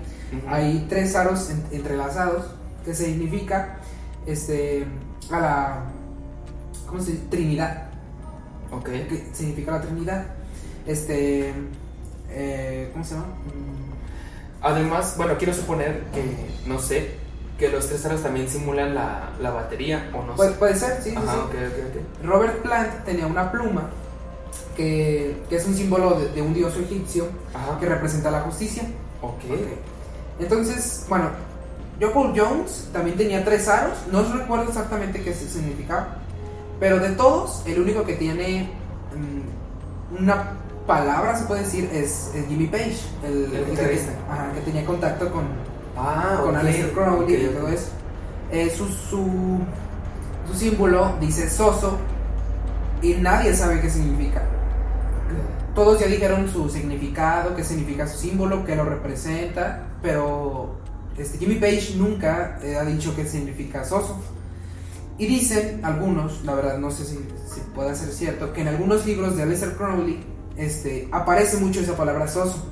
hay 0.48 0.86
tres 0.88 1.14
aros 1.16 1.50
entrelazados, 1.70 2.46
que 2.84 2.94
significa 2.94 3.78
este, 4.26 4.86
a 5.30 5.40
la 5.40 5.82
¿cómo 6.86 7.00
se 7.00 7.12
dice? 7.12 7.24
Trinidad. 7.30 7.88
Ok. 8.70 8.86
¿Qué 8.86 9.26
significa 9.32 9.72
la 9.72 9.80
Trinidad? 9.80 10.26
Este, 10.86 11.52
eh, 12.30 12.90
¿cómo 12.92 13.04
se 13.04 13.14
llama? 13.14 13.26
Mm. 13.26 14.62
Además, 14.62 15.14
bueno, 15.16 15.34
quiero 15.38 15.52
suponer 15.52 16.04
que, 16.12 16.24
no 16.66 16.78
sé, 16.78 17.14
que 17.58 17.68
los 17.68 17.86
tres 17.88 18.04
aros 18.06 18.22
también 18.22 18.48
simulan 18.48 18.94
la, 18.94 19.30
la 19.40 19.50
batería, 19.50 20.10
¿o 20.14 20.22
no 20.22 20.34
puede, 20.34 20.52
Puede 20.52 20.74
ser, 20.74 21.02
sí, 21.02 21.14
Robert 22.22 22.62
Plant 22.62 23.04
tenía 23.04 23.26
una 23.26 23.50
pluma 23.50 23.90
que, 24.76 25.42
que 25.48 25.56
es 25.56 25.66
un 25.66 25.74
símbolo 25.74 26.18
de, 26.34 26.42
un 26.42 26.54
dios 26.54 26.76
egipcio 26.76 27.26
que 27.80 27.86
representa 27.86 28.30
la 28.30 28.40
justicia. 28.42 28.84
Ok. 29.22 29.42
Entonces, 30.38 31.06
bueno, 31.08 31.30
Paul 32.12 32.32
Jones 32.36 32.88
también 32.92 33.16
tenía 33.16 33.44
tres 33.44 33.68
aros, 33.68 33.96
no 34.12 34.22
recuerdo 34.32 34.68
exactamente 34.68 35.22
qué 35.22 35.32
significaba, 35.32 36.18
pero 36.78 36.98
de 36.98 37.10
todos, 37.10 37.62
el 37.66 37.80
único 37.80 38.04
que 38.04 38.14
tiene 38.14 38.68
mm, 39.14 40.22
una 40.22 40.52
palabra, 40.86 41.36
se 41.36 41.46
puede 41.46 41.62
decir, 41.62 41.90
es, 41.92 42.30
Jimmy 42.48 42.66
Page, 42.66 42.98
el, 43.24 43.50
que, 43.74 44.60
tenía 44.64 44.84
contacto 44.84 45.32
con, 45.32 45.44
ah, 45.96 46.40
con 46.42 46.54
Crowley 46.54 47.46
y 47.46 47.48
todo 47.48 47.68
eso. 47.68 47.88
Eh, 48.52 48.70
su, 48.70 48.86
su, 48.86 49.60
símbolo 50.54 51.14
dice 51.20 51.50
soso 51.50 51.98
y 53.02 53.14
nadie 53.14 53.54
sabe 53.54 53.80
qué 53.80 53.90
significa. 53.90 54.42
Todos 55.74 56.00
ya 56.00 56.06
dijeron 56.06 56.48
su 56.48 56.68
significado, 56.70 57.54
qué 57.54 57.62
significa 57.62 58.06
su 58.06 58.18
símbolo, 58.18 58.64
qué 58.64 58.76
lo 58.76 58.84
representa, 58.84 59.88
pero 60.02 60.76
este, 61.18 61.38
Jimmy 61.38 61.56
Page 61.56 61.94
nunca 61.96 62.58
ha 62.62 62.84
dicho 62.84 63.14
qué 63.14 63.26
significa 63.26 63.84
soso. 63.84 64.18
Y 65.18 65.26
dicen 65.26 65.80
algunos, 65.82 66.44
la 66.44 66.54
verdad 66.54 66.78
no 66.78 66.90
sé 66.90 67.04
si, 67.04 67.14
si 67.14 67.60
pueda 67.74 67.94
ser 67.94 68.10
cierto, 68.10 68.52
que 68.52 68.60
en 68.62 68.68
algunos 68.68 69.06
libros 69.06 69.36
de 69.36 69.42
Aleister 69.42 69.74
Crowley 69.76 70.22
este, 70.56 71.08
aparece 71.12 71.58
mucho 71.58 71.80
esa 71.80 71.96
palabra 71.96 72.28
soso. 72.28 72.66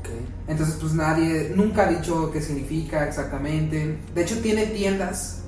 Okay. 0.00 0.26
Entonces, 0.48 0.76
pues 0.80 0.94
nadie, 0.94 1.52
nunca 1.54 1.86
ha 1.86 1.90
dicho 1.90 2.30
qué 2.30 2.40
significa 2.40 3.06
exactamente. 3.06 3.98
De 4.14 4.22
hecho, 4.22 4.40
tiene 4.40 4.66
tiendas. 4.66 5.42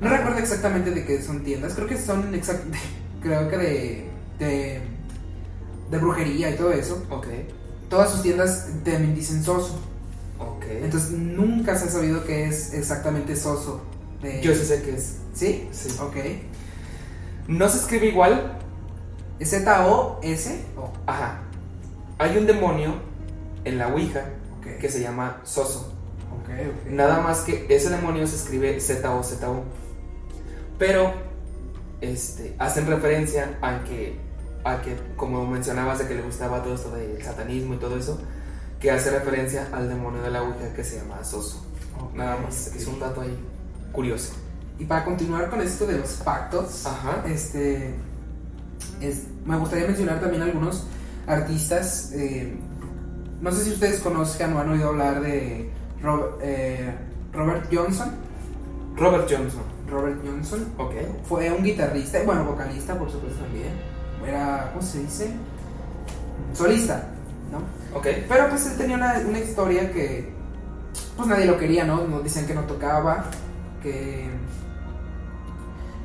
No 0.00 0.08
recuerdo 0.08 0.38
exactamente 0.38 0.90
de 0.90 1.04
qué 1.04 1.22
son 1.22 1.42
tiendas. 1.42 1.74
Creo 1.74 1.88
que 1.88 1.96
son 1.98 2.34
exactamente, 2.34 2.78
creo 3.20 3.48
que 3.48 3.56
de, 3.56 4.10
de, 4.38 4.80
de, 5.90 5.98
brujería 5.98 6.50
y 6.50 6.56
todo 6.56 6.72
eso. 6.72 7.04
Okay. 7.10 7.48
Todas 7.88 8.10
sus 8.10 8.22
tiendas 8.22 8.68
también 8.84 9.14
dicen 9.14 9.42
soso. 9.42 9.78
Okay. 10.38 10.80
Entonces, 10.82 11.10
nunca 11.12 11.76
se 11.76 11.86
ha 11.86 11.88
sabido 11.88 12.24
qué 12.24 12.46
es 12.46 12.74
exactamente 12.74 13.36
soso. 13.36 13.80
Yo 14.42 14.54
sí 14.54 14.64
sé 14.64 14.82
qué 14.82 14.94
es. 14.94 15.18
¿Sí? 15.34 15.68
Sí. 15.70 15.96
Ok. 16.00 16.16
No 17.48 17.68
se 17.68 17.78
escribe 17.78 18.06
igual. 18.06 18.58
Z-O-S. 19.40 20.64
-O. 20.76 20.90
Ajá. 21.06 21.42
Hay 22.18 22.36
un 22.36 22.46
demonio 22.46 22.94
en 23.64 23.78
la 23.78 23.88
Ouija 23.88 24.24
que 24.80 24.88
se 24.88 25.00
llama 25.00 25.40
Soso. 25.44 25.92
Okay, 26.42 26.66
okay. 26.66 26.92
Nada 26.92 27.20
más 27.20 27.40
que 27.40 27.66
ese 27.68 27.90
demonio 27.90 28.26
se 28.26 28.36
escribe 28.36 28.80
Z-O-Z-O. 28.80 29.62
Pero 30.78 31.25
este, 32.00 32.54
hacen 32.58 32.86
referencia 32.86 33.58
a 33.62 33.82
que, 33.84 34.18
a 34.64 34.80
que, 34.82 34.96
como 35.16 35.46
mencionabas, 35.46 35.98
de 35.98 36.08
que 36.08 36.14
le 36.14 36.22
gustaba 36.22 36.62
todo 36.62 36.74
esto 36.74 36.90
del 36.90 37.22
satanismo 37.22 37.74
y 37.74 37.78
todo 37.78 37.96
eso, 37.96 38.18
que 38.80 38.90
hace 38.90 39.10
referencia 39.10 39.68
al 39.72 39.88
demonio 39.88 40.22
de 40.22 40.30
la 40.30 40.42
Ouija 40.42 40.72
que 40.74 40.84
se 40.84 40.98
llama 40.98 41.22
Soso. 41.24 41.64
Nada 42.14 42.36
más, 42.36 42.68
es 42.74 42.86
un 42.86 43.00
dato 43.00 43.20
ahí 43.22 43.36
curioso. 43.92 44.34
Y 44.78 44.84
para 44.84 45.04
continuar 45.04 45.48
con 45.48 45.60
esto 45.62 45.86
de 45.86 45.98
los 45.98 46.10
pactos, 46.14 46.84
este 47.26 47.94
me 49.44 49.56
gustaría 49.56 49.86
mencionar 49.86 50.20
también 50.20 50.42
algunos 50.42 50.86
artistas. 51.26 52.12
Eh, 52.12 52.56
no 53.40 53.52
sé 53.52 53.64
si 53.64 53.70
ustedes 53.70 54.00
conozcan 54.00 54.52
o 54.54 54.60
han 54.60 54.68
oído 54.70 54.88
hablar 54.88 55.20
de 55.20 55.70
eh, 56.42 56.94
Robert 57.32 57.66
Johnson. 57.72 58.25
Robert 58.96 59.28
Johnson. 59.30 59.62
Robert 59.90 60.18
Johnson. 60.24 60.66
Ok. 60.78 60.92
Fue 61.28 61.50
un 61.52 61.62
guitarrista, 61.62 62.18
bueno, 62.24 62.44
vocalista, 62.44 62.98
por 62.98 63.10
supuesto 63.10 63.40
también. 63.42 63.72
Era, 64.26 64.70
¿cómo 64.72 64.84
se 64.84 65.00
dice? 65.00 65.30
Solista, 66.54 67.04
¿no? 67.52 67.58
Ok. 67.96 68.06
Pero 68.28 68.48
pues 68.48 68.66
él 68.66 68.76
tenía 68.76 68.96
una, 68.96 69.20
una 69.26 69.38
historia 69.38 69.92
que, 69.92 70.32
pues 71.16 71.28
nadie 71.28 71.44
lo 71.46 71.58
quería, 71.58 71.84
¿no? 71.84 72.06
Nos 72.06 72.24
decían 72.24 72.46
que 72.46 72.54
no 72.54 72.62
tocaba, 72.62 73.26
que... 73.82 74.28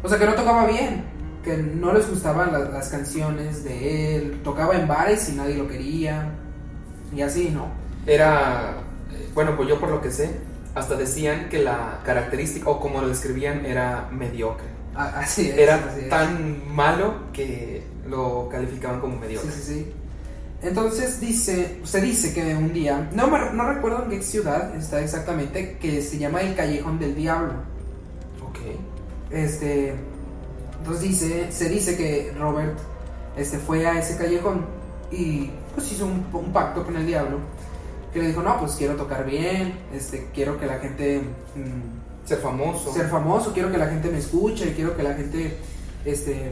O 0.04 0.10
sea, 0.10 0.18
que 0.18 0.26
no 0.26 0.34
tocaba 0.34 0.66
bien, 0.66 1.04
que 1.44 1.58
no 1.58 1.94
les 1.94 2.10
gustaban 2.10 2.52
la- 2.52 2.60
las 2.70 2.90
canciones 2.90 3.64
de 3.64 4.16
él, 4.18 4.42
tocaba 4.44 4.76
en 4.76 4.88
bares 4.88 5.30
y 5.30 5.34
nadie 5.36 5.56
lo 5.56 5.68
quería, 5.68 6.30
y 7.16 7.22
así, 7.22 7.50
¿no? 7.50 7.68
Era, 8.06 8.74
eh, 9.12 9.30
bueno, 9.34 9.56
pues 9.56 9.70
yo 9.70 9.80
por 9.80 9.90
lo 9.90 10.02
que 10.02 10.10
sé, 10.12 10.40
hasta 10.76 10.96
decían 10.96 11.50
que 11.50 11.60
la 11.60 12.00
característica, 12.06 12.70
o 12.70 12.80
como 12.80 13.02
lo 13.02 13.10
describían, 13.10 13.66
era 13.66 14.08
mediocre. 14.12 14.68
A- 14.96 15.20
Así 15.20 15.50
es. 15.50 15.58
Era 15.58 15.76
así 15.76 16.02
es. 16.02 16.10
tan 16.10 16.74
malo 16.74 17.14
que 17.34 17.84
lo 18.10 18.48
calificaban 18.50 19.00
como 19.00 19.18
mediocre. 19.18 19.52
Sí, 19.52 19.62
sí, 19.62 19.74
sí. 19.74 19.92
Entonces 20.64 21.20
dice, 21.20 21.80
se 21.84 22.02
dice 22.02 22.34
que 22.34 22.56
un 22.56 22.72
día, 22.72 23.10
no, 23.14 23.28
me- 23.28 23.52
no 23.54 23.74
recuerdo 23.74 24.04
en 24.04 24.10
qué 24.12 24.22
ciudad 24.22 24.76
está 24.76 25.02
exactamente, 25.02 25.78
que 25.82 26.02
se 26.02 26.18
llama 26.20 26.42
el 26.42 26.56
Callejón 26.56 27.00
del 27.00 27.16
Diablo. 27.16 27.54
Ok. 28.48 28.60
Este, 29.32 29.96
entonces 30.78 31.02
dice, 31.04 31.52
se 31.52 31.70
dice 31.70 31.96
que 31.98 32.34
Robert 32.38 32.78
este, 33.38 33.58
fue 33.58 33.88
a 33.88 33.98
ese 33.98 34.18
callejón 34.18 34.66
y 35.12 35.50
pues 35.74 35.92
hizo 35.92 36.06
un, 36.06 36.26
un 36.34 36.52
pacto 36.52 36.84
con 36.86 36.96
el 36.98 37.06
diablo. 37.08 37.38
Que 38.14 38.20
le 38.20 38.28
dijo, 38.28 38.42
no, 38.42 38.60
pues 38.60 38.74
quiero 38.74 38.96
tocar 38.96 39.26
bien, 39.26 39.74
este, 39.94 40.30
quiero 40.34 40.60
que 40.60 40.66
la 40.66 40.80
gente 40.80 41.22
mm, 41.56 42.28
Ser 42.28 42.40
famoso. 42.40 42.94
ser 42.94 43.08
famoso, 43.10 43.54
quiero 43.54 43.72
que 43.72 43.78
la 43.78 43.88
gente 43.88 44.10
me 44.10 44.20
escuche, 44.20 44.74
quiero 44.76 44.96
que 44.96 45.04
la 45.04 45.14
gente, 45.14 45.58
este, 46.06 46.52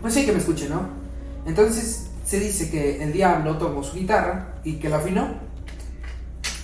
pues 0.00 0.14
sí, 0.14 0.24
que 0.26 0.32
me 0.32 0.38
escuche, 0.38 0.68
¿no? 0.68 0.88
Entonces 1.46 2.06
se 2.24 2.40
dice 2.40 2.70
que 2.70 3.02
el 3.02 3.12
diablo 3.12 3.56
tomó 3.58 3.82
su 3.82 3.96
guitarra 3.96 4.54
y 4.64 4.74
que 4.76 4.88
la 4.88 4.96
afinó. 4.98 5.28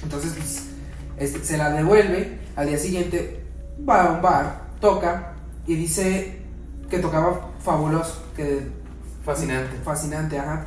Entonces 0.02 0.32
pues, 0.36 0.64
este, 1.16 1.44
se 1.44 1.56
la 1.56 1.70
devuelve, 1.70 2.38
al 2.56 2.66
día 2.68 2.78
siguiente 2.78 3.44
va 3.88 4.04
a 4.04 4.12
un 4.12 4.22
bar, 4.22 4.62
toca 4.80 5.34
y 5.66 5.74
dice 5.76 6.40
que 6.90 6.98
tocaba 6.98 7.50
fabuloso, 7.60 8.22
que 8.36 8.68
Fascinante. 9.24 9.76
fascinante, 9.82 10.38
ajá. 10.38 10.64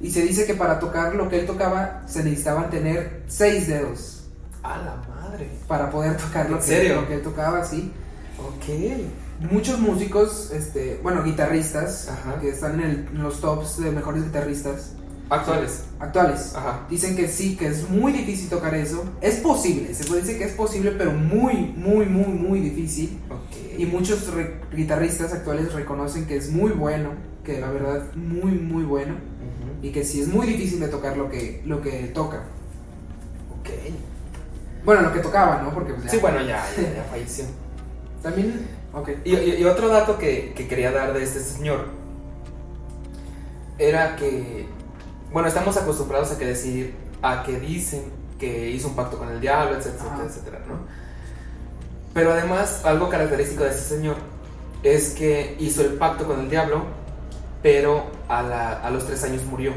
Y 0.00 0.10
se 0.10 0.22
dice 0.22 0.46
que 0.46 0.54
para 0.54 0.78
tocar 0.78 1.14
lo 1.14 1.28
que 1.28 1.40
él 1.40 1.46
tocaba 1.46 2.02
se 2.06 2.22
necesitaban 2.22 2.70
tener 2.70 3.22
seis 3.26 3.66
dedos 3.66 4.24
A 4.62 4.76
la 4.78 4.96
madre. 5.08 5.48
para 5.66 5.90
poder 5.90 6.16
tocar 6.16 6.48
lo, 6.48 6.56
¿En 6.58 6.62
que, 6.64 6.88
lo 6.94 7.06
que 7.08 7.14
él 7.14 7.22
tocaba, 7.22 7.64
sí 7.64 7.92
Ok. 8.38 9.50
muchos 9.50 9.80
músicos, 9.80 10.52
este, 10.52 11.00
bueno, 11.02 11.24
guitarristas, 11.24 12.08
Ajá. 12.08 12.40
que 12.40 12.50
están 12.50 12.74
en, 12.80 12.86
el- 12.88 13.08
en 13.12 13.22
los 13.22 13.40
tops 13.40 13.80
de 13.82 13.90
mejores 13.90 14.24
guitarristas 14.24 14.92
Actuales. 15.30 15.84
actuales, 15.98 16.54
Ajá. 16.54 16.86
dicen 16.88 17.14
que 17.16 17.26
sí, 17.28 17.56
que 17.56 17.66
es 17.66 17.90
muy 17.90 18.12
difícil 18.12 18.48
tocar 18.48 18.74
eso. 18.76 19.04
Es 19.20 19.36
posible, 19.36 19.92
se 19.94 20.04
puede 20.04 20.20
decir 20.22 20.38
que 20.38 20.44
es 20.44 20.52
posible, 20.52 20.92
pero 20.92 21.10
muy, 21.12 21.54
muy, 21.76 22.06
muy, 22.06 22.26
muy 22.32 22.60
difícil. 22.60 23.18
Ok. 23.28 23.78
Y 23.80 23.86
muchos 23.86 24.30
guitarristas 24.72 25.32
actuales 25.32 25.72
reconocen 25.74 26.26
que 26.26 26.36
es 26.36 26.50
muy 26.50 26.70
bueno, 26.70 27.10
que 27.44 27.60
la 27.60 27.70
verdad, 27.70 28.14
muy, 28.14 28.52
muy 28.52 28.84
bueno. 28.84 29.16
Y 29.82 29.90
que 29.90 30.04
sí 30.04 30.20
es 30.22 30.28
muy 30.28 30.46
difícil 30.46 30.80
de 30.80 30.88
tocar 30.88 31.16
lo 31.16 31.30
que, 31.30 31.62
lo 31.64 31.80
que 31.80 32.08
toca. 32.14 32.42
Ok. 33.60 33.68
Bueno, 34.84 35.02
lo 35.02 35.12
que 35.12 35.20
tocaba, 35.20 35.62
¿no? 35.62 35.72
Porque 35.72 35.92
pues, 35.92 36.04
ya- 36.06 36.10
Sí, 36.10 36.18
bueno, 36.18 36.40
ya, 36.40 36.64
ya, 36.76 36.94
ya 36.94 37.04
falleció. 37.10 37.44
También, 38.22 38.66
ok. 38.92 39.10
Y, 39.24 39.36
y- 39.36 39.56
y 39.60 39.64
otro 39.64 39.88
dato 39.88 40.18
que, 40.18 40.52
que 40.56 40.66
quería 40.66 40.90
dar 40.90 41.12
de 41.12 41.22
este 41.22 41.40
señor 41.40 41.86
era 43.78 44.16
que, 44.16 44.66
bueno, 45.32 45.48
estamos 45.48 45.76
acostumbrados 45.76 46.32
a 46.32 46.38
que 46.38 46.46
decir, 46.46 46.94
a 47.22 47.42
que 47.44 47.60
dicen 47.60 48.02
que 48.38 48.70
hizo 48.70 48.88
un 48.88 48.96
pacto 48.96 49.18
con 49.18 49.28
el 49.30 49.40
diablo, 49.40 49.76
etcétera, 49.76 50.18
etcétera, 50.26 50.60
¿no? 50.68 50.78
Pero 52.14 52.32
además, 52.32 52.82
algo 52.84 53.08
característico 53.08 53.64
de 53.64 53.70
este 53.70 53.82
señor 53.82 54.16
es 54.82 55.10
que 55.10 55.56
hizo 55.60 55.82
el 55.82 55.94
pacto 55.94 56.26
con 56.26 56.40
el 56.40 56.50
diablo, 56.50 56.84
pero 57.62 58.06
a, 58.28 58.42
la- 58.42 58.72
a 58.80 58.90
los 58.90 59.06
tres 59.06 59.22
años 59.24 59.42
murió. 59.44 59.72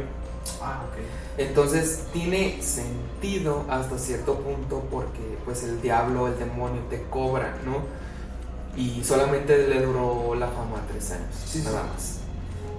Ah, 0.62 0.82
ok. 0.88 0.98
Entonces 1.38 2.04
tiene 2.14 2.62
sentido 2.62 3.66
hasta 3.70 3.98
cierto 3.98 4.36
punto 4.40 4.84
porque 4.92 5.38
pues 5.46 5.64
el 5.64 5.82
diablo, 5.82 6.28
el 6.28 6.38
demonio 6.38 6.82
te 6.90 7.02
cobra, 7.04 7.56
¿no? 7.66 7.78
Y 8.80 9.04
solamente 9.04 9.68
le 9.68 9.82
duró 9.82 10.36
la 10.36 10.48
fama 10.48 10.78
tres 10.92 11.12
años, 11.12 11.28
Sí, 11.46 11.62
nada 11.64 11.84
más. 11.84 12.20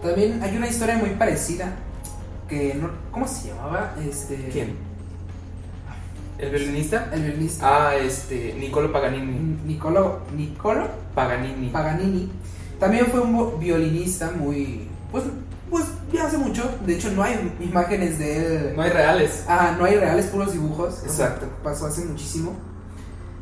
También 0.03 0.43
hay 0.43 0.57
una 0.57 0.67
historia 0.69 0.97
muy 0.97 1.11
parecida 1.11 1.75
que 2.49 2.75
no, 2.75 2.91
¿cómo 3.11 3.27
se 3.29 3.49
llamaba? 3.49 3.95
Este 4.07 4.49
¿Quién? 4.51 4.77
¿El 6.39 6.51
violinista? 6.51 7.11
El 7.13 7.23
violinista 7.23 7.89
Ah, 7.89 7.97
este, 7.97 8.55
Niccolo 8.59 8.91
Paganini. 8.93 9.59
Nicolo 9.65 10.21
Nicolo 10.37 10.89
Paganini. 11.15 11.69
Paganini. 11.69 12.31
También 12.81 13.07
fue 13.07 13.21
un 13.21 13.61
violinista 13.61 14.33
muy 14.33 14.89
pues 15.13 15.25
pues 15.71 15.85
ya 16.13 16.27
hace 16.27 16.37
mucho, 16.37 16.63
de 16.85 16.97
hecho 16.97 17.11
no 17.13 17.23
hay 17.23 17.55
imágenes 17.61 18.19
de 18.19 18.37
él. 18.71 18.73
No 18.77 18.83
hay 18.83 18.91
reales. 18.91 19.45
Ah, 19.49 19.75
no 19.79 19.85
hay 19.87 19.95
reales, 19.97 20.27
puros 20.27 20.53
dibujos. 20.53 21.03
Exacto. 21.05 21.47
Pasó 21.63 21.87
hace 21.87 22.05
muchísimo. 22.05 22.53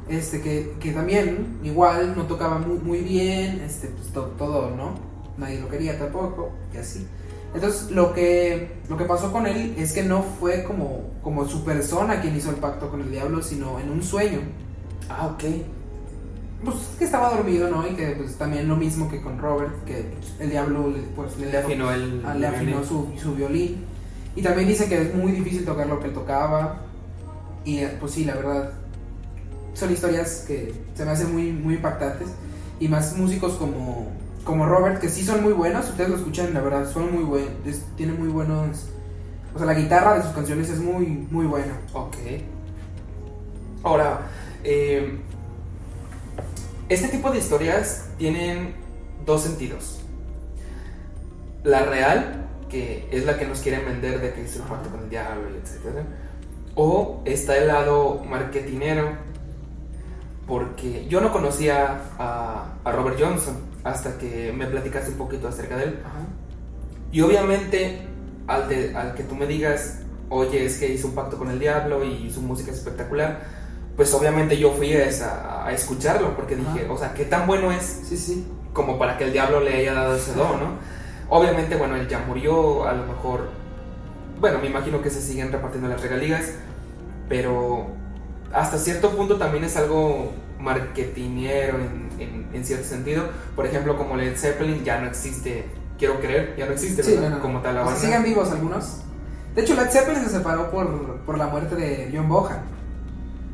Este, 0.09 0.41
que, 0.41 0.75
que 0.81 0.93
también, 0.93 1.59
igual, 1.65 2.15
no 2.17 2.25
tocaba 2.27 2.59
muy, 2.59 2.79
muy 2.79 2.99
bien, 2.99 3.61
este, 3.65 3.89
pues 3.89 4.13
to- 4.13 4.33
todo, 4.39 4.71
¿no? 4.77 4.95
Nadie 5.39 5.61
lo 5.61 5.69
quería 5.69 5.99
tampoco, 5.99 6.51
y 6.75 6.77
así. 6.79 7.07
Entonces, 7.55 7.91
lo 7.91 8.13
que, 8.13 8.77
lo 8.89 8.97
que 8.97 9.05
pasó 9.07 9.33
con 9.33 9.47
él 9.49 9.75
es 9.77 9.93
que 9.93 10.03
no 10.05 10.23
fue 10.23 10.63
como, 10.65 11.11
como 11.23 11.49
su 11.49 11.65
persona 11.65 12.21
quien 12.21 12.37
hizo 12.37 12.51
el 12.51 12.57
pacto 12.57 12.91
con 12.91 13.01
el 13.01 13.11
diablo, 13.11 13.43
sino 13.43 13.81
en 13.81 13.91
un 13.91 14.03
sueño. 14.05 14.41
Ah, 15.09 15.27
ok. 15.35 15.45
Pues 16.65 16.77
que 16.99 17.05
estaba 17.07 17.31
dormido, 17.31 17.71
¿no? 17.71 17.87
Y 17.89 17.95
que 17.95 18.09
pues 18.11 18.37
también 18.37 18.69
lo 18.69 18.77
mismo 18.77 19.09
que 19.11 19.21
con 19.23 19.39
Robert, 19.39 19.85
que 19.87 20.13
el 20.39 20.51
diablo 20.51 20.91
le- 20.91 21.01
pues, 21.17 21.39
le, 21.39 21.51
Le 21.51 21.59
afinó 21.59 21.91
el. 21.91 22.23
Le 22.39 22.47
afinó 22.47 22.85
su, 22.85 23.09
su 23.21 23.35
violín. 23.35 23.85
Y 24.37 24.43
también 24.43 24.69
dice 24.69 24.89
que 24.89 25.01
es 25.01 25.15
muy 25.15 25.33
difícil 25.33 25.65
tocar 25.65 25.87
lo 25.87 25.99
que 26.01 26.09
él 26.09 26.13
tocaba. 26.13 26.83
Y 27.65 27.79
eh, 27.79 27.97
pues 27.99 28.13
sí, 28.13 28.25
la 28.25 28.35
verdad, 28.35 28.73
son 29.75 29.91
historias 29.93 30.45
que 30.47 30.75
se 30.95 31.05
me 31.05 31.11
hacen 31.13 31.33
muy, 31.33 31.51
muy 31.53 31.75
impactantes. 31.75 32.29
Y 32.79 32.89
más 32.89 33.17
músicos 33.17 33.55
como, 33.55 34.09
como 34.45 34.67
Robert, 34.67 35.01
que 35.01 35.09
sí 35.09 35.25
son 35.25 35.43
muy 35.43 35.53
buenos, 35.53 35.89
ustedes 35.89 36.11
lo 36.11 36.17
escuchan, 36.17 36.53
la 36.55 36.61
verdad, 36.61 36.91
son 36.91 37.13
muy 37.13 37.25
buenos, 37.25 37.53
tienen 37.97 38.19
muy 38.19 38.29
buenos... 38.29 38.87
O 39.55 39.59
sea, 39.59 39.67
la 39.67 39.75
guitarra 39.75 40.15
de 40.15 40.23
sus 40.23 40.31
canciones 40.33 40.71
es 40.71 40.79
muy, 40.79 41.07
muy 41.31 41.47
buena. 41.47 41.73
Ok. 41.93 42.17
Ahora, 43.83 44.21
eh, 44.65 45.19
este 46.91 47.09
tipo 47.09 47.31
de 47.31 47.39
historias 47.39 48.07
tienen 48.19 48.75
dos 49.25 49.43
sentidos. 49.43 50.01
La 51.65 51.85
real, 51.85 52.47
que 52.69 53.09
es 53.11 53.25
la 53.25 53.39
que 53.39 53.47
nos 53.47 53.61
quieren 53.61 53.85
vender 53.85 54.21
de 54.21 54.33
que 54.33 54.43
hizo 54.43 54.63
el 54.63 54.69
pacto 54.69 54.91
con 54.91 55.01
el 55.01 55.11
diablo 55.11 55.49
etcétera. 55.63 56.05
O 56.75 57.23
está 57.25 57.57
el 57.57 57.67
lado 57.69 58.23
marketinero, 58.29 59.11
porque 60.47 61.07
yo 61.09 61.21
no 61.21 61.33
conocía 61.33 62.01
a, 62.19 62.75
a 62.85 62.93
Robert 62.93 63.19
Johnson 63.21 63.57
hasta 63.85 64.19
que 64.19 64.53
me 64.57 64.67
platicaste 64.67 65.11
un 65.11 65.17
poquito 65.19 65.49
acerca 65.49 65.77
de 65.77 65.85
él. 65.85 65.99
Y 67.13 67.21
obviamente, 67.23 68.01
al, 68.47 68.69
de- 68.69 68.95
al 68.97 69.15
que 69.15 69.25
tú 69.25 69.35
me 69.35 69.47
digas, 69.47 69.99
oye, 70.29 70.65
es 70.65 70.79
que 70.79 70.93
hizo 70.93 71.09
un 71.09 71.15
pacto 71.15 71.37
con 71.39 71.51
el 71.51 71.59
diablo 71.59 72.05
y 72.05 72.31
su 72.31 72.41
música 72.41 72.71
es 72.71 72.79
espectacular, 72.79 73.60
pues 74.01 74.15
obviamente 74.15 74.57
yo 74.57 74.73
fui 74.73 74.95
a, 74.95 75.05
esa- 75.05 75.67
a 75.67 75.71
escucharlo 75.73 76.35
porque 76.35 76.57
dije, 76.57 76.87
o 76.89 76.97
sea, 76.97 77.13
¿qué 77.13 77.27
tan 77.27 77.47
bueno 77.47 77.71
es 77.71 78.01
Sí, 78.09 78.17
sí. 78.17 78.47
como 78.73 78.99
para 78.99 79.19
que 79.19 79.25
el 79.25 79.33
diablo 79.35 79.61
le 79.61 79.75
haya 79.77 79.93
dado 79.93 80.17
ese 80.17 80.33
don, 80.33 80.59
¿no? 80.59 80.67
Obviamente, 81.29 81.77
bueno, 81.77 81.97
él 81.97 82.09
ya 82.09 82.19
murió, 82.27 82.89
a 82.89 82.95
lo 82.95 83.05
mejor, 83.05 83.51
bueno, 84.41 84.59
me 84.59 84.69
imagino 84.69 85.03
que 85.03 85.11
se 85.11 85.21
siguen 85.21 85.53
repartiendo 85.53 85.87
las 85.87 86.01
regalías, 86.01 86.47
pero 87.29 87.89
hasta 88.55 88.79
cierto 88.79 89.11
punto 89.11 89.37
también 89.37 89.65
es 89.65 89.77
algo 89.77 90.33
marketinero 90.59 91.77
en, 91.79 92.09
en- 92.19 92.47
en 92.55 92.65
cierto 92.65 92.87
sentido. 92.87 93.25
Por 93.55 93.67
ejemplo, 93.67 93.99
como 93.99 94.17
Led 94.17 94.35
Zeppelin 94.35 94.83
ya 94.83 94.99
no 94.99 95.09
existe, 95.09 95.67
quiero 95.99 96.19
creer, 96.21 96.55
ya 96.57 96.65
no 96.65 96.73
existe, 96.73 97.03
Sí, 97.03 97.17
¿verdad? 97.17 97.29
no, 97.29 97.37
no. 97.37 97.43
Como 97.43 97.61
tal 97.61 97.75
la 97.75 97.83
O 97.83 97.85
sea, 97.85 97.93
banda. 97.93 98.07
siguen 98.09 98.23
vivos 98.25 98.51
algunos. 98.51 99.03
De 99.55 99.61
hecho, 99.61 99.75
Led 99.75 99.91
Zeppelin 99.91 100.23
se 100.25 100.31
separó 100.31 100.71
por, 100.71 101.17
por 101.27 101.37
la 101.37 101.49
muerte 101.49 101.75
de 101.77 102.11
John 102.15 102.31
Bohan. 102.31 102.80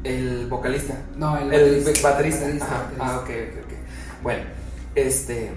El 0.06 0.46
vocalista. 0.48 0.94
No, 1.16 1.36
el, 1.36 1.52
El 1.52 1.80
baterista. 1.84 2.10
baterista. 2.10 2.40
Baterista, 2.42 2.66
Ajá. 2.66 2.76
baterista. 2.82 3.06
Ah, 3.06 3.16
ok, 3.18 3.30
ok, 3.30 3.64
ok. 3.64 4.22
Bueno, 4.22 4.42
este. 4.94 5.52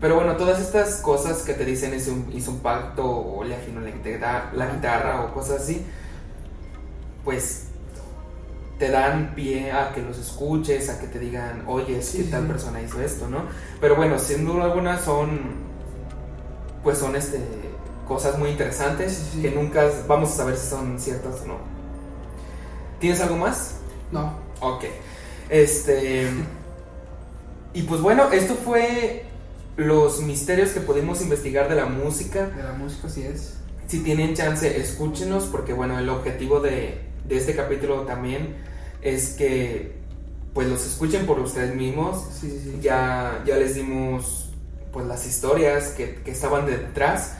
Pero 0.00 0.16
bueno, 0.16 0.36
todas 0.36 0.60
estas 0.60 0.96
cosas 0.96 1.42
que 1.42 1.54
te 1.54 1.64
dicen 1.64 1.94
hizo 1.94 2.12
un, 2.12 2.32
hizo 2.32 2.50
un 2.50 2.58
pacto 2.60 3.04
o 3.08 3.44
le 3.44 3.54
afinó 3.54 3.80
la 3.80 3.90
guitarra, 3.90 4.50
la 4.52 4.66
guitarra 4.66 5.22
o 5.24 5.32
cosas 5.32 5.62
así, 5.62 5.84
pues 7.24 7.66
te 8.80 8.90
dan 8.90 9.32
pie 9.36 9.70
a 9.70 9.92
que 9.94 10.02
los 10.02 10.18
escuches, 10.18 10.88
a 10.88 10.98
que 10.98 11.06
te 11.06 11.20
digan, 11.20 11.62
oye, 11.68 11.98
es 12.00 12.10
que 12.10 12.24
tal 12.24 12.48
persona 12.48 12.82
hizo 12.82 13.00
esto, 13.00 13.28
¿no? 13.28 13.44
Pero 13.80 13.94
bueno, 13.94 14.18
sin 14.18 14.44
duda 14.44 14.64
alguna 14.64 14.98
son, 14.98 15.38
pues 16.82 16.98
son 16.98 17.14
este, 17.14 17.38
cosas 18.08 18.36
muy 18.38 18.50
interesantes 18.50 19.30
que 19.40 19.52
nunca 19.52 19.88
vamos 20.08 20.32
a 20.32 20.36
saber 20.38 20.56
si 20.56 20.68
son 20.68 20.98
ciertas 20.98 21.42
o 21.42 21.46
no. 21.46 21.81
¿Tienes 23.02 23.20
algo 23.20 23.36
más? 23.36 23.78
No. 24.12 24.38
Ok. 24.60 24.84
Este... 25.48 26.28
y 27.74 27.82
pues 27.82 28.00
bueno, 28.00 28.30
esto 28.30 28.54
fue 28.54 29.24
los 29.76 30.20
misterios 30.22 30.70
que 30.70 30.78
pudimos 30.78 31.20
investigar 31.20 31.68
de 31.68 31.74
la 31.74 31.86
música. 31.86 32.46
De 32.46 32.62
la 32.62 32.74
música, 32.74 33.08
sí 33.08 33.24
es. 33.24 33.54
Si 33.88 34.04
tienen 34.04 34.34
chance, 34.34 34.80
escúchenos, 34.80 35.46
porque 35.46 35.72
bueno, 35.72 35.98
el 35.98 36.08
objetivo 36.10 36.60
de, 36.60 37.00
de 37.26 37.36
este 37.36 37.56
capítulo 37.56 38.02
también 38.02 38.54
es 39.02 39.30
que 39.30 39.96
pues 40.54 40.68
los 40.68 40.86
escuchen 40.86 41.26
por 41.26 41.40
ustedes 41.40 41.74
mismos. 41.74 42.24
Ya, 42.80 43.42
ya 43.44 43.56
les 43.56 43.74
dimos 43.74 44.50
pues 44.92 45.06
las 45.06 45.26
historias 45.26 45.88
que, 45.88 46.22
que, 46.22 46.30
estaban 46.30 46.66
detrás. 46.66 47.34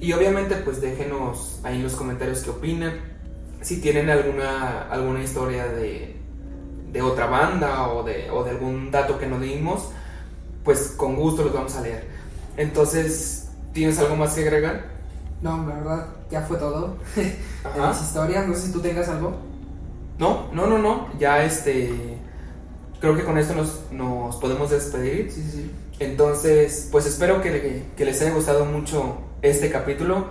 Y 0.00 0.14
obviamente 0.14 0.54
pues 0.54 0.80
déjenos 0.80 1.60
ahí 1.62 1.76
en 1.76 1.82
los 1.82 1.94
comentarios 1.94 2.40
qué 2.40 2.48
opinan. 2.48 3.13
Si 3.64 3.80
tienen 3.80 4.08
alguna, 4.08 4.82
alguna 4.88 5.24
historia 5.24 5.66
de, 5.66 6.14
de 6.92 7.02
otra 7.02 7.26
banda 7.26 7.88
o 7.88 8.04
de, 8.04 8.30
o 8.30 8.44
de 8.44 8.50
algún 8.50 8.92
dato 8.92 9.18
que 9.18 9.26
no 9.26 9.40
dimos, 9.40 9.88
pues 10.62 10.94
con 10.96 11.16
gusto 11.16 11.42
los 11.42 11.52
vamos 11.52 11.74
a 11.74 11.80
leer. 11.80 12.06
Entonces, 12.56 13.48
¿tienes 13.72 13.98
algo 13.98 14.14
más 14.14 14.34
que 14.34 14.42
agregar? 14.42 14.84
No, 15.42 15.66
la 15.66 15.74
verdad, 15.74 16.06
ya 16.30 16.42
fue 16.42 16.56
todo 16.56 16.96
de 17.16 17.88
mis 17.88 18.00
historias. 18.00 18.46
No 18.46 18.54
sé 18.54 18.68
si 18.68 18.72
tú 18.72 18.80
tengas 18.80 19.08
algo. 19.08 19.34
No, 20.18 20.52
no, 20.52 20.66
no, 20.66 20.78
no. 20.78 21.08
Ya 21.18 21.44
este. 21.44 22.18
Creo 23.00 23.16
que 23.16 23.24
con 23.24 23.36
esto 23.36 23.54
nos, 23.54 23.82
nos 23.90 24.36
podemos 24.36 24.70
despedir. 24.70 25.30
Sí, 25.30 25.42
sí. 25.50 25.70
Entonces, 25.98 26.88
pues 26.90 27.06
espero 27.06 27.42
que, 27.42 27.84
que, 27.96 28.04
les 28.04 28.20
haya 28.22 28.32
gustado 28.32 28.64
mucho 28.64 29.18
este 29.42 29.70
capítulo. 29.70 30.28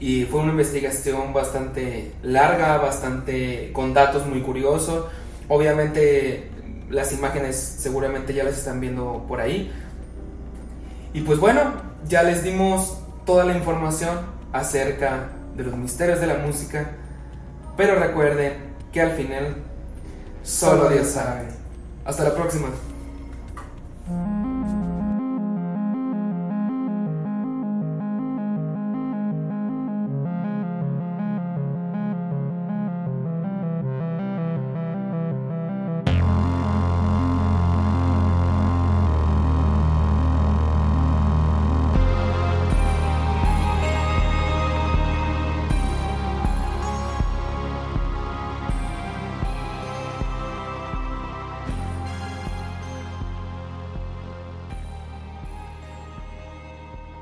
Y 0.00 0.24
fue 0.24 0.40
una 0.40 0.52
investigación 0.52 1.32
bastante 1.34 2.12
larga, 2.22 2.78
bastante 2.78 3.70
con 3.72 3.92
datos 3.92 4.26
muy 4.26 4.40
curiosos. 4.40 5.06
Obviamente 5.48 6.48
las 6.88 7.12
imágenes 7.12 7.56
seguramente 7.56 8.34
ya 8.34 8.42
las 8.44 8.58
están 8.58 8.80
viendo 8.80 9.24
por 9.28 9.40
ahí. 9.40 9.70
Y 11.12 11.20
pues 11.20 11.38
bueno, 11.38 11.60
ya 12.08 12.22
les 12.22 12.42
dimos 12.42 12.98
toda 13.26 13.44
la 13.44 13.54
información 13.54 14.18
acerca 14.52 15.28
de 15.56 15.64
los 15.64 15.76
misterios 15.76 16.20
de 16.20 16.26
la 16.26 16.38
música. 16.38 16.92
Pero 17.76 17.96
recuerden 17.96 18.54
que 18.92 19.02
al 19.02 19.12
final 19.12 19.56
solo 20.42 20.88
Dios 20.88 21.08
sabe. 21.08 21.48
Hasta 22.04 22.24
la 22.24 22.34
próxima. 22.34 22.68